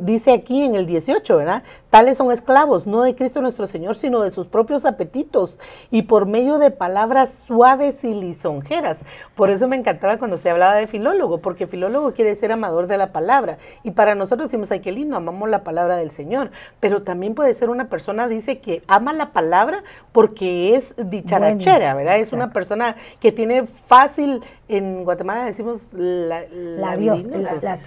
dice 0.01 0.33
aquí 0.33 0.63
en 0.63 0.75
el 0.75 0.85
18, 0.85 1.37
¿verdad? 1.37 1.63
Tales 1.89 2.17
son 2.17 2.31
esclavos, 2.31 2.87
no 2.87 3.01
de 3.01 3.15
Cristo 3.15 3.41
nuestro 3.41 3.67
Señor, 3.67 3.95
sino 3.95 4.21
de 4.21 4.31
sus 4.31 4.47
propios 4.47 4.85
apetitos 4.85 5.59
y 5.89 6.03
por 6.03 6.25
medio 6.25 6.57
de 6.57 6.71
palabras 6.71 7.43
suaves 7.47 8.03
y 8.03 8.13
lisonjeras. 8.13 9.01
Por 9.35 9.49
eso 9.49 9.67
me 9.67 9.75
encantaba 9.75 10.17
cuando 10.17 10.35
usted 10.35 10.51
hablaba 10.51 10.75
de 10.75 10.87
filólogo, 10.87 11.39
porque 11.39 11.67
filólogo 11.67 12.13
quiere 12.13 12.31
decir 12.31 12.51
amador 12.51 12.87
de 12.87 12.97
la 12.97 13.11
palabra. 13.11 13.57
Y 13.83 13.91
para 13.91 14.15
nosotros 14.15 14.49
decimos, 14.49 14.71
ay, 14.71 14.79
qué 14.79 14.91
lindo, 14.91 15.17
amamos 15.17 15.49
la 15.49 15.63
palabra 15.63 15.97
del 15.97 16.11
Señor. 16.11 16.51
Pero 16.79 17.03
también 17.03 17.35
puede 17.35 17.53
ser 17.53 17.69
una 17.69 17.89
persona, 17.89 18.27
dice, 18.27 18.59
que 18.59 18.83
ama 18.87 19.13
la 19.13 19.31
palabra 19.31 19.83
porque 20.11 20.75
es 20.75 20.93
dicharachera, 20.97 21.93
¿verdad? 21.93 22.17
Es 22.17 22.33
una 22.33 22.53
persona 22.53 22.95
que 23.19 23.31
tiene 23.31 23.65
fácil, 23.65 24.41
en 24.67 25.03
Guatemala 25.03 25.45
decimos 25.45 25.93
la, 25.93 26.45
la, 26.49 26.95
la, 26.95 27.77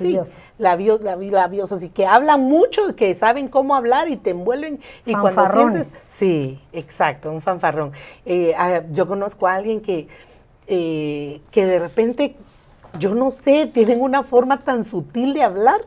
la, 0.59 0.77
la, 0.77 1.17
la, 1.17 1.51
y 1.83 1.89
que 1.89 2.07
hablan 2.07 2.43
mucho, 2.43 2.95
que 2.95 3.13
saben 3.15 3.49
cómo 3.49 3.75
hablar 3.75 4.09
y 4.09 4.17
te 4.17 4.31
envuelven. 4.31 4.79
Y 5.05 5.15
cuando 5.15 5.53
sientes, 5.53 5.89
sí, 5.89 6.61
exacto, 6.73 7.31
un 7.31 7.43
fanfarrón. 7.43 7.93
Eh, 8.25 8.53
ah, 8.57 8.83
yo 8.91 9.07
conozco 9.07 9.47
a 9.47 9.55
alguien 9.55 9.81
que, 9.81 10.07
eh, 10.67 11.41
que 11.51 11.67
de 11.67 11.79
repente 11.79 12.37
yo 12.99 13.15
no 13.15 13.31
sé, 13.31 13.67
tienen 13.67 14.01
una 14.01 14.23
forma 14.23 14.61
tan 14.61 14.85
sutil 14.85 15.35
de 15.35 15.43
hablar 15.43 15.81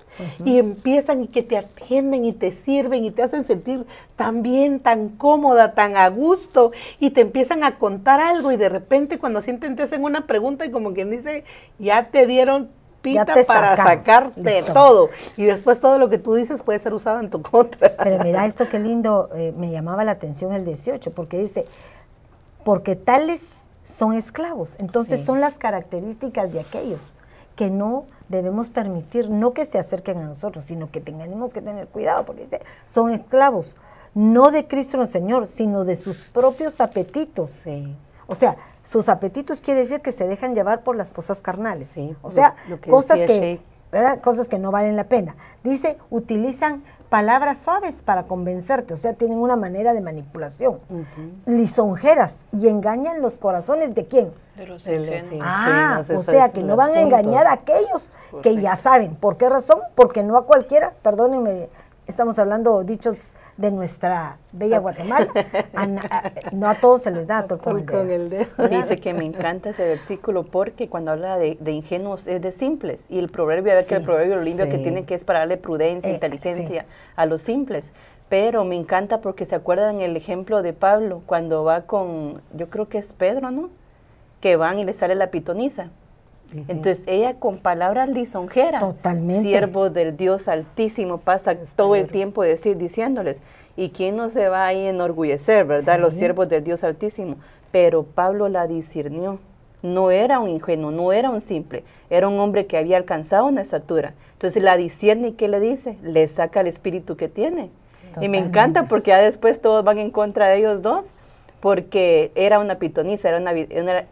y 0.44 0.58
empiezan 0.58 1.24
y 1.24 1.28
que 1.28 1.44
te 1.44 1.58
atienden 1.58 2.26
y 2.26 2.34
te 2.34 2.52
sirven 2.52 3.06
y 3.06 3.12
te 3.12 3.24
hacen 3.24 3.44
sentir 3.44 3.86
tan 4.16 4.44
bien, 4.44 4.80
tan 4.80 5.10
cómoda, 5.10 5.74
tan 5.74 5.96
a 5.96 6.10
gusto 6.10 6.72
y 7.00 7.12
te 7.12 7.22
empiezan 7.22 7.64
a 7.64 7.78
contar 7.78 8.20
algo 8.20 8.52
y 8.52 8.58
de 8.58 8.70
repente 8.70 9.20
cuando 9.20 9.42
sienten 9.42 9.76
te 9.76 9.84
hacen 9.84 10.04
una 10.04 10.28
pregunta 10.28 10.66
y 10.66 10.72
como 10.72 10.94
quien 10.94 11.10
dice, 11.10 11.44
ya 11.80 12.10
te 12.10 12.28
dieron 12.28 12.70
para 13.46 13.76
sacarte 13.76 14.64
todo 14.74 15.10
y 15.36 15.46
después 15.46 15.80
todo 15.80 16.00
lo 16.00 16.10
que 16.10 16.18
tú 16.18 16.34
dices 16.34 16.62
puede 16.62 16.80
ser 16.80 16.94
usado 16.94 17.20
en 17.20 17.30
tu 17.30 17.42
contra. 17.42 17.96
Pero 17.98 18.18
mira 18.24 18.46
esto 18.46 18.68
qué 18.70 18.80
lindo, 18.80 19.30
eh, 19.36 19.54
me 19.58 19.72
llamaba 19.72 20.04
la 20.04 20.12
atención 20.12 20.54
el 20.54 20.66
18 20.66 21.12
porque 21.12 21.38
dice, 21.38 21.66
porque 22.64 22.96
tales 22.96 23.68
son 23.84 24.14
esclavos. 24.14 24.76
Entonces 24.80 25.24
son 25.24 25.40
las 25.40 25.58
características 25.58 26.52
de 26.52 26.60
aquellos 26.60 27.14
que 27.56 27.70
no 27.72 28.06
debemos 28.30 28.70
permitir, 28.70 29.30
no 29.30 29.54
que 29.54 29.66
se 29.66 29.80
acerquen 29.80 30.18
a 30.18 30.24
nosotros, 30.24 30.66
sino 30.66 30.92
que 30.92 31.02
tengamos 31.02 31.54
que 31.54 31.62
tener 31.62 31.88
cuidado, 31.88 32.26
porque 32.26 32.44
dice, 32.44 32.62
son 32.86 33.12
esclavos, 33.12 33.76
no 34.14 34.52
de 34.52 34.68
Cristo 34.68 35.02
el 35.02 35.08
Señor, 35.08 35.48
sino 35.48 35.84
de 35.84 35.96
sus 35.96 36.18
propios 36.18 36.82
apetitos. 36.82 37.64
O 38.28 38.36
sea, 38.36 38.58
sus 38.88 39.10
apetitos 39.10 39.62
quiere 39.62 39.82
decir 39.82 40.00
que 40.00 40.14
se 40.14 40.28
dejan 40.28 40.56
llevar 40.56 40.82
por 40.82 40.96
las 40.96 41.12
cosas 41.12 41.42
carnales. 41.42 41.94
O 42.22 42.30
sea, 42.30 42.56
cosas 42.90 43.20
que, 43.20 43.60
cosas 44.24 44.48
que 44.48 44.60
no 44.60 44.72
valen 44.72 44.96
la 44.96 45.04
pena. 45.04 45.36
Dice, 45.62 45.98
utilizan 46.10 46.84
palabras 47.10 47.58
suaves 47.58 48.02
para 48.02 48.28
convencerte, 48.28 48.94
o 48.94 48.98
sea, 48.98 49.12
tienen 49.14 49.40
una 49.40 49.58
manera 49.58 49.94
de 49.94 50.00
manipulación, 50.00 50.80
lisonjeras 51.46 52.46
y 52.54 52.70
engañan 52.70 53.22
los 53.22 53.38
corazones 53.38 53.94
de 53.94 54.06
quién? 54.06 54.32
De 54.56 54.66
los, 54.66 54.88
Ah, 55.42 56.02
o 56.16 56.24
sea, 56.24 56.50
que 56.50 56.64
no 56.64 56.78
van 56.78 56.96
a 56.96 57.02
engañar 57.02 57.46
a 57.46 57.54
aquellos 57.54 58.14
que 58.42 58.56
ya 58.56 58.76
saben. 58.76 59.16
¿Por 59.16 59.38
qué 59.38 59.50
razón? 59.50 59.82
Porque 59.96 60.24
no 60.24 60.38
a 60.38 60.46
cualquiera, 60.46 60.94
perdónenme 61.04 61.70
estamos 62.08 62.40
hablando 62.40 62.84
dichos 62.84 63.36
de 63.58 63.70
nuestra 63.70 64.38
bella 64.54 64.80
Guatemala, 64.80 65.28
no 66.54 66.68
a 66.68 66.76
todos 66.76 67.04
se 67.04 67.12
les 67.12 67.28
da 67.28 67.46
todo 67.46 67.60
con 67.60 67.78
el 68.10 68.30
dedo. 68.30 68.68
Dice 68.70 68.98
que 68.98 69.14
me 69.14 69.26
encanta 69.26 69.70
ese 69.70 69.86
versículo 69.86 70.44
porque 70.44 70.90
cuando 70.90 71.12
habla 71.12 71.38
de, 71.38 71.58
ingenuos 71.72 72.28
es 72.28 72.42
de 72.42 72.52
simples. 72.52 73.02
Y 73.10 73.20
el 73.20 73.30
proverbio, 73.30 73.74
a 73.74 73.76
ver 73.76 73.86
que 73.86 73.96
el 73.96 74.04
proverbio 74.04 74.40
limpio 74.42 74.66
que 74.66 74.78
tiene 74.80 75.06
que 75.06 75.16
es 75.16 75.24
para 75.24 75.40
darle 75.40 75.58
prudencia, 75.58 76.10
e 76.10 76.14
inteligencia 76.14 76.86
a 77.16 77.26
los 77.26 77.42
simples. 77.42 77.86
Pero 78.30 78.66
me 78.66 78.76
encanta 78.76 79.22
porque 79.22 79.46
se 79.46 79.56
acuerdan 79.56 80.02
el 80.02 80.18
ejemplo 80.18 80.62
de 80.62 80.74
Pablo 80.74 81.22
cuando 81.26 81.64
va 81.64 81.82
con, 81.84 82.42
yo 82.54 82.70
creo 82.70 82.90
que 82.90 82.98
es 82.98 83.14
Pedro, 83.14 83.52
¿no? 83.52 83.70
Que 84.42 84.56
van 84.56 84.80
y 84.80 84.86
le 84.86 84.94
sale 84.94 85.16
la 85.16 85.32
pitoniza 85.32 85.90
entonces 86.68 87.04
ella 87.08 87.36
con 87.36 87.58
palabras 87.58 88.10
lisonjeras, 88.10 88.82
Totalmente. 88.82 89.50
siervo 89.50 89.90
del 89.90 90.16
Dios 90.16 90.48
Altísimo, 90.48 91.18
pasa 91.18 91.56
todo 91.76 91.96
el 91.96 92.08
tiempo 92.08 92.44
decir, 92.44 92.78
diciéndoles, 92.78 93.40
¿y 93.76 93.90
quién 93.90 94.16
no 94.16 94.30
se 94.30 94.48
va 94.48 94.66
ahí 94.66 94.86
a 94.86 94.90
enorgullecer, 94.90 95.66
verdad? 95.66 96.00
Los 96.00 96.14
siervos 96.14 96.48
del 96.50 96.64
Dios 96.64 96.84
Altísimo. 96.84 97.36
Pero 97.72 98.04
Pablo 98.04 98.48
la 98.48 98.66
discernió. 98.68 99.40
No 99.84 100.10
era 100.10 100.40
un 100.40 100.50
ingenuo, 100.50 100.90
no 100.90 101.12
era 101.12 101.30
un 101.30 101.40
simple, 101.40 101.84
era 102.10 102.28
un 102.28 102.40
hombre 102.40 102.66
que 102.66 102.78
había 102.78 102.98
alcanzado 102.98 103.46
una 103.46 103.62
estatura. 103.62 104.16
Entonces 104.34 104.64
la 104.64 104.76
discierne 104.76 105.30
y 105.30 105.32
¿qué 105.34 105.48
le 105.48 105.60
dice? 105.60 105.98
Le 106.02 106.28
saca 106.28 106.62
el 106.62 106.68
espíritu 106.68 107.16
que 107.16 107.28
tiene. 107.28 107.70
y 108.20 108.28
me 108.30 108.40
encanta 108.40 108.86
porque 108.86 109.12
ya 109.12 109.20
después 109.20 109.62
todos 109.62 109.84
van 109.84 110.00
en 110.00 110.10
contra 110.10 110.48
de 110.48 110.58
ellos 110.58 110.82
dos, 110.82 111.06
porque 111.60 112.32
era 112.34 112.60
una 112.60 112.76
pitonisa, 112.80 113.30
era 113.30 113.38
una, 113.38 113.54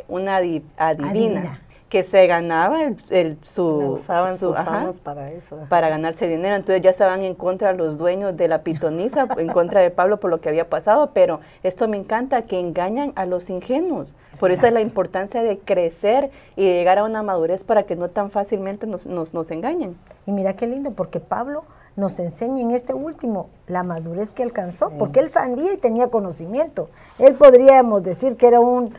una, 0.07 0.35
adivina 0.77 1.61
que 1.95 2.03
se 2.03 2.27
ganaba 2.27 2.81
el, 3.09 3.37
su... 3.43 3.63
usaban 3.63 4.37
sus 4.37 4.53
para 5.01 5.31
eso. 5.31 5.57
Para 5.69 5.87
ganarse 5.87 6.27
dinero. 6.27 6.57
Entonces 6.57 6.83
ya 6.83 6.89
estaban 6.89 7.23
en 7.23 7.35
contra 7.35 7.71
los 7.71 7.97
dueños 7.97 8.35
de 8.35 8.49
la 8.49 8.63
pitoniza, 8.63 9.29
en 9.37 9.47
contra 9.47 9.79
de 9.79 9.91
Pablo 9.91 10.19
por 10.19 10.29
lo 10.29 10.41
que 10.41 10.49
había 10.49 10.69
pasado, 10.69 11.11
pero 11.13 11.39
esto 11.63 11.87
me 11.87 11.95
encanta, 11.95 12.41
que 12.41 12.59
engañan 12.59 13.13
a 13.15 13.25
los 13.25 13.49
ingenuos. 13.49 14.13
Por 14.41 14.51
eso 14.51 14.67
es 14.67 14.73
la 14.73 14.81
importancia 14.81 15.41
de 15.41 15.57
crecer 15.57 16.31
y 16.57 16.65
de 16.65 16.73
llegar 16.73 16.97
a 16.97 17.05
una 17.05 17.23
madurez 17.23 17.63
para 17.63 17.83
que 17.83 17.95
no 17.95 18.09
tan 18.09 18.29
fácilmente 18.29 18.87
nos, 18.87 19.05
nos, 19.05 19.33
nos 19.33 19.49
engañen. 19.49 19.97
Y 20.25 20.33
mira 20.33 20.57
qué 20.57 20.67
lindo, 20.67 20.91
porque 20.91 21.21
Pablo 21.21 21.63
nos 21.95 22.19
enseña 22.19 22.61
en 22.61 22.71
este 22.71 22.93
último 22.93 23.49
la 23.67 23.83
madurez 23.83 24.35
que 24.35 24.43
alcanzó, 24.43 24.91
porque 24.97 25.21
él 25.21 25.29
sabía 25.29 25.73
y 25.73 25.77
tenía 25.77 26.09
conocimiento. 26.09 26.89
Él 27.19 27.35
podríamos 27.35 28.03
decir 28.03 28.35
que 28.35 28.47
era 28.47 28.59
un 28.59 28.93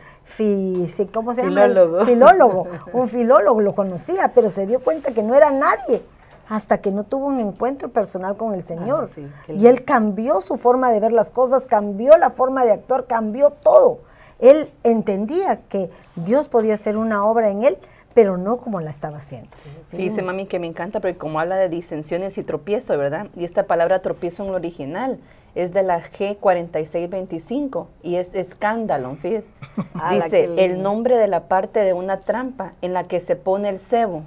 ¿cómo 1.13 1.33
se 1.33 1.43
filólogo. 1.43 2.05
filólogo, 2.05 2.67
un 2.93 3.07
filólogo, 3.07 3.61
lo 3.61 3.73
conocía, 3.73 4.31
pero 4.33 4.49
se 4.49 4.67
dio 4.67 4.81
cuenta 4.81 5.13
que 5.13 5.23
no 5.23 5.35
era 5.35 5.51
nadie 5.51 6.03
hasta 6.49 6.79
que 6.79 6.91
no 6.91 7.03
tuvo 7.03 7.27
un 7.27 7.39
encuentro 7.39 7.89
personal 7.89 8.37
con 8.37 8.53
el 8.53 8.63
Señor. 8.63 9.09
Ah, 9.17 9.51
y 9.51 9.67
él 9.67 9.83
cambió 9.83 10.39
su 10.41 10.55
forma 10.55 10.91
de 10.91 10.99
ver 10.99 11.11
las 11.11 11.31
cosas, 11.31 11.67
cambió 11.67 12.17
la 12.17 12.29
forma 12.29 12.63
de 12.63 12.71
actuar, 12.71 13.05
cambió 13.05 13.49
todo. 13.49 13.99
Él 14.39 14.71
entendía 14.83 15.61
que 15.67 15.89
Dios 16.15 16.47
podía 16.47 16.75
hacer 16.75 16.95
una 16.95 17.25
obra 17.25 17.49
en 17.49 17.63
él, 17.63 17.77
pero 18.13 18.37
no 18.37 18.57
como 18.57 18.79
la 18.79 18.91
estaba 18.91 19.17
haciendo. 19.17 19.49
Dice 19.91 20.21
mami 20.21 20.45
que 20.47 20.59
me 20.59 20.67
encanta 20.67 20.99
porque 20.99 21.17
como 21.17 21.39
habla 21.39 21.55
de 21.57 21.69
disensiones 21.69 22.37
y 22.37 22.43
tropiezo, 22.43 22.97
¿verdad? 22.97 23.27
Y 23.35 23.45
esta 23.45 23.67
palabra 23.67 24.01
tropiezo 24.01 24.43
en 24.43 24.49
el 24.49 24.55
original 24.55 25.19
es 25.57 25.73
de 25.73 25.83
la 25.83 26.01
G4625 26.01 27.87
y 28.03 28.15
es 28.15 28.33
escándalo, 28.33 29.15
fíjese. 29.15 29.51
Ah, 29.99 30.13
Dice, 30.13 30.63
el 30.63 30.83
nombre 30.83 31.17
de 31.17 31.27
la 31.27 31.47
parte 31.47 31.79
de 31.79 31.93
una 31.93 32.19
trampa 32.21 32.73
en 32.81 32.93
la 32.93 33.05
que 33.05 33.19
se 33.19 33.35
pone 33.35 33.69
el 33.69 33.79
cebo. 33.79 34.23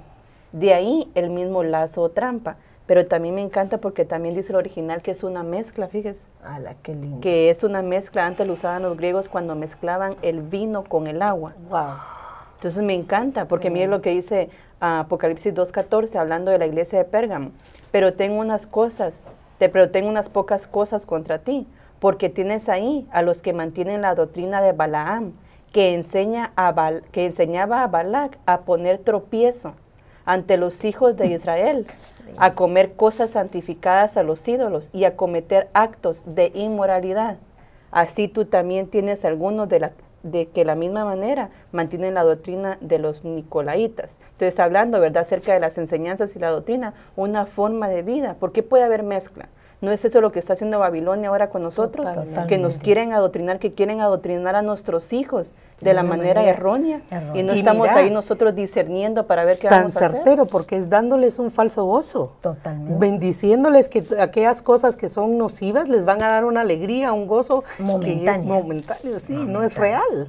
De 0.51 0.73
ahí 0.73 1.09
el 1.15 1.29
mismo 1.29 1.63
lazo 1.63 2.01
o 2.01 2.09
trampa. 2.09 2.57
Pero 2.85 3.05
también 3.05 3.35
me 3.35 3.41
encanta 3.41 3.77
porque 3.77 4.03
también 4.03 4.35
dice 4.35 4.51
el 4.51 4.57
original 4.57 5.01
que 5.01 5.11
es 5.11 5.23
una 5.23 5.43
mezcla, 5.43 5.87
fíjese. 5.87 6.27
la 6.61 6.73
qué 6.83 6.93
lindo. 6.93 7.21
Que 7.21 7.49
es 7.49 7.63
una 7.63 7.81
mezcla, 7.81 8.25
antes 8.25 8.45
lo 8.45 8.53
usaban 8.53 8.81
los 8.81 8.97
griegos 8.97 9.29
cuando 9.29 9.55
mezclaban 9.55 10.15
el 10.21 10.41
vino 10.41 10.83
con 10.83 11.07
el 11.07 11.21
agua. 11.21 11.53
Wow. 11.69 11.95
Entonces 12.55 12.83
me 12.83 12.93
encanta, 12.93 13.45
porque 13.45 13.69
mire 13.69 13.87
lo 13.87 14.01
que 14.01 14.09
dice 14.09 14.49
Apocalipsis 14.81 15.53
2.14, 15.53 16.15
hablando 16.17 16.51
de 16.51 16.57
la 16.57 16.65
iglesia 16.65 16.99
de 16.99 17.05
Pérgamo. 17.05 17.51
Pero 17.91 18.13
tengo 18.13 18.39
unas 18.39 18.67
cosas, 18.67 19.13
te, 19.61 19.69
pero 19.69 19.91
tengo 19.91 20.09
unas 20.09 20.27
pocas 20.27 20.65
cosas 20.65 21.05
contra 21.05 21.37
ti, 21.37 21.67
porque 21.99 22.29
tienes 22.29 22.67
ahí 22.67 23.07
a 23.11 23.21
los 23.21 23.43
que 23.43 23.53
mantienen 23.53 24.01
la 24.01 24.15
doctrina 24.15 24.59
de 24.59 24.71
Balaam, 24.71 25.33
que, 25.71 25.93
enseña 25.93 26.51
a 26.55 26.73
que 27.11 27.27
enseñaba 27.27 27.83
a 27.83 27.87
Balac 27.87 28.39
a 28.47 28.61
poner 28.61 28.97
tropiezo 28.97 29.73
ante 30.25 30.57
los 30.57 30.83
hijos 30.83 31.15
de 31.15 31.27
Israel, 31.27 31.85
a 32.39 32.55
comer 32.55 32.93
cosas 32.93 33.29
santificadas 33.29 34.17
a 34.17 34.23
los 34.23 34.47
ídolos 34.47 34.89
y 34.93 35.03
a 35.03 35.15
cometer 35.15 35.69
actos 35.73 36.23
de 36.25 36.51
inmoralidad. 36.55 37.37
Así 37.91 38.27
tú 38.27 38.45
también 38.45 38.87
tienes 38.87 39.25
algunos 39.25 39.69
de 39.69 39.79
la 39.79 39.91
de 40.23 40.47
que 40.47 40.65
la 40.65 40.75
misma 40.75 41.05
manera 41.05 41.49
mantienen 41.71 42.13
la 42.13 42.23
doctrina 42.23 42.77
de 42.81 42.99
los 42.99 43.25
nicolaitas. 43.25 44.15
Entonces, 44.33 44.59
hablando, 44.59 44.99
¿verdad?, 44.99 45.23
acerca 45.23 45.53
de 45.53 45.59
las 45.59 45.77
enseñanzas 45.77 46.35
y 46.35 46.39
la 46.39 46.49
doctrina, 46.49 46.93
una 47.15 47.45
forma 47.45 47.89
de 47.89 48.01
vida. 48.01 48.35
¿Por 48.39 48.51
qué 48.51 48.63
puede 48.63 48.83
haber 48.83 49.03
mezcla? 49.03 49.49
¿No 49.81 49.91
es 49.91 50.05
eso 50.05 50.21
lo 50.21 50.31
que 50.31 50.37
está 50.37 50.53
haciendo 50.53 50.77
Babilonia 50.77 51.29
ahora 51.29 51.49
con 51.49 51.63
nosotros? 51.63 52.05
Que 52.47 52.59
nos 52.59 52.77
quieren 52.77 53.13
adoctrinar, 53.13 53.57
que 53.57 53.73
quieren 53.73 53.99
adoctrinar 53.99 54.55
a 54.55 54.61
nuestros 54.61 55.11
hijos 55.11 55.53
de 55.81 55.95
la 55.95 56.03
manera, 56.03 56.43
errónea, 56.43 57.01
Y 57.33 57.41
no 57.41 57.53
estamos 57.53 57.89
ahí 57.89 58.11
nosotros 58.11 58.53
discerniendo 58.53 59.25
para 59.25 59.43
ver 59.43 59.57
qué 59.57 59.67
vamos 59.67 59.95
a 59.95 59.99
hacer. 59.99 60.11
Tan 60.11 60.23
certero, 60.23 60.45
porque 60.45 60.77
es 60.77 60.87
dándoles 60.87 61.39
un 61.39 61.49
falso 61.49 61.85
gozo. 61.85 62.33
Totalmente. 62.41 62.93
Bendiciéndoles 62.99 63.89
que 63.89 64.05
aquellas 64.19 64.61
cosas 64.61 64.95
que 64.95 65.09
son 65.09 65.39
nocivas 65.39 65.89
les 65.89 66.05
van 66.05 66.21
a 66.21 66.27
dar 66.27 66.45
una 66.45 66.61
alegría, 66.61 67.11
un 67.13 67.25
gozo 67.25 67.63
momentáneo. 67.79 68.23
que 68.23 68.31
es 68.31 68.43
momentáneo, 68.43 69.19
sí, 69.19 69.45
no 69.47 69.63
es 69.63 69.73
real. 69.73 70.27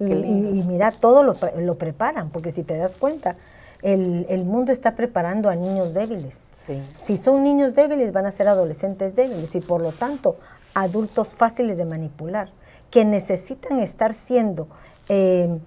Y, 0.00 0.64
mira, 0.66 0.90
todo 0.90 1.22
lo, 1.22 1.36
lo 1.58 1.78
preparan, 1.78 2.30
porque 2.30 2.50
si 2.50 2.64
te 2.64 2.76
das 2.76 2.96
cuenta, 2.96 3.36
el, 3.84 4.44
mundo 4.44 4.72
está 4.72 4.94
preparando 4.94 5.50
a 5.50 5.56
niños 5.56 5.92
débiles. 5.92 6.50
Si 6.94 7.16
son 7.18 7.44
niños 7.44 7.74
débiles, 7.74 8.12
van 8.12 8.24
a 8.24 8.30
ser 8.30 8.48
adolescentes 8.48 9.14
débiles 9.14 9.54
y 9.54 9.60
por 9.60 9.82
lo 9.82 9.92
tanto 9.92 10.36
adultos 10.72 11.34
fáciles 11.34 11.76
de 11.76 11.84
manipular, 11.84 12.48
que 12.90 13.04
necesitan 13.04 13.80
estar 13.80 14.14
siendo 14.14 14.68
eh, 15.08 15.58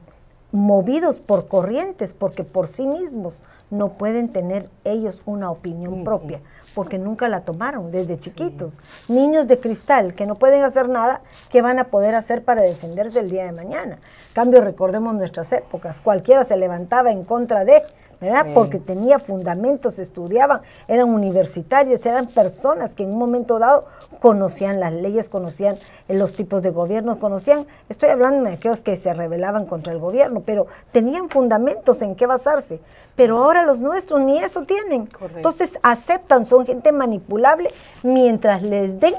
movidos 0.52 1.20
por 1.20 1.48
corrientes, 1.48 2.14
porque 2.14 2.44
por 2.44 2.68
sí 2.68 2.88
mismos 2.88 3.44
no 3.70 3.94
pueden 3.94 4.30
tener 4.30 4.70
ellos 4.84 5.22
una 5.26 5.52
opinión 5.52 6.04
propia, 6.04 6.42
porque 6.74 6.98
nunca 6.98 7.30
la 7.30 7.42
tomaron 7.42 7.92
desde 7.92 8.18
chiquitos. 8.18 8.80
Niños 9.08 9.48
de 9.48 9.60
cristal 9.60 10.16
que 10.16 10.26
no 10.26 10.36
pueden 10.36 10.64
hacer 10.64 10.90
nada, 10.90 11.22
¿qué 11.50 11.62
van 11.62 11.78
a 11.80 11.86
poder 11.86 12.16
hacer 12.16 12.44
para 12.44 12.64
defenderse 12.64 13.20
el 13.20 13.30
día 13.30 13.46
de 13.46 13.52
mañana? 13.52 14.00
cambio, 14.34 14.62
recordemos 14.62 15.14
nuestras 15.16 15.52
épocas, 15.54 16.02
cualquiera 16.02 16.44
se 16.44 16.58
levantaba 16.58 17.12
en 17.12 17.24
contra 17.24 17.66
de 17.66 17.84
¿verdad? 18.20 18.48
Porque 18.54 18.80
tenía 18.80 19.20
fundamentos, 19.20 20.00
estudiaban, 20.00 20.62
eran 20.88 21.10
universitarios, 21.10 22.06
eran 22.06 22.28
personas 22.28 22.96
que 22.96 23.04
en 23.04 23.12
un 23.12 23.18
momento 23.18 23.60
dado 23.60 23.86
conocían 24.20 24.80
las 24.80 24.94
leyes, 24.94 25.30
conocían 25.30 25.78
los 26.08 26.34
tipos 26.34 26.62
de 26.62 26.72
gobierno, 26.72 27.20
conocían, 27.20 27.68
estoy 27.90 28.10
hablando 28.10 28.50
de 28.50 28.56
aquellos 28.56 28.82
que 28.82 28.96
se 28.96 29.14
rebelaban 29.14 29.66
contra 29.66 29.94
el 29.94 30.00
gobierno, 30.00 30.42
pero 30.46 30.68
tenían 30.92 31.30
fundamentos 31.30 32.02
en 32.02 32.16
qué 32.16 32.26
basarse. 32.26 32.80
Pero 33.16 33.38
ahora 33.38 33.64
los 33.64 33.82
nuestros 33.82 34.22
ni 34.22 34.40
eso 34.40 34.64
tienen. 34.64 35.10
Entonces 35.36 35.80
aceptan, 35.84 36.46
son 36.46 36.66
gente 36.66 36.92
manipulable 36.92 37.70
mientras 38.04 38.64
les 38.64 39.00
den 39.00 39.16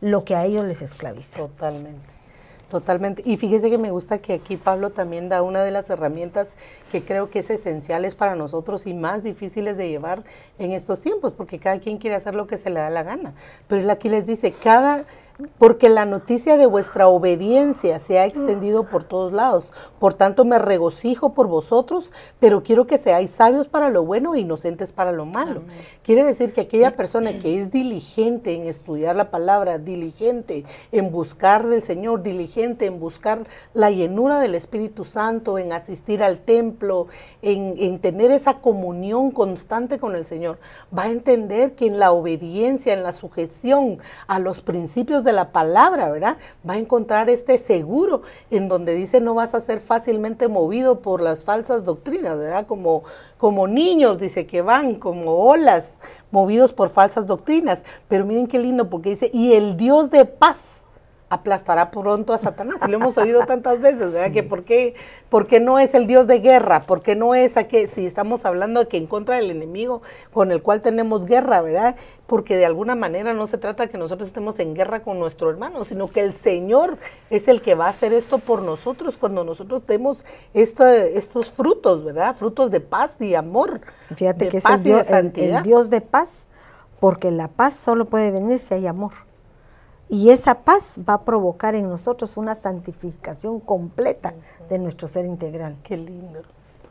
lo 0.00 0.24
que 0.24 0.34
a 0.34 0.44
ellos 0.44 0.64
les 0.64 0.82
esclaviza. 0.82 1.38
Totalmente. 1.38 2.17
Totalmente. 2.68 3.22
Y 3.24 3.38
fíjese 3.38 3.70
que 3.70 3.78
me 3.78 3.90
gusta 3.90 4.18
que 4.18 4.34
aquí 4.34 4.58
Pablo 4.58 4.90
también 4.90 5.30
da 5.30 5.40
una 5.40 5.62
de 5.62 5.70
las 5.70 5.88
herramientas 5.88 6.54
que 6.92 7.02
creo 7.02 7.30
que 7.30 7.38
es 7.38 7.48
esenciales 7.48 8.14
para 8.14 8.34
nosotros 8.34 8.86
y 8.86 8.92
más 8.92 9.22
difíciles 9.22 9.78
de 9.78 9.88
llevar 9.88 10.22
en 10.58 10.72
estos 10.72 11.00
tiempos, 11.00 11.32
porque 11.32 11.58
cada 11.58 11.80
quien 11.80 11.96
quiere 11.96 12.16
hacer 12.16 12.34
lo 12.34 12.46
que 12.46 12.58
se 12.58 12.68
le 12.68 12.80
da 12.80 12.90
la 12.90 13.02
gana. 13.04 13.32
Pero 13.68 13.80
él 13.80 13.88
aquí 13.88 14.10
les 14.10 14.26
dice, 14.26 14.52
cada 14.52 15.04
porque 15.58 15.88
la 15.88 16.04
noticia 16.04 16.56
de 16.56 16.66
vuestra 16.66 17.08
obediencia 17.08 17.98
se 17.98 18.18
ha 18.18 18.26
extendido 18.26 18.84
por 18.84 19.04
todos 19.04 19.32
lados. 19.32 19.72
Por 20.00 20.14
tanto, 20.14 20.44
me 20.44 20.58
regocijo 20.58 21.32
por 21.32 21.46
vosotros, 21.46 22.12
pero 22.40 22.62
quiero 22.62 22.86
que 22.86 22.98
seáis 22.98 23.30
sabios 23.30 23.68
para 23.68 23.88
lo 23.88 24.04
bueno 24.04 24.34
e 24.34 24.40
inocentes 24.40 24.90
para 24.90 25.12
lo 25.12 25.26
malo. 25.26 25.62
Quiere 26.02 26.24
decir 26.24 26.52
que 26.52 26.62
aquella 26.62 26.90
persona 26.90 27.38
que 27.38 27.60
es 27.60 27.70
diligente 27.70 28.54
en 28.54 28.66
estudiar 28.66 29.14
la 29.14 29.30
palabra, 29.30 29.78
diligente 29.78 30.64
en 30.90 31.12
buscar 31.12 31.66
del 31.66 31.82
Señor, 31.82 32.22
diligente 32.22 32.86
en 32.86 32.98
buscar 32.98 33.46
la 33.74 33.90
llenura 33.90 34.40
del 34.40 34.54
Espíritu 34.54 35.04
Santo, 35.04 35.58
en 35.58 35.72
asistir 35.72 36.22
al 36.22 36.38
templo, 36.38 37.06
en, 37.42 37.74
en 37.76 38.00
tener 38.00 38.32
esa 38.32 38.60
comunión 38.60 39.30
constante 39.30 39.98
con 39.98 40.16
el 40.16 40.24
Señor, 40.24 40.58
va 40.96 41.04
a 41.04 41.10
entender 41.10 41.74
que 41.74 41.86
en 41.86 41.98
la 41.98 42.10
obediencia, 42.10 42.92
en 42.92 43.04
la 43.04 43.12
sujeción 43.12 43.98
a 44.26 44.38
los 44.38 44.62
principios 44.62 45.24
de 45.24 45.27
la 45.32 45.52
palabra, 45.52 46.10
¿verdad? 46.10 46.36
Va 46.68 46.74
a 46.74 46.78
encontrar 46.78 47.30
este 47.30 47.58
seguro 47.58 48.22
en 48.50 48.68
donde 48.68 48.94
dice 48.94 49.20
no 49.20 49.34
vas 49.34 49.54
a 49.54 49.60
ser 49.60 49.80
fácilmente 49.80 50.48
movido 50.48 51.00
por 51.00 51.20
las 51.20 51.44
falsas 51.44 51.84
doctrinas, 51.84 52.38
¿verdad? 52.38 52.66
Como, 52.66 53.04
como 53.36 53.68
niños, 53.68 54.18
dice 54.18 54.46
que 54.46 54.62
van 54.62 54.96
como 54.96 55.32
olas 55.32 55.98
movidos 56.30 56.72
por 56.72 56.88
falsas 56.88 57.26
doctrinas. 57.26 57.84
Pero 58.08 58.24
miren 58.24 58.46
qué 58.46 58.58
lindo 58.58 58.90
porque 58.90 59.10
dice, 59.10 59.30
y 59.32 59.52
el 59.52 59.76
Dios 59.76 60.10
de 60.10 60.24
paz 60.24 60.86
aplastará 61.30 61.90
pronto 61.90 62.32
a 62.32 62.38
Satanás. 62.38 62.76
Y 62.86 62.90
lo 62.90 62.96
hemos 62.96 63.18
oído 63.18 63.44
tantas 63.46 63.80
veces, 63.80 64.12
¿verdad? 64.12 64.32
Que 64.32 64.42
por 64.42 64.64
qué, 64.64 65.60
no 65.60 65.78
es 65.78 65.94
el 65.94 66.06
Dios 66.06 66.26
de 66.26 66.40
guerra, 66.40 66.86
por 66.86 67.02
qué 67.02 67.14
no 67.14 67.34
es 67.34 67.56
a 67.56 67.64
que, 67.64 67.86
si 67.86 68.06
estamos 68.06 68.44
hablando 68.44 68.80
de 68.80 68.88
que 68.88 68.96
en 68.96 69.06
contra 69.06 69.36
del 69.36 69.50
enemigo 69.50 70.02
con 70.32 70.50
el 70.52 70.62
cual 70.62 70.80
tenemos 70.80 71.26
guerra, 71.26 71.60
¿verdad? 71.60 71.96
Porque 72.26 72.56
de 72.56 72.64
alguna 72.64 72.94
manera 72.94 73.34
no 73.34 73.46
se 73.46 73.58
trata 73.58 73.88
que 73.88 73.98
nosotros 73.98 74.28
estemos 74.28 74.58
en 74.58 74.74
guerra 74.74 75.02
con 75.02 75.18
nuestro 75.18 75.50
hermano, 75.50 75.84
sino 75.84 76.08
que 76.08 76.20
el 76.20 76.32
Señor 76.32 76.98
es 77.30 77.48
el 77.48 77.60
que 77.60 77.74
va 77.74 77.86
a 77.86 77.90
hacer 77.90 78.12
esto 78.12 78.38
por 78.38 78.62
nosotros 78.62 79.18
cuando 79.18 79.44
nosotros 79.44 79.84
tenemos 79.84 80.24
estos 80.54 81.52
frutos, 81.52 82.04
¿verdad? 82.04 82.34
Frutos 82.36 82.70
de 82.70 82.80
paz 82.80 83.16
y 83.20 83.34
amor. 83.34 83.80
Fíjate 84.14 84.48
que 84.48 84.58
es 84.58 84.64
el 84.64 84.82
Dios, 84.82 85.10
el 85.10 85.62
Dios 85.62 85.90
de 85.90 86.00
paz, 86.00 86.48
porque 87.00 87.30
la 87.30 87.48
paz 87.48 87.74
solo 87.74 88.06
puede 88.06 88.30
venir 88.30 88.58
si 88.58 88.74
hay 88.74 88.86
amor. 88.86 89.27
Y 90.10 90.30
esa 90.30 90.62
paz 90.62 90.98
va 91.06 91.14
a 91.14 91.24
provocar 91.24 91.74
en 91.74 91.88
nosotros 91.88 92.38
una 92.38 92.54
santificación 92.54 93.60
completa 93.60 94.34
de 94.70 94.78
nuestro 94.78 95.06
ser 95.06 95.26
integral. 95.26 95.76
Qué 95.82 95.98
lindo. 95.98 96.42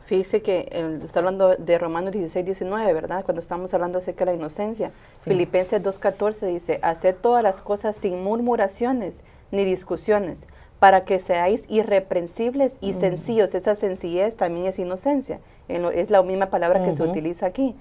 Fíjese 0.06 0.40
que 0.40 0.68
está 1.04 1.18
hablando 1.18 1.56
de 1.56 1.78
Romanos 1.78 2.12
16, 2.12 2.44
19, 2.44 2.92
¿verdad? 2.94 3.24
Cuando 3.24 3.42
estamos 3.42 3.74
hablando 3.74 3.98
acerca 3.98 4.24
de 4.24 4.30
la 4.30 4.36
inocencia. 4.38 4.92
Filipenses 5.14 5.82
2.14 5.82 6.46
dice, 6.46 6.78
haced 6.82 7.16
todas 7.16 7.42
las 7.42 7.60
cosas 7.60 7.96
sin 7.96 8.22
murmuraciones 8.22 9.16
ni 9.50 9.64
discusiones, 9.64 10.46
para 10.78 11.04
que 11.04 11.18
seáis 11.18 11.64
irreprensibles 11.68 12.74
y 12.80 12.94
sencillos. 12.94 13.54
Esa 13.54 13.74
sencillez 13.74 14.36
también 14.36 14.66
es 14.66 14.78
inocencia. 14.78 15.40
es 15.66 16.08
la 16.08 16.22
misma 16.22 16.46
palabra 16.46 16.84
que 16.84 16.94
se 16.94 17.02
utiliza 17.02 17.46
aquí. 17.46 17.74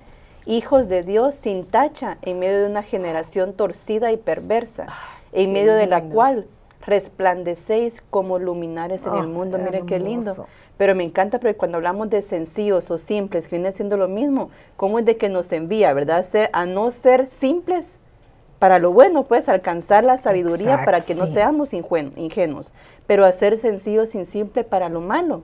Hijos 0.45 0.89
de 0.89 1.03
Dios 1.03 1.35
sin 1.35 1.65
tacha 1.65 2.17
en 2.23 2.39
medio 2.39 2.61
de 2.61 2.69
una 2.69 2.83
generación 2.83 3.53
torcida 3.53 4.11
y 4.11 4.17
perversa 4.17 4.88
en 5.32 5.53
medio 5.53 5.73
de 5.75 5.88
la 5.88 6.03
cual 6.03 6.47
resplandecéis 6.88 8.01
como 8.09 8.39
luminares 8.39 9.05
en 9.05 9.13
el 9.13 9.19
ah, 9.19 9.28
mundo. 9.28 9.57
Miren 9.57 9.86
qué 9.86 9.99
lindo. 9.99 10.47
Pero 10.78 10.95
me 10.95 11.03
encanta 11.03 11.39
porque 11.39 11.55
cuando 11.55 11.78
hablamos 11.78 12.09
de 12.09 12.21
sencillos 12.21 12.89
o 12.91 12.97
simples, 12.97 13.47
que 13.47 13.57
viene 13.57 13.71
siendo 13.73 13.97
lo 13.97 14.07
mismo, 14.07 14.51
¿cómo 14.78 14.99
es 14.99 15.05
de 15.05 15.17
que 15.17 15.28
nos 15.28 15.51
envía, 15.51 15.91
verdad? 15.93 16.25
A 16.53 16.65
no 16.65 16.91
ser 16.91 17.30
simples 17.30 17.99
para 18.59 18.80
lo 18.80 18.91
bueno, 18.91 19.23
pues 19.23 19.49
alcanzar 19.49 20.03
la 20.03 20.17
sabiduría 20.17 20.84
para 20.86 21.01
que 21.01 21.13
no 21.13 21.25
seamos 21.28 21.73
ingenuos, 21.73 22.71
pero 23.05 23.25
a 23.25 23.32
ser 23.32 23.57
sencillos 23.57 24.11
sin 24.11 24.25
simple 24.25 24.63
para 24.63 24.89
lo 24.89 25.01
malo. 25.01 25.43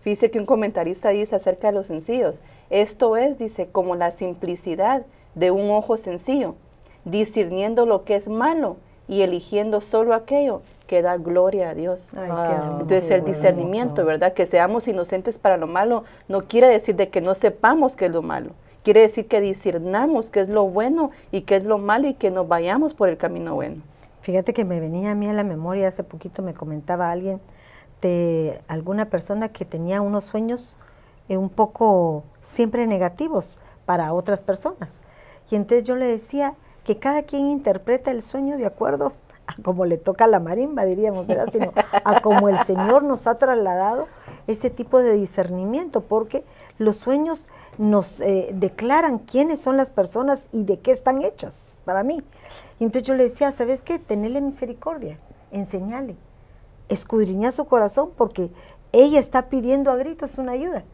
Fíjese 0.00 0.30
que 0.30 0.38
un 0.38 0.46
comentarista 0.46 1.10
dice 1.10 1.36
acerca 1.36 1.68
de 1.68 1.74
los 1.74 1.86
sencillos, 1.86 2.42
esto 2.70 3.16
es, 3.16 3.38
dice, 3.38 3.68
como 3.70 3.94
la 3.94 4.10
simplicidad 4.10 5.04
de 5.34 5.50
un 5.50 5.70
ojo 5.70 5.96
sencillo, 5.96 6.56
discerniendo 7.04 7.86
lo 7.86 8.04
que 8.04 8.16
es 8.16 8.28
malo 8.28 8.76
y 9.12 9.20
eligiendo 9.20 9.82
solo 9.82 10.14
aquello 10.14 10.62
que 10.86 11.02
da 11.02 11.18
gloria 11.18 11.68
a 11.68 11.74
Dios. 11.74 12.06
Entonces 12.14 13.10
el 13.10 13.26
discernimiento, 13.26 14.06
¿verdad? 14.06 14.32
Que 14.32 14.46
seamos 14.46 14.88
inocentes 14.88 15.36
para 15.36 15.58
lo 15.58 15.66
malo 15.66 16.04
no 16.28 16.46
quiere 16.48 16.68
decir 16.68 16.96
de 16.96 17.10
que 17.10 17.20
no 17.20 17.34
sepamos 17.34 17.94
qué 17.94 18.06
es 18.06 18.10
lo 18.10 18.22
malo. 18.22 18.52
Quiere 18.82 19.02
decir 19.02 19.28
que 19.28 19.42
discernamos 19.42 20.30
qué 20.30 20.40
es 20.40 20.48
lo 20.48 20.64
bueno 20.64 21.10
y 21.30 21.42
qué 21.42 21.56
es 21.56 21.66
lo 21.66 21.76
malo 21.76 22.08
y 22.08 22.14
que 22.14 22.30
nos 22.30 22.48
vayamos 22.48 22.94
por 22.94 23.10
el 23.10 23.18
camino 23.18 23.54
bueno. 23.54 23.82
Fíjate 24.22 24.54
que 24.54 24.64
me 24.64 24.80
venía 24.80 25.10
a 25.10 25.14
mí 25.14 25.28
a 25.28 25.34
la 25.34 25.44
memoria, 25.44 25.88
hace 25.88 26.04
poquito 26.04 26.40
me 26.40 26.54
comentaba 26.54 27.10
alguien 27.10 27.38
de 28.00 28.62
alguna 28.66 29.10
persona 29.10 29.50
que 29.50 29.66
tenía 29.66 30.00
unos 30.00 30.24
sueños 30.24 30.78
eh, 31.28 31.36
un 31.36 31.50
poco 31.50 32.24
siempre 32.40 32.86
negativos 32.86 33.58
para 33.84 34.14
otras 34.14 34.40
personas. 34.40 35.02
Y 35.50 35.56
entonces 35.56 35.84
yo 35.84 35.96
le 35.96 36.06
decía, 36.06 36.54
que 36.84 36.98
cada 36.98 37.22
quien 37.22 37.46
interpreta 37.46 38.10
el 38.10 38.22
sueño 38.22 38.56
de 38.56 38.66
acuerdo 38.66 39.12
a 39.46 39.54
como 39.62 39.84
le 39.84 39.98
toca 39.98 40.26
la 40.26 40.40
marimba, 40.40 40.84
diríamos, 40.84 41.26
¿verdad? 41.26 41.48
Sino 41.50 41.72
a 42.04 42.20
como 42.20 42.48
el 42.48 42.58
Señor 42.58 43.02
nos 43.02 43.26
ha 43.26 43.36
trasladado 43.36 44.08
ese 44.46 44.70
tipo 44.70 45.00
de 45.00 45.12
discernimiento, 45.12 46.02
porque 46.02 46.44
los 46.78 46.96
sueños 46.96 47.48
nos 47.78 48.20
eh, 48.20 48.50
declaran 48.54 49.18
quiénes 49.18 49.60
son 49.60 49.76
las 49.76 49.90
personas 49.90 50.48
y 50.52 50.64
de 50.64 50.78
qué 50.78 50.90
están 50.92 51.22
hechas 51.22 51.82
para 51.84 52.02
mí. 52.02 52.22
Y 52.78 52.84
entonces 52.84 53.02
yo 53.06 53.14
le 53.14 53.24
decía, 53.24 53.52
¿sabes 53.52 53.82
qué? 53.82 53.98
Tenele 53.98 54.40
misericordia, 54.40 55.18
enseñale, 55.50 56.16
escudriña 56.88 57.52
su 57.52 57.64
corazón, 57.66 58.10
porque 58.16 58.50
ella 58.92 59.18
está 59.18 59.48
pidiendo 59.48 59.90
a 59.90 59.96
gritos 59.96 60.38
una 60.38 60.52
ayuda, 60.52 60.84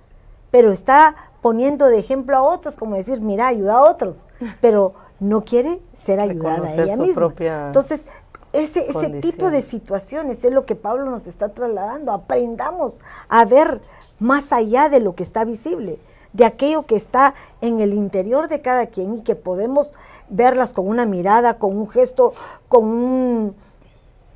pero 0.51 0.73
está 0.73 1.15
poniendo 1.41 1.87
de 1.87 1.99
ejemplo 1.99 2.37
a 2.37 2.43
otros, 2.43 2.77
como 2.77 2.97
decir, 2.97 3.21
mira, 3.21 3.49
ayuda 3.49 3.75
a 3.75 3.83
otros, 3.83 4.27
pero 4.61 4.95
no 5.21 5.45
quiere 5.45 5.81
ser 5.93 6.21
ayudada 6.21 6.69
a 6.69 6.75
ella 6.75 6.97
misma. 6.97 7.35
Entonces, 7.39 8.07
ese, 8.53 8.89
ese 8.89 9.11
tipo 9.21 9.51
de 9.51 9.63
situaciones 9.63 10.43
es 10.45 10.53
lo 10.53 10.65
que 10.65 10.75
Pablo 10.75 11.11
nos 11.11 11.27
está 11.27 11.51
trasladando. 11.51 12.13
Aprendamos 12.13 12.99
a 13.29 13.45
ver 13.45 13.81
más 14.19 14.53
allá 14.53 14.89
de 14.89 15.01
lo 15.01 15.15
que 15.15 15.23
está 15.23 15.45
visible, 15.45 15.99
de 16.33 16.45
aquello 16.45 16.87
que 16.87 16.97
está 16.97 17.35
en 17.61 17.81
el 17.81 17.93
interior 17.93 18.49
de 18.49 18.61
cada 18.61 18.87
quien 18.87 19.17
y 19.17 19.23
que 19.23 19.35
podemos 19.35 19.93
verlas 20.29 20.73
con 20.73 20.89
una 20.89 21.07
mirada, 21.07 21.59
con 21.59 21.77
un 21.77 21.89
gesto, 21.89 22.33
con 22.69 22.85
un, 22.85 23.57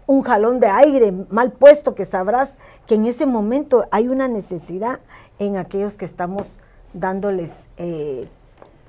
un 0.06 0.22
jalón 0.22 0.60
de 0.60 0.68
aire 0.68 1.12
mal 1.30 1.52
puesto, 1.52 1.94
que 1.94 2.04
sabrás 2.04 2.56
que 2.86 2.94
en 2.94 3.06
ese 3.06 3.26
momento 3.26 3.84
hay 3.90 4.08
una 4.08 4.28
necesidad 4.28 5.00
en 5.38 5.56
aquellos 5.56 5.96
que 5.96 6.04
estamos 6.04 6.58
dándoles 6.92 7.52
eh, 7.76 8.28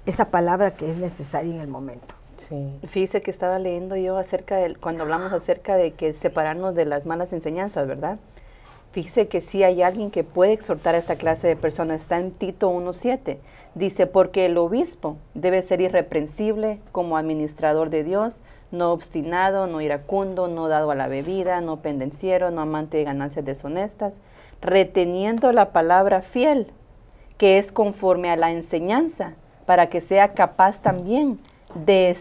esa 0.05 0.31
palabra 0.31 0.71
que 0.71 0.89
es 0.89 0.99
necesaria 0.99 1.53
en 1.53 1.59
el 1.59 1.67
momento. 1.67 2.15
Sí. 2.37 2.79
Fíjese 2.89 3.21
que 3.21 3.31
estaba 3.31 3.59
leyendo 3.59 3.95
yo 3.95 4.17
acerca 4.17 4.57
de, 4.57 4.75
cuando 4.75 5.03
hablamos 5.03 5.31
acerca 5.31 5.77
de 5.77 5.91
que 5.91 6.13
separarnos 6.13 6.75
de 6.75 6.85
las 6.85 7.05
malas 7.05 7.31
enseñanzas, 7.31 7.87
¿verdad? 7.87 8.17
Fíjese 8.91 9.27
que 9.27 9.41
sí 9.41 9.63
hay 9.63 9.81
alguien 9.81 10.11
que 10.11 10.23
puede 10.23 10.53
exhortar 10.53 10.93
a 10.93 10.99
esta 10.99 11.15
clase 11.15 11.47
de 11.47 11.55
personas. 11.55 12.01
Está 12.01 12.19
en 12.19 12.31
Tito 12.31 12.71
1.7. 12.71 13.37
Dice, 13.75 14.05
porque 14.05 14.45
el 14.45 14.57
obispo 14.57 15.17
debe 15.33 15.63
ser 15.63 15.81
irreprensible 15.81 16.79
como 16.91 17.17
administrador 17.17 17.89
de 17.89 18.03
Dios, 18.03 18.35
no 18.71 18.91
obstinado, 18.91 19.65
no 19.65 19.81
iracundo, 19.81 20.47
no 20.47 20.67
dado 20.67 20.91
a 20.91 20.95
la 20.95 21.07
bebida, 21.07 21.59
no 21.61 21.77
pendenciero, 21.77 22.51
no 22.51 22.61
amante 22.61 22.97
de 22.97 23.03
ganancias 23.03 23.45
deshonestas, 23.45 24.13
reteniendo 24.61 25.51
la 25.53 25.71
palabra 25.71 26.21
fiel, 26.21 26.71
que 27.37 27.57
es 27.57 27.71
conforme 27.71 28.29
a 28.29 28.35
la 28.35 28.51
enseñanza, 28.51 29.33
para 29.65 29.87
que 29.87 30.01
sea 30.01 30.29
capaz 30.29 30.81
también 30.81 31.39
de, 31.75 32.15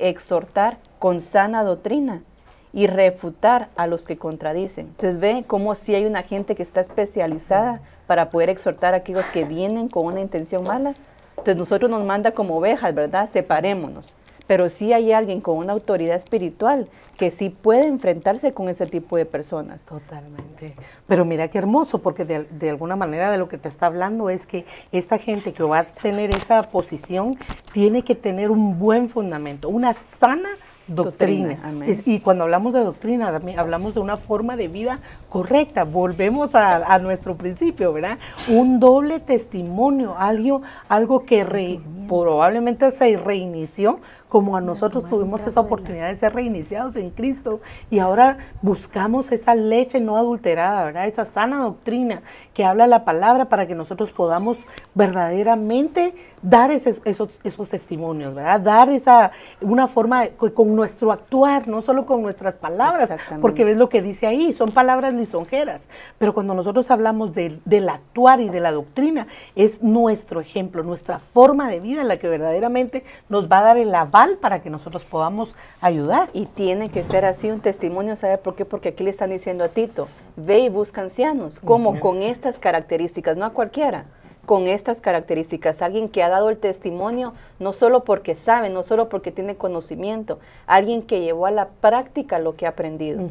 exhortar 0.00 0.78
con 0.98 1.20
sana 1.20 1.62
doctrina. 1.64 2.22
y 2.70 2.86
refutar 2.86 3.70
a 3.76 3.86
los 3.86 4.04
que 4.04 4.18
contradicen. 4.18 4.88
Entonces 4.88 5.18
ve 5.18 5.42
cómo 5.46 5.74
si 5.74 5.94
hay 5.94 6.04
una 6.04 6.22
gente 6.22 6.54
que 6.54 6.62
está 6.62 6.82
especializada 6.82 7.80
para 8.06 8.28
poder 8.28 8.50
exhortar 8.50 8.92
a 8.92 8.98
aquellos 8.98 9.24
que 9.32 9.44
vienen 9.44 9.88
con 9.88 10.04
una 10.04 10.20
intención 10.20 10.64
mala. 10.64 10.94
Entonces 11.30 11.56
nosotros 11.56 11.90
nos 11.90 12.04
manda 12.04 12.32
como 12.32 12.58
ovejas, 12.58 12.94
¿verdad? 12.94 13.30
Separémonos 13.32 14.14
pero 14.48 14.70
sí 14.70 14.92
hay 14.92 15.12
alguien 15.12 15.40
con 15.40 15.58
una 15.58 15.74
autoridad 15.74 16.16
espiritual 16.16 16.88
que 17.18 17.30
sí 17.30 17.50
puede 17.50 17.86
enfrentarse 17.86 18.52
con 18.54 18.68
ese 18.68 18.86
tipo 18.86 19.16
de 19.16 19.26
personas. 19.26 19.80
Totalmente. 19.82 20.74
Pero 21.06 21.24
mira 21.24 21.48
qué 21.48 21.58
hermoso, 21.58 22.00
porque 22.00 22.24
de, 22.24 22.70
alguna 22.70 22.96
manera 22.96 23.30
de 23.30 23.38
lo 23.38 23.48
que 23.48 23.58
te 23.58 23.68
está 23.68 23.86
hablando 23.86 24.30
es 24.30 24.46
que 24.46 24.64
esta 24.90 25.18
gente 25.18 25.52
que 25.52 25.62
va 25.62 25.80
a 25.80 25.84
tener 25.84 26.30
esa 26.30 26.62
posición 26.62 27.36
tiene 27.72 28.02
que 28.02 28.14
tener 28.14 28.50
un 28.50 28.78
buen 28.78 29.10
fundamento, 29.10 29.68
una 29.68 29.92
sana 29.92 30.48
doctrina. 30.86 31.58
y 32.06 32.20
cuando 32.20 32.44
hablamos 32.44 32.72
de 32.72 32.80
doctrina, 32.80 33.28
hablamos 33.58 33.94
de 33.94 34.00
una 34.00 34.16
forma 34.16 34.56
de 34.56 34.68
vida 34.68 35.00
correcta. 35.28 35.84
Volvemos 35.84 36.54
a, 36.54 36.98
nuestro 37.00 37.36
principio, 37.36 37.92
¿verdad? 37.92 38.18
Un 38.48 38.80
doble 38.80 39.20
testimonio, 39.20 40.16
algo, 40.16 40.62
algo 40.88 41.26
que 41.26 41.80
probablemente 42.08 42.90
se 42.90 43.16
reinició 43.18 44.00
como 44.28 44.56
a 44.56 44.60
nosotros 44.60 45.04
tuvimos 45.04 45.46
esa 45.46 45.60
oportunidad 45.60 46.08
de 46.08 46.18
ser 46.18 46.34
reiniciados 46.34 46.96
en 46.96 47.10
Cristo 47.10 47.60
y 47.90 47.98
ahora 47.98 48.38
buscamos 48.60 49.32
esa 49.32 49.54
leche 49.54 50.00
no 50.00 50.16
adulterada, 50.16 50.84
¿verdad? 50.84 51.06
Esa 51.06 51.24
sana 51.24 51.58
doctrina 51.58 52.22
que 52.52 52.64
habla 52.64 52.86
la 52.86 53.04
palabra 53.04 53.46
para 53.48 53.66
que 53.66 53.74
nosotros 53.74 54.12
podamos 54.12 54.58
verdaderamente 54.94 56.14
dar 56.42 56.70
esos, 56.70 57.00
esos, 57.04 57.68
testimonios, 57.68 58.34
¿verdad? 58.34 58.60
Dar 58.60 58.90
esa, 58.90 59.32
una 59.60 59.88
forma 59.88 60.26
con 60.54 60.74
nuestro 60.76 61.10
actuar, 61.10 61.66
no 61.66 61.82
solo 61.82 62.04
con 62.04 62.22
nuestras 62.22 62.58
palabras, 62.58 63.10
porque 63.40 63.64
ves 63.64 63.76
lo 63.76 63.88
que 63.88 64.02
dice 64.02 64.26
ahí, 64.26 64.52
son 64.52 64.70
palabras 64.70 65.14
lisonjeras, 65.14 65.88
pero 66.18 66.34
cuando 66.34 66.54
nosotros 66.54 66.90
hablamos 66.90 67.32
del 67.34 67.88
actuar 67.88 68.40
y 68.40 68.50
de 68.50 68.60
la 68.60 68.72
doctrina, 68.72 69.26
es 69.54 69.82
nuestro 69.82 70.40
ejemplo, 70.40 70.82
nuestra 70.82 71.18
forma 71.18 71.68
de 71.68 71.80
vida 71.80 72.04
la 72.04 72.18
que 72.18 72.28
verdaderamente 72.28 73.04
nos 73.28 73.48
va 73.50 73.58
a 73.58 73.62
dar 73.62 73.76
el 73.78 73.94
para 74.40 74.60
que 74.60 74.70
nosotros 74.70 75.04
podamos 75.04 75.54
ayudar. 75.80 76.28
Y 76.32 76.46
tiene 76.46 76.90
que 76.90 77.02
ser 77.02 77.24
así 77.24 77.50
un 77.50 77.60
testimonio, 77.60 78.16
¿sabe 78.16 78.38
por 78.38 78.56
qué? 78.56 78.64
Porque 78.64 78.90
aquí 78.90 79.04
le 79.04 79.10
están 79.10 79.30
diciendo 79.30 79.64
a 79.64 79.68
Tito, 79.68 80.08
ve 80.36 80.60
y 80.60 80.68
busca 80.68 81.02
ancianos, 81.02 81.60
como 81.60 81.98
con 82.00 82.22
estas 82.22 82.58
características, 82.58 83.36
no 83.36 83.44
a 83.44 83.50
cualquiera 83.50 84.06
con 84.48 84.66
estas 84.66 85.02
características, 85.02 85.82
alguien 85.82 86.08
que 86.08 86.22
ha 86.22 86.30
dado 86.30 86.48
el 86.48 86.56
testimonio 86.56 87.34
no 87.58 87.74
solo 87.74 88.04
porque 88.04 88.34
sabe, 88.34 88.70
no 88.70 88.82
solo 88.82 89.10
porque 89.10 89.30
tiene 89.30 89.56
conocimiento, 89.56 90.38
alguien 90.66 91.02
que 91.02 91.20
llevó 91.20 91.44
a 91.44 91.50
la 91.50 91.68
práctica 91.68 92.38
lo 92.38 92.56
que 92.56 92.64
ha 92.64 92.70
aprendido. 92.70 93.28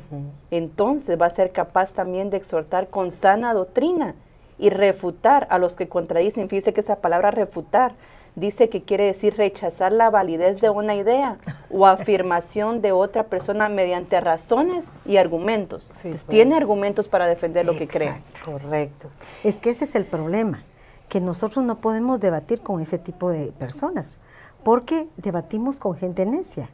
Entonces 0.51 1.19
va 1.19 1.25
a 1.25 1.31
ser 1.31 1.51
capaz 1.51 1.93
también 1.93 2.29
de 2.29 2.37
exhortar 2.37 2.89
con 2.89 3.11
sana 3.11 3.55
doctrina 3.55 4.13
y 4.59 4.69
refutar 4.69 5.47
a 5.49 5.57
los 5.57 5.75
que 5.75 5.89
contradicen. 5.89 6.49
Fíjese 6.49 6.71
que 6.71 6.81
esa 6.81 6.97
palabra 6.97 7.31
refutar 7.31 7.93
dice 8.37 8.69
que 8.69 8.83
quiere 8.83 9.05
decir 9.05 9.35
rechazar 9.35 9.91
la 9.91 10.09
validez 10.11 10.61
de 10.61 10.69
una 10.69 10.95
idea 10.95 11.37
o 11.71 11.85
afirmación 11.87 12.81
de 12.81 12.91
otra 12.93 13.23
persona 13.23 13.67
mediante 13.67 14.21
razones 14.21 14.85
y 15.05 15.17
argumentos. 15.17 15.91
Pues. 16.01 16.25
Tiene 16.25 16.55
argumentos 16.55 17.09
para 17.09 17.27
defender 17.27 17.65
lo 17.65 17.75
que 17.75 17.87
cree. 17.87 18.21
Correcto. 18.45 19.09
Es 19.43 19.59
que 19.59 19.71
ese 19.71 19.85
es 19.85 19.95
el 19.95 20.05
problema 20.05 20.63
que 21.09 21.19
nosotros 21.19 21.65
no 21.65 21.81
podemos 21.81 22.19
debatir 22.19 22.61
con 22.61 22.79
ese 22.79 22.99
tipo 22.99 23.31
de 23.31 23.51
personas, 23.53 24.19
porque 24.63 25.09
debatimos 25.17 25.79
con 25.79 25.95
gente 25.95 26.25
necia. 26.25 26.69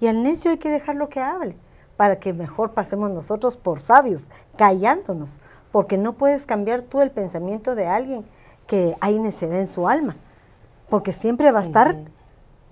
Y 0.00 0.06
al 0.06 0.22
necio 0.22 0.50
hay 0.50 0.58
que 0.58 0.70
dejarlo 0.70 1.08
que 1.08 1.20
hable, 1.20 1.56
para 1.96 2.20
que 2.20 2.32
mejor 2.32 2.72
pasemos 2.72 3.10
nosotros 3.10 3.56
por 3.56 3.80
sabios, 3.80 4.28
callándonos, 4.56 5.40
porque 5.72 5.98
no 5.98 6.12
puedes 6.12 6.46
cambiar 6.46 6.82
tú 6.82 7.00
el 7.00 7.10
pensamiento 7.10 7.74
de 7.74 7.86
alguien 7.86 8.24
que 8.66 8.94
hay 9.00 9.18
necedad 9.18 9.58
en 9.58 9.66
su 9.66 9.88
alma, 9.88 10.16
porque 10.88 11.12
siempre 11.12 11.50
va 11.52 11.60
a 11.60 11.62
estar 11.62 11.96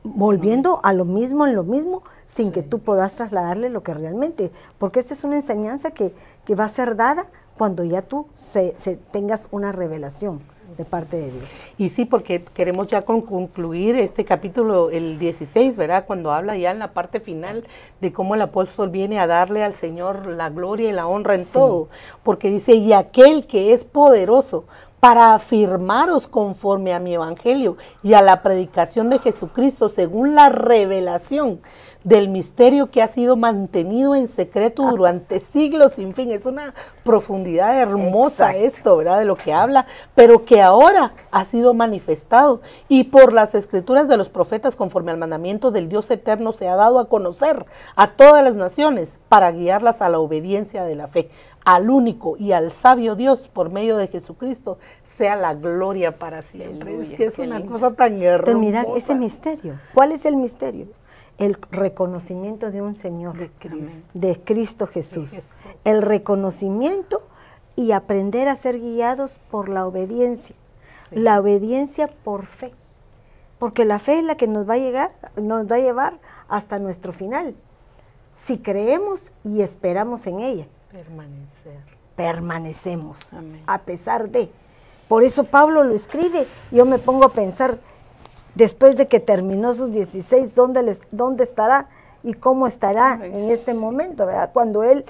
volviendo 0.03 0.81
a 0.85 0.93
lo 0.93 1.05
mismo 1.05 1.47
en 1.47 1.55
lo 1.55 1.65
mismo 1.65 2.03
sin 2.27 2.53
que 2.53 2.63
tú 2.63 2.79
puedas 2.79 3.17
trasladarle 3.17 3.71
lo 3.71 3.83
que 3.83 3.95
realmente, 3.95 4.53
porque 4.79 5.01
esa 5.01 5.15
es 5.15 5.25
una 5.25 5.37
enseñanza 5.37 5.91
que, 5.91 6.13
va 6.55 6.65
a 6.65 6.69
ser 6.69 6.97
dada 6.97 7.27
cuando 7.57 7.85
ya 7.85 8.03
tú 8.03 8.27
se 8.35 8.75
tengas 9.11 9.49
una 9.51 9.73
revelación 9.73 10.43
de 10.77 10.85
parte 10.85 11.17
de 11.17 11.31
Dios. 11.31 11.69
Y 11.79 11.89
sí, 11.89 12.05
porque 12.05 12.45
queremos 12.45 12.87
ya 12.87 13.03
concluir 13.03 13.97
este 13.97 14.25
capítulo, 14.25 14.91
el 14.91 15.19
16, 15.19 15.77
¿verdad? 15.77 16.05
Cuando 16.07 16.33
habla 16.33 16.57
ya 16.57 16.71
en 16.71 16.79
la 16.79 16.93
parte 16.93 17.21
final 17.21 17.67
de 18.01 18.13
cómo 18.13 18.35
el 18.35 18.43
apóstol 18.43 18.91
viene 18.91 19.19
a 19.19 19.27
darle 19.27 19.65
al 19.65 19.75
Señor 19.75 20.27
la 20.27 20.51
gloria 20.51 20.91
y 20.91 20.93
la 20.93 21.07
honra 21.07 21.35
en 21.35 21.45
todo. 21.51 21.89
Porque 22.23 22.51
dice, 22.51 22.75
y 22.75 22.93
aquel 22.93 23.47
que 23.47 23.73
es 23.73 23.85
poderoso 23.85 24.65
para 25.07 25.35
afirmaros 25.35 26.27
conforme 26.27 26.93
a 26.93 26.99
mi 26.99 27.15
evangelio 27.15 27.77
y 28.03 28.15
a 28.15 28.23
la 28.23 28.43
predicación 28.43 29.09
de 29.09 29.21
Jesucristo 29.21 29.89
según 29.89 30.35
la 30.35 30.49
revelación 30.49 31.61
del 32.03 32.29
misterio 32.29 32.91
que 32.91 33.03
ha 33.03 33.09
sido 33.09 33.37
mantenido 33.37 34.17
en 34.17 34.27
secreto 34.27 34.85
ah. 34.85 34.91
durante 34.91 35.39
siglos 35.39 35.93
sin 35.93 36.13
fin. 36.13 36.33
Es 36.33 36.47
una 36.47 36.75
profundidad 37.05 37.81
hermosa 37.81 38.57
esto, 38.57 38.97
¿verdad? 38.97 39.21
De 39.21 39.25
lo 39.25 39.37
que 39.37 39.53
habla, 39.53 39.87
pero 40.17 40.45
que 40.45 40.61
ahora 40.61 41.15
ha 41.31 41.45
sido 41.45 41.73
manifestado 41.73 42.61
y 42.89 43.05
por 43.05 43.33
las 43.33 43.55
escrituras 43.55 44.09
de 44.09 44.17
los 44.17 44.29
profetas 44.29 44.75
conforme 44.75 45.13
al 45.13 45.19
mandamiento 45.19 45.71
del 45.71 45.89
Dios 45.89 46.11
eterno 46.11 46.51
se 46.51 46.69
ha 46.69 46.77
dado 46.77 46.99
a 46.99 47.09
conocer 47.09 47.67
a 47.95 48.13
todas 48.13 48.43
las 48.43 48.55
naciones 48.55 49.19
para 49.29 49.53
guiarlas 49.53 50.03
a 50.03 50.09
la 50.09 50.19
obediencia 50.19 50.85
de 50.85 50.97
la 50.97 51.09
fe. 51.09 51.29
Al 51.67 51.91
único 51.91 52.37
y 52.39 52.53
al 52.53 52.71
sabio 52.71 53.17
Dios 53.17 53.49
por 53.49 53.71
medio 53.71 53.97
de 53.97 54.07
Jesucristo 54.07 54.79
sea 55.03 55.35
la 55.35 55.53
gloria 55.53 56.17
para 56.17 56.41
siempre. 56.41 56.97
es 57.01 57.15
que 57.15 57.25
es 57.25 57.39
una 57.41 57.67
cosa 57.67 57.93
tan 57.93 58.23
hermosa. 58.23 58.57
mira 58.57 58.87
ese 58.97 59.17
misterio. 59.17 59.79
¿Cuál 59.93 60.13
es 60.13 60.25
el 60.27 60.37
misterio? 60.37 60.87
el 61.39 61.59
reconocimiento 61.71 62.71
de 62.71 62.83
un 62.83 62.97
Señor, 62.97 63.37
de 64.15 64.41
Cristo, 64.43 64.87
Jesús. 64.87 65.51
El 65.85 66.03
reconocimiento 66.03 67.23
y 67.75 67.93
aprender 67.93 68.49
a 68.49 68.57
ser 68.57 68.79
guiados 68.79 69.39
por 69.51 69.69
la 69.69 69.87
obediencia. 69.87 70.57
La 71.11 71.39
obediencia 71.39 72.09
por 72.09 72.47
fe. 72.47 72.73
Porque 73.59 73.85
la 73.85 73.99
fe 73.99 74.19
es 74.19 74.25
la 74.25 74.37
que 74.37 74.47
nos 74.47 74.69
va 74.69 74.75
a 74.75 74.79
llegar, 74.79 75.11
nos 75.37 75.67
va 75.67 75.77
a 75.77 75.81
llevar 75.81 76.19
hasta 76.49 76.79
nuestro 76.79 77.13
final. 77.13 77.55
Si 78.35 78.59
creemos 78.59 79.33
y 79.45 79.63
esperamos 79.63 80.27
en 80.27 80.41
ella. 80.41 80.67
Permanecer. 80.97 81.79
Permanecemos. 82.17 83.37
A 83.67 83.79
pesar 83.81 84.31
de. 84.31 84.51
Por 85.09 85.25
eso 85.25 85.45
Pablo 85.45 85.85
lo 85.85 85.95
escribe. 85.95 86.47
Yo 86.71 86.87
me 86.87 86.99
pongo 86.99 87.27
a 87.27 87.35
pensar, 87.35 87.79
después 88.55 88.97
de 88.97 89.07
que 89.07 89.21
terminó 89.21 89.75
sus 89.75 89.93
16, 89.93 90.55
¿dónde, 90.55 90.83
les, 90.83 91.03
dónde 91.11 91.45
estará 91.45 91.91
y 92.23 92.33
cómo 92.33 92.67
estará 92.67 93.21
en 93.23 93.51
este 93.51 93.75
momento? 93.75 94.27
Cuando 94.55 94.85
él 94.85 95.05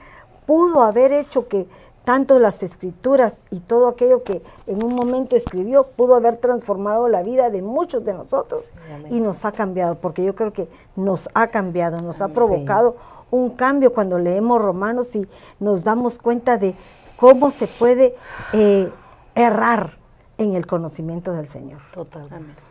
pudo 0.44 0.82
haber 0.82 1.12
hecho 1.12 1.46
que 1.46 1.68
tanto 2.06 2.38
las 2.38 2.62
escrituras 2.62 3.46
y 3.50 3.58
todo 3.58 3.88
aquello 3.88 4.22
que 4.22 4.40
en 4.68 4.84
un 4.84 4.94
momento 4.94 5.34
escribió 5.34 5.88
pudo 5.88 6.14
haber 6.14 6.38
transformado 6.38 7.08
la 7.08 7.24
vida 7.24 7.50
de 7.50 7.62
muchos 7.62 8.04
de 8.04 8.14
nosotros 8.14 8.72
y 9.10 9.20
nos 9.20 9.44
ha 9.44 9.50
cambiado, 9.50 9.96
porque 9.96 10.24
yo 10.24 10.36
creo 10.36 10.52
que 10.52 10.68
nos 10.94 11.28
ha 11.34 11.48
cambiado, 11.48 12.00
nos 12.00 12.22
ha 12.22 12.28
provocado 12.28 12.94
un 13.32 13.50
cambio 13.50 13.90
cuando 13.90 14.20
leemos 14.20 14.62
Romanos 14.62 15.16
y 15.16 15.26
nos 15.58 15.82
damos 15.82 16.20
cuenta 16.20 16.58
de 16.58 16.76
cómo 17.16 17.50
se 17.50 17.66
puede 17.66 18.14
eh, 18.52 18.88
errar 19.34 19.98
en 20.38 20.54
el 20.54 20.64
conocimiento 20.64 21.32
del 21.32 21.48
Señor. 21.48 21.80
Totalmente. 21.92 22.62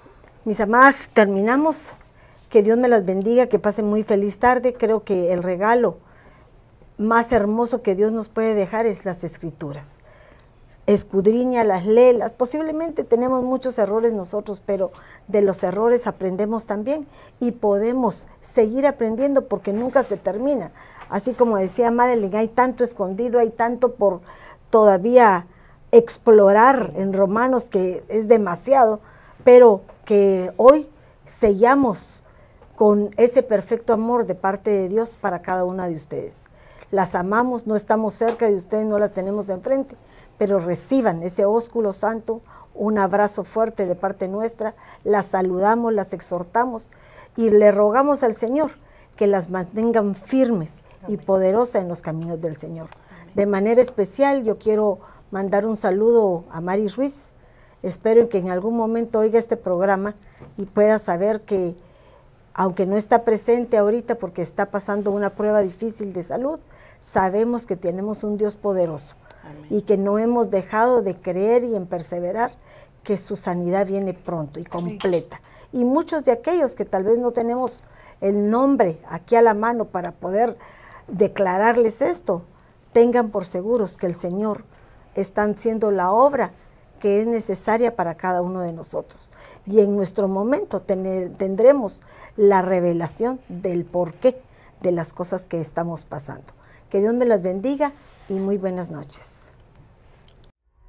Mis 0.46 0.62
amadas, 0.62 1.10
terminamos. 1.14 1.98
Que 2.50 2.64
Dios 2.64 2.78
me 2.78 2.88
las 2.88 3.06
bendiga, 3.06 3.48
que 3.48 3.60
pasen 3.60 3.86
muy 3.86 4.04
feliz 4.04 4.40
tarde. 4.40 4.76
Creo 4.76 5.04
que 5.04 5.34
el 5.34 5.44
regalo 5.44 5.98
más 6.98 7.32
hermoso 7.32 7.82
que 7.82 7.96
Dios 7.96 8.12
nos 8.12 8.30
puede 8.30 8.56
dejar 8.56 8.86
es 8.86 9.06
las 9.06 9.24
escrituras. 9.24 10.00
Escudriña, 10.88 11.64
las 11.64 11.86
lelas. 11.86 12.32
Posiblemente 12.32 13.04
tenemos 13.04 13.42
muchos 13.42 13.80
errores 13.80 14.14
nosotros, 14.14 14.62
pero 14.64 14.92
de 15.28 15.42
los 15.42 15.64
errores 15.64 16.06
aprendemos 16.06 16.68
también 16.68 17.08
y 17.40 17.52
podemos 17.52 18.28
seguir 18.40 18.86
aprendiendo 18.86 19.48
porque 19.48 19.74
nunca 19.74 20.04
se 20.04 20.18
termina. 20.18 20.72
Así 21.10 21.34
como 21.34 21.58
decía 21.58 21.90
Madeline, 21.90 22.36
hay 22.36 22.48
tanto 22.48 22.84
escondido, 22.84 23.40
hay 23.40 23.50
tanto 23.50 23.96
por 23.96 24.22
todavía 24.70 25.48
explorar 25.92 26.92
en 26.96 27.14
Romanos 27.14 27.70
que 27.70 28.04
es 28.08 28.28
demasiado, 28.28 29.00
pero 29.44 29.82
que 30.06 30.54
hoy 30.58 30.90
sellamos 31.26 32.24
con 32.76 33.12
ese 33.18 33.42
perfecto 33.42 33.94
amor 33.94 34.26
de 34.26 34.36
parte 34.36 34.70
de 34.70 34.90
Dios 34.90 35.18
para 35.20 35.40
cada 35.40 35.64
una 35.66 35.88
de 35.88 35.96
ustedes. 35.96 36.50
Las 36.96 37.14
amamos, 37.14 37.68
no 37.68 37.76
estamos 37.76 38.14
cerca 38.14 38.48
de 38.48 38.56
ustedes, 38.56 38.86
no 38.86 38.98
las 38.98 39.12
tenemos 39.12 39.50
enfrente, 39.50 39.98
pero 40.38 40.60
reciban 40.60 41.24
ese 41.24 41.44
ósculo 41.44 41.92
santo, 41.92 42.40
un 42.74 42.98
abrazo 42.98 43.44
fuerte 43.44 43.86
de 43.86 43.96
parte 43.96 44.30
nuestra, 44.30 44.76
las 45.04 45.26
saludamos, 45.26 45.94
las 45.94 46.14
exhortamos 46.14 46.90
y 47.36 47.50
le 47.50 47.74
rogamos 47.74 48.24
al 48.24 48.34
Señor 48.34 48.72
que 49.18 49.28
las 49.28 49.50
mantengan 49.50 50.16
firmes 50.16 50.84
y 51.10 51.18
poderosas 51.18 51.82
en 51.82 51.90
los 51.90 52.02
caminos 52.02 52.40
del 52.40 52.56
Señor. 52.56 52.88
De 53.34 53.46
manera 53.46 53.82
especial 53.82 54.46
yo 54.46 54.58
quiero 54.58 55.00
mandar 55.32 55.68
un 55.68 55.76
saludo 55.76 56.46
a 56.50 56.62
Mari 56.62 56.88
Ruiz. 56.88 57.34
Espero 57.84 58.30
que 58.30 58.38
en 58.38 58.52
algún 58.52 58.78
momento 58.78 59.20
oiga 59.20 59.38
este 59.38 59.58
programa 59.58 60.16
y 60.56 60.64
pueda 60.64 60.98
saber 60.98 61.42
que, 61.42 61.76
aunque 62.54 62.86
no 62.86 62.96
está 62.96 63.26
presente 63.26 63.76
ahorita 63.76 64.16
porque 64.16 64.42
está 64.42 64.72
pasando 64.72 65.12
una 65.12 65.32
prueba 65.32 65.60
difícil 65.60 66.14
de 66.14 66.24
salud, 66.24 66.58
sabemos 67.06 67.68
que 67.68 67.76
tenemos 67.76 68.24
un 68.24 68.36
Dios 68.36 68.56
poderoso 68.56 69.16
y 69.70 69.84
que 69.84 69.96
no 69.96 70.18
hemos 70.18 70.50
dejado 70.50 71.04
de 71.04 71.16
creer 71.16 71.64
y 71.64 71.76
en 71.76 71.86
perseverar 71.86 72.52
que 73.04 73.16
su 73.16 73.36
sanidad 73.36 73.86
viene 73.86 74.16
pronto 74.16 74.60
y 74.60 74.64
completa. 74.64 75.40
Y 75.72 75.86
muchos 75.86 76.24
de 76.24 76.32
aquellos 76.32 76.76
que 76.76 76.84
tal 76.84 77.04
vez 77.04 77.20
no 77.20 77.30
tenemos 77.30 77.84
el 78.22 78.50
nombre 78.50 79.00
aquí 79.08 79.36
a 79.36 79.44
la 79.44 79.54
mano 79.54 79.86
para 79.86 80.14
poder 80.14 80.58
declararles 81.08 82.02
esto, 82.02 82.42
tengan 82.92 83.30
por 83.30 83.46
seguros 83.46 83.98
que 83.98 84.08
el 84.08 84.16
Señor 84.16 84.64
está 85.14 85.44
haciendo 85.44 85.92
la 85.92 86.12
obra 86.12 86.54
que 87.00 87.22
es 87.22 87.28
necesaria 87.28 87.96
para 87.96 88.16
cada 88.16 88.42
uno 88.42 88.62
de 88.62 88.74
nosotros. 88.74 89.30
Y 89.68 89.82
en 89.82 89.96
nuestro 89.96 90.28
momento 90.28 90.80
tendremos 90.80 92.02
la 92.36 92.64
revelación 92.64 93.40
del 93.48 93.86
porqué 93.86 94.42
de 94.82 94.92
las 94.92 95.14
cosas 95.14 95.48
que 95.48 95.62
estamos 95.62 96.04
pasando. 96.04 96.56
Que 96.96 97.02
Dios 97.02 97.14
me 97.14 97.26
las 97.26 97.42
bendiga 97.42 97.92
y 98.30 98.36
muy 98.36 98.58
buenas 98.58 98.90
noches. 98.90 99.52